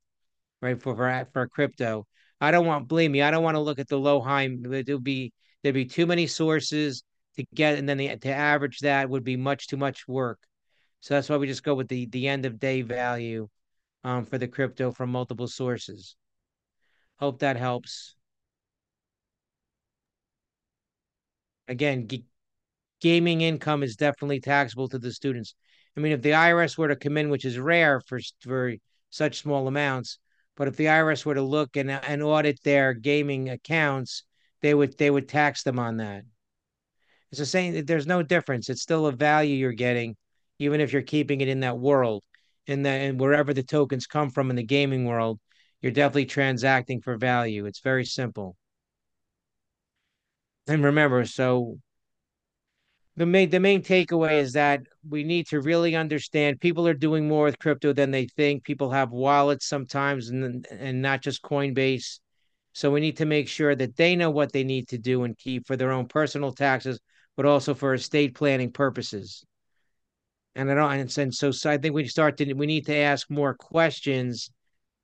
right? 0.62 0.80
For 0.80 0.94
for 0.96 1.28
for 1.32 1.48
crypto, 1.48 2.06
I 2.40 2.50
don't 2.50 2.66
want. 2.66 2.88
Believe 2.88 3.10
me, 3.10 3.22
I 3.22 3.30
don't 3.30 3.42
want 3.42 3.56
to 3.56 3.60
look 3.60 3.78
at 3.78 3.88
the 3.88 3.98
low 3.98 4.20
high. 4.20 4.48
It'll 4.72 5.00
be 5.00 5.32
there'd 5.62 5.74
be 5.74 5.86
too 5.86 6.06
many 6.06 6.26
sources 6.26 7.02
to 7.36 7.44
get, 7.54 7.78
and 7.78 7.88
then 7.88 7.98
the, 7.98 8.16
to 8.16 8.28
average 8.28 8.80
that 8.80 9.10
would 9.10 9.24
be 9.24 9.36
much 9.36 9.66
too 9.68 9.76
much 9.76 10.06
work. 10.08 10.38
So 11.00 11.14
that's 11.14 11.28
why 11.28 11.36
we 11.36 11.46
just 11.46 11.64
go 11.64 11.74
with 11.74 11.88
the 11.88 12.06
the 12.06 12.28
end 12.28 12.46
of 12.46 12.58
day 12.58 12.82
value 12.82 13.48
um, 14.04 14.24
for 14.24 14.38
the 14.38 14.48
crypto 14.48 14.92
from 14.92 15.10
multiple 15.10 15.48
sources. 15.48 16.16
Hope 17.16 17.40
that 17.40 17.56
helps. 17.56 18.14
Again, 21.66 22.08
gaming 23.00 23.40
income 23.40 23.82
is 23.82 23.96
definitely 23.96 24.40
taxable 24.40 24.88
to 24.88 24.98
the 24.98 25.12
students. 25.12 25.54
I 25.96 26.00
mean, 26.00 26.12
if 26.12 26.22
the 26.22 26.30
IRS 26.30 26.78
were 26.78 26.88
to 26.88 26.96
come 26.96 27.16
in, 27.16 27.30
which 27.30 27.44
is 27.44 27.58
rare 27.58 28.00
for 28.00 28.20
for 28.40 28.74
such 29.10 29.38
small 29.40 29.66
amounts, 29.66 30.18
but 30.56 30.68
if 30.68 30.76
the 30.76 30.86
IRS 30.86 31.24
were 31.24 31.34
to 31.34 31.42
look 31.42 31.76
and, 31.76 31.90
and 31.90 32.22
audit 32.22 32.62
their 32.62 32.94
gaming 32.94 33.48
accounts, 33.48 34.24
they 34.62 34.74
would 34.74 34.96
they 34.98 35.10
would 35.10 35.28
tax 35.28 35.62
them 35.62 35.78
on 35.78 35.98
that. 35.98 36.24
It's 37.30 37.38
the 37.38 37.46
same. 37.46 37.84
There's 37.84 38.06
no 38.06 38.22
difference. 38.22 38.68
It's 38.68 38.82
still 38.82 39.06
a 39.06 39.12
value 39.12 39.54
you're 39.54 39.72
getting, 39.72 40.16
even 40.58 40.80
if 40.80 40.92
you're 40.92 41.02
keeping 41.02 41.40
it 41.40 41.48
in 41.48 41.60
that 41.60 41.78
world 41.78 42.22
in 42.66 42.82
the 42.82 42.90
and 42.90 43.18
wherever 43.20 43.52
the 43.52 43.62
tokens 43.62 44.06
come 44.06 44.30
from 44.30 44.50
in 44.50 44.56
the 44.56 44.62
gaming 44.62 45.04
world, 45.04 45.40
you're 45.80 45.92
definitely 45.92 46.26
transacting 46.26 47.00
for 47.00 47.16
value. 47.16 47.66
It's 47.66 47.80
very 47.80 48.04
simple. 48.04 48.56
And 50.66 50.84
remember, 50.84 51.24
so 51.24 51.78
the 53.18 53.26
main 53.26 53.50
the 53.50 53.58
main 53.58 53.82
takeaway 53.82 54.34
is 54.40 54.52
that 54.52 54.80
we 55.08 55.24
need 55.24 55.46
to 55.48 55.60
really 55.60 55.96
understand 55.96 56.60
people 56.60 56.86
are 56.86 56.94
doing 56.94 57.26
more 57.26 57.44
with 57.44 57.58
crypto 57.58 57.92
than 57.92 58.12
they 58.12 58.26
think. 58.26 58.62
People 58.62 58.90
have 58.90 59.10
wallets 59.10 59.66
sometimes 59.66 60.30
and 60.30 60.66
and 60.70 61.02
not 61.02 61.20
just 61.20 61.42
Coinbase. 61.42 62.20
So 62.72 62.92
we 62.92 63.00
need 63.00 63.16
to 63.16 63.26
make 63.26 63.48
sure 63.48 63.74
that 63.74 63.96
they 63.96 64.14
know 64.14 64.30
what 64.30 64.52
they 64.52 64.62
need 64.62 64.88
to 64.88 64.98
do 64.98 65.24
and 65.24 65.36
keep 65.36 65.66
for 65.66 65.76
their 65.76 65.90
own 65.90 66.06
personal 66.06 66.52
taxes, 66.52 67.00
but 67.36 67.44
also 67.44 67.74
for 67.74 67.92
estate 67.92 68.36
planning 68.36 68.70
purposes. 68.70 69.44
And 70.54 70.70
I 70.70 70.74
don't, 70.74 71.18
and 71.18 71.34
so, 71.34 71.50
so 71.50 71.70
I 71.70 71.78
think 71.78 71.94
we 71.94 72.06
start 72.06 72.36
to, 72.36 72.52
we 72.52 72.66
need 72.66 72.86
to 72.86 72.94
ask 72.94 73.28
more 73.30 73.54
questions 73.54 74.50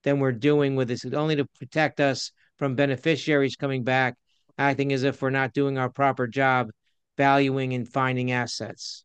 than 0.05 0.21
we're 0.21 0.33
doing 0.33 0.77
with 0.77 0.87
this, 0.89 1.05
only 1.05 1.35
to 1.37 1.47
protect 1.59 1.99
us 1.99 2.31
from 2.59 2.77
beneficiaries 2.77 3.57
coming 3.57 3.83
back, 3.83 4.15
acting 4.57 4.93
as 4.93 5.03
if 5.03 5.21
we're 5.21 5.31
not 5.31 5.53
doing 5.53 5.77
our 5.77 5.89
proper 5.89 6.29
job, 6.29 6.71
valuing 7.17 7.75
and 7.75 7.89
finding 7.89 8.33
assets. 8.33 9.05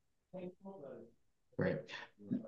Great. 1.58 1.78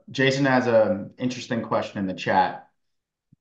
Jason 0.10 0.46
has 0.46 0.68
an 0.68 1.12
interesting 1.18 1.62
question 1.62 2.00
in 2.00 2.08
the 2.08 2.14
chat. 2.14 2.68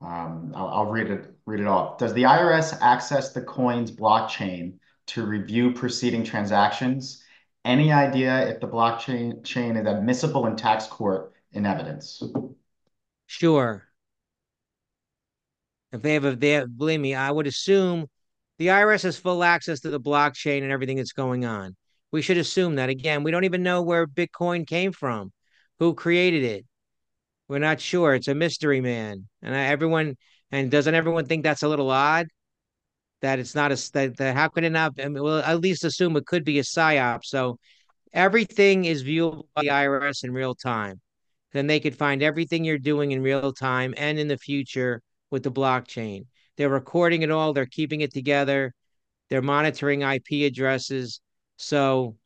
Um, 0.01 0.53
I'll, 0.55 0.68
I'll 0.68 0.87
read 0.87 1.11
it 1.11 1.35
read 1.47 1.61
it 1.61 1.66
off. 1.66 1.99
Does 1.99 2.14
the 2.14 2.23
IRS 2.23 2.77
access 2.81 3.33
the 3.33 3.43
coins 3.43 3.91
blockchain 3.91 4.75
to 5.09 5.27
review 5.27 5.73
preceding 5.73 6.25
transactions 6.25 7.23
any 7.64 7.93
idea 7.93 8.49
if 8.49 8.61
the 8.61 8.68
blockchain 8.68 9.45
chain 9.45 9.77
is 9.77 9.87
admissible 9.87 10.47
in 10.47 10.57
tax 10.57 10.87
court 10.87 11.35
in 11.53 11.66
evidence? 11.66 12.23
Sure. 13.27 13.85
If 15.93 16.03
they 16.03 16.14
have 16.14 16.25
a, 16.25 16.37
they 16.37 16.51
have, 16.51 16.77
believe 16.77 17.01
me, 17.01 17.14
I 17.14 17.31
would 17.31 17.47
assume 17.47 18.07
the 18.59 18.68
IRS 18.68 19.03
has 19.03 19.16
full 19.16 19.43
access 19.43 19.81
to 19.81 19.91
the 19.91 20.01
blockchain 20.01 20.62
and 20.62 20.73
everything 20.73 20.97
that's 20.97 21.12
going 21.12 21.45
on. 21.45 21.77
We 22.13 22.23
should 22.23 22.39
assume 22.39 22.77
that. 22.77 22.89
Again, 22.89 23.23
we 23.23 23.31
don't 23.31 23.45
even 23.45 23.63
know 23.63 23.83
where 23.83 24.07
Bitcoin 24.07 24.67
came 24.67 24.93
from, 24.93 25.33
who 25.79 25.95
created 25.95 26.45
it. 26.45 26.67
We're 27.49 27.59
not 27.59 27.81
sure. 27.81 28.15
It's 28.15 28.29
a 28.29 28.35
mystery 28.35 28.81
man. 28.81 29.29
And 29.43 29.55
everyone, 29.55 30.17
and 30.53 30.71
doesn't 30.71 30.95
everyone 30.95 31.27
think 31.27 31.43
that's 31.43 31.63
a 31.63 31.69
little 31.69 31.91
odd? 31.91 32.29
That 33.23 33.39
it's 33.39 33.55
not 33.55 33.73
a, 33.73 33.93
that, 33.93 34.17
that 34.17 34.35
how 34.35 34.49
could 34.49 34.65
it 34.65 34.71
not, 34.71 34.95
I 34.99 35.09
mean, 35.09 35.23
well, 35.23 35.41
at 35.41 35.61
least 35.61 35.85
assume 35.85 36.17
it 36.17 36.27
could 36.27 36.45
be 36.45 36.59
a 36.59 36.63
PSYOP. 36.63 37.25
So 37.25 37.59
everything 38.13 38.85
is 38.85 39.05
viewable 39.05 39.45
by 39.55 39.63
the 39.63 39.69
IRS 39.69 40.25
in 40.25 40.33
real 40.33 40.55
time. 40.55 41.01
Then 41.53 41.67
they 41.67 41.81
could 41.81 41.97
find 41.97 42.23
everything 42.23 42.65
you're 42.65 42.79
doing 42.79 43.13
in 43.13 43.23
real 43.23 43.53
time 43.53 43.95
and 43.97 44.19
in 44.19 44.29
the 44.29 44.39
future 44.39 45.03
with 45.31 45.43
the 45.43 45.51
blockchain. 45.53 46.27
They're 46.57 46.69
recording 46.69 47.23
it 47.23 47.31
all, 47.31 47.53
they're 47.53 47.67
keeping 47.67 48.01
it 48.01 48.13
together, 48.13 48.73
they're 49.29 49.43
monitoring 49.43 50.03
IP 50.03 50.47
addresses. 50.47 51.21
So 51.61 52.17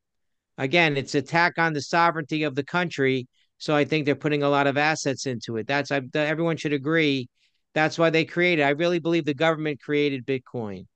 again, 0.59 0.97
it's 0.97 1.15
attack 1.15 1.59
on 1.59 1.73
the 1.73 1.83
sovereignty 1.83 2.45
of 2.45 2.55
the 2.55 2.63
country. 2.63 3.27
So 3.59 3.75
I 3.75 3.85
think 3.85 4.07
they're 4.07 4.15
putting 4.15 4.43
a 4.45 4.49
lot 4.49 4.67
of 4.67 4.77
assets 4.77 5.27
into 5.27 5.57
it. 5.57 5.67
That's 5.67 5.91
I, 5.91 6.03
everyone 6.15 6.57
should 6.57 6.73
agree. 6.73 7.29
That's 7.75 7.99
why 7.99 8.11
they 8.11 8.25
created. 8.25 8.63
I 8.63 8.71
really 8.71 9.01
believe 9.01 9.25
the 9.25 9.35
government 9.35 9.81
created 9.81 10.25
Bitcoin. 10.25 10.87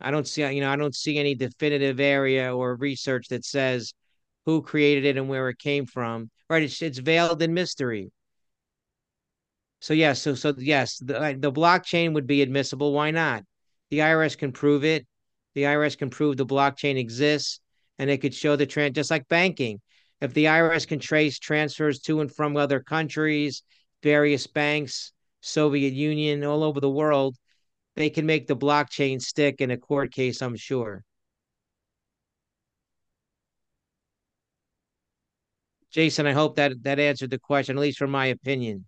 I 0.00 0.10
don't 0.10 0.26
see, 0.26 0.46
you 0.50 0.60
know, 0.60 0.70
I 0.70 0.76
don't 0.76 0.94
see 0.94 1.18
any 1.18 1.34
definitive 1.34 2.00
area 2.00 2.54
or 2.54 2.76
research 2.76 3.28
that 3.28 3.44
says 3.44 3.92
who 4.46 4.62
created 4.62 5.04
it 5.04 5.16
and 5.18 5.28
where 5.28 5.48
it 5.50 5.58
came 5.58 5.86
from. 5.86 6.30
Right? 6.48 6.62
It's 6.62 6.80
it's 6.82 6.98
veiled 6.98 7.42
in 7.42 7.52
mystery. 7.52 8.10
So 9.80 9.92
yes, 9.92 10.22
so 10.22 10.34
so 10.34 10.54
yes, 10.56 10.98
the 10.98 11.36
the 11.38 11.52
blockchain 11.52 12.14
would 12.14 12.26
be 12.26 12.40
admissible. 12.40 12.92
Why 12.94 13.10
not? 13.10 13.44
The 13.90 13.98
IRS 13.98 14.38
can 14.38 14.52
prove 14.52 14.84
it. 14.84 15.06
The 15.54 15.62
IRS 15.62 15.96
can 15.96 16.10
prove 16.10 16.36
the 16.36 16.46
blockchain 16.46 16.96
exists, 16.96 17.60
and 17.98 18.10
it 18.10 18.18
could 18.18 18.34
show 18.34 18.56
the 18.56 18.66
trend, 18.66 18.94
just 18.94 19.10
like 19.10 19.28
banking. 19.28 19.80
If 20.20 20.34
the 20.34 20.46
IRS 20.46 20.86
can 20.86 20.98
trace 20.98 21.38
transfers 21.38 22.00
to 22.00 22.20
and 22.20 22.34
from 22.34 22.56
other 22.56 22.80
countries, 22.80 23.62
various 24.02 24.46
banks, 24.46 25.12
Soviet 25.40 25.92
Union, 25.92 26.44
all 26.44 26.64
over 26.64 26.80
the 26.80 26.90
world, 26.90 27.36
they 27.96 28.10
can 28.10 28.26
make 28.26 28.46
the 28.46 28.56
blockchain 28.56 29.20
stick 29.20 29.60
in 29.60 29.70
a 29.70 29.76
court 29.76 30.12
case. 30.12 30.42
I'm 30.42 30.56
sure. 30.56 31.04
Jason, 35.90 36.26
I 36.26 36.32
hope 36.32 36.56
that 36.56 36.82
that 36.82 36.98
answered 36.98 37.30
the 37.30 37.38
question, 37.38 37.76
at 37.76 37.80
least 37.80 37.98
from 37.98 38.10
my 38.10 38.26
opinion. 38.26 38.86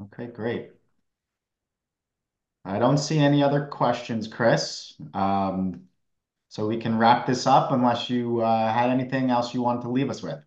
Okay, 0.00 0.28
great. 0.28 0.77
I 2.68 2.78
don't 2.78 2.98
see 2.98 3.18
any 3.18 3.42
other 3.42 3.64
questions, 3.64 4.28
Chris. 4.28 4.94
Um, 5.14 5.84
so 6.48 6.66
we 6.66 6.76
can 6.76 6.98
wrap 6.98 7.26
this 7.26 7.46
up 7.46 7.72
unless 7.72 8.10
you 8.10 8.42
uh, 8.42 8.72
had 8.72 8.90
anything 8.90 9.30
else 9.30 9.54
you 9.54 9.62
wanted 9.62 9.82
to 9.82 9.88
leave 9.88 10.10
us 10.10 10.22
with. 10.22 10.38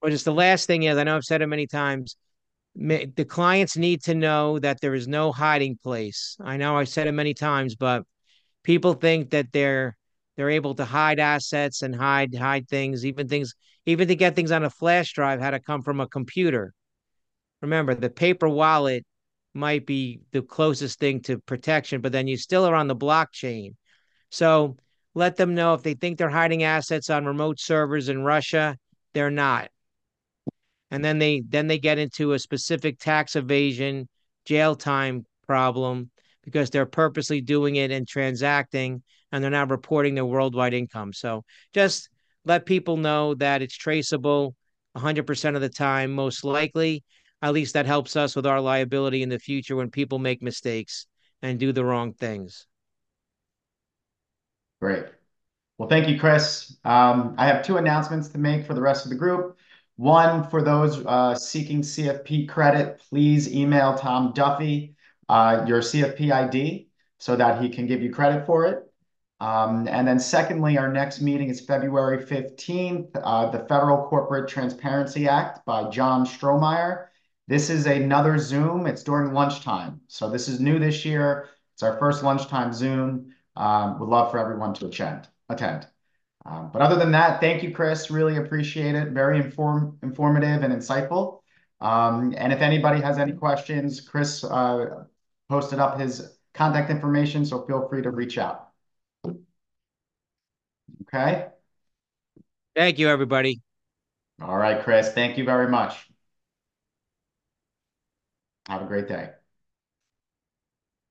Well, 0.00 0.10
just 0.12 0.24
the 0.24 0.32
last 0.32 0.66
thing 0.66 0.84
is, 0.84 0.96
I 0.96 1.02
know 1.02 1.16
I've 1.16 1.24
said 1.24 1.42
it 1.42 1.48
many 1.48 1.66
times. 1.66 2.16
The 2.76 3.26
clients 3.28 3.76
need 3.76 4.04
to 4.04 4.14
know 4.14 4.60
that 4.60 4.80
there 4.80 4.94
is 4.94 5.08
no 5.08 5.32
hiding 5.32 5.78
place. 5.82 6.36
I 6.40 6.56
know 6.58 6.76
I've 6.76 6.88
said 6.88 7.08
it 7.08 7.12
many 7.12 7.34
times, 7.34 7.74
but 7.74 8.04
people 8.62 8.92
think 8.92 9.30
that 9.30 9.50
they're 9.52 9.96
they're 10.36 10.50
able 10.50 10.76
to 10.76 10.84
hide 10.84 11.18
assets 11.18 11.82
and 11.82 11.92
hide 11.92 12.36
hide 12.36 12.68
things, 12.68 13.04
even 13.04 13.26
things, 13.26 13.54
even 13.84 14.06
to 14.06 14.14
get 14.14 14.36
things 14.36 14.52
on 14.52 14.62
a 14.62 14.70
flash 14.70 15.12
drive 15.12 15.40
had 15.40 15.50
to 15.50 15.60
come 15.60 15.82
from 15.82 15.98
a 15.98 16.06
computer 16.06 16.72
remember 17.60 17.94
the 17.94 18.10
paper 18.10 18.48
wallet 18.48 19.04
might 19.58 19.84
be 19.84 20.20
the 20.32 20.42
closest 20.42 20.98
thing 20.98 21.20
to 21.22 21.38
protection, 21.38 22.00
but 22.00 22.12
then 22.12 22.26
you 22.26 22.36
still 22.36 22.64
are 22.64 22.74
on 22.74 22.88
the 22.88 22.96
blockchain. 22.96 23.74
So 24.30 24.76
let 25.14 25.36
them 25.36 25.54
know 25.54 25.74
if 25.74 25.82
they 25.82 25.94
think 25.94 26.16
they're 26.16 26.28
hiding 26.28 26.62
assets 26.62 27.10
on 27.10 27.26
remote 27.26 27.58
servers 27.58 28.08
in 28.08 28.22
Russia, 28.22 28.78
they're 29.14 29.30
not. 29.30 29.70
And 30.90 31.04
then 31.04 31.18
they 31.18 31.42
then 31.46 31.66
they 31.66 31.78
get 31.78 31.98
into 31.98 32.32
a 32.32 32.38
specific 32.38 32.98
tax 32.98 33.36
evasion 33.36 34.08
jail 34.46 34.74
time 34.74 35.26
problem 35.46 36.10
because 36.44 36.70
they're 36.70 36.86
purposely 36.86 37.42
doing 37.42 37.76
it 37.76 37.90
and 37.90 38.08
transacting 38.08 39.02
and 39.30 39.44
they're 39.44 39.50
not 39.50 39.70
reporting 39.70 40.14
their 40.14 40.24
worldwide 40.24 40.72
income. 40.72 41.12
So 41.12 41.44
just 41.74 42.08
let 42.44 42.64
people 42.64 42.96
know 42.96 43.34
that 43.34 43.60
it's 43.60 43.76
traceable 43.76 44.54
100% 44.96 45.54
of 45.54 45.60
the 45.60 45.68
time, 45.68 46.12
most 46.12 46.44
likely 46.44 47.04
at 47.42 47.52
least 47.52 47.74
that 47.74 47.86
helps 47.86 48.16
us 48.16 48.34
with 48.34 48.46
our 48.46 48.60
liability 48.60 49.22
in 49.22 49.28
the 49.28 49.38
future 49.38 49.76
when 49.76 49.90
people 49.90 50.18
make 50.18 50.42
mistakes 50.42 51.06
and 51.42 51.58
do 51.58 51.72
the 51.72 51.84
wrong 51.84 52.12
things. 52.12 52.66
Great. 54.80 55.06
Well, 55.76 55.88
thank 55.88 56.08
you, 56.08 56.18
Chris. 56.18 56.76
Um, 56.84 57.34
I 57.38 57.46
have 57.46 57.64
two 57.64 57.76
announcements 57.76 58.28
to 58.30 58.38
make 58.38 58.66
for 58.66 58.74
the 58.74 58.80
rest 58.80 59.04
of 59.04 59.10
the 59.10 59.16
group. 59.16 59.56
One, 59.96 60.48
for 60.48 60.62
those 60.62 61.04
uh, 61.06 61.34
seeking 61.34 61.82
CFP 61.82 62.48
credit, 62.48 63.00
please 63.08 63.52
email 63.52 63.94
Tom 63.94 64.32
Duffy 64.32 64.94
uh, 65.28 65.64
your 65.66 65.80
CFP 65.80 66.32
ID 66.32 66.88
so 67.18 67.36
that 67.36 67.60
he 67.60 67.68
can 67.68 67.86
give 67.86 68.02
you 68.02 68.12
credit 68.12 68.46
for 68.46 68.66
it. 68.66 68.84
Um, 69.40 69.86
and 69.88 70.06
then 70.06 70.18
secondly, 70.18 70.78
our 70.78 70.90
next 70.90 71.20
meeting 71.20 71.48
is 71.48 71.60
February 71.60 72.24
15th, 72.24 73.10
uh, 73.22 73.50
the 73.50 73.60
Federal 73.60 74.08
Corporate 74.08 74.48
Transparency 74.48 75.28
Act 75.28 75.64
by 75.64 75.88
John 75.90 76.24
Strohmeyer. 76.24 77.06
This 77.48 77.70
is 77.70 77.86
another 77.86 78.36
Zoom. 78.36 78.86
It's 78.86 79.02
during 79.02 79.32
lunchtime. 79.32 80.02
So 80.06 80.28
this 80.28 80.48
is 80.48 80.60
new 80.60 80.78
this 80.78 81.06
year. 81.06 81.48
It's 81.72 81.82
our 81.82 81.98
first 81.98 82.22
lunchtime 82.22 82.74
Zoom. 82.74 83.34
Um, 83.56 83.98
would 83.98 84.10
love 84.10 84.30
for 84.30 84.38
everyone 84.38 84.74
to 84.74 84.86
attend. 84.86 85.28
attend. 85.48 85.86
Um, 86.44 86.70
but 86.70 86.82
other 86.82 86.96
than 86.96 87.10
that, 87.12 87.40
thank 87.40 87.62
you, 87.62 87.72
Chris. 87.72 88.10
Really 88.10 88.36
appreciate 88.36 88.94
it. 88.94 89.08
Very 89.08 89.38
inform 89.38 89.98
informative 90.02 90.62
and 90.62 90.74
insightful. 90.74 91.40
Um, 91.80 92.34
and 92.36 92.52
if 92.52 92.60
anybody 92.60 93.00
has 93.00 93.18
any 93.18 93.32
questions, 93.32 94.02
Chris 94.02 94.44
uh, 94.44 95.04
posted 95.48 95.78
up 95.78 95.98
his 95.98 96.38
contact 96.52 96.90
information, 96.90 97.46
so 97.46 97.64
feel 97.66 97.88
free 97.88 98.02
to 98.02 98.10
reach 98.10 98.36
out. 98.36 98.68
Okay. 101.02 101.46
Thank 102.76 102.98
you, 102.98 103.08
everybody. 103.08 103.62
All 104.42 104.58
right, 104.58 104.82
Chris. 104.84 105.12
Thank 105.12 105.38
you 105.38 105.44
very 105.44 105.68
much. 105.68 106.07
Have 108.68 108.82
a 108.82 108.86
great 108.86 109.08
day. 109.08 109.37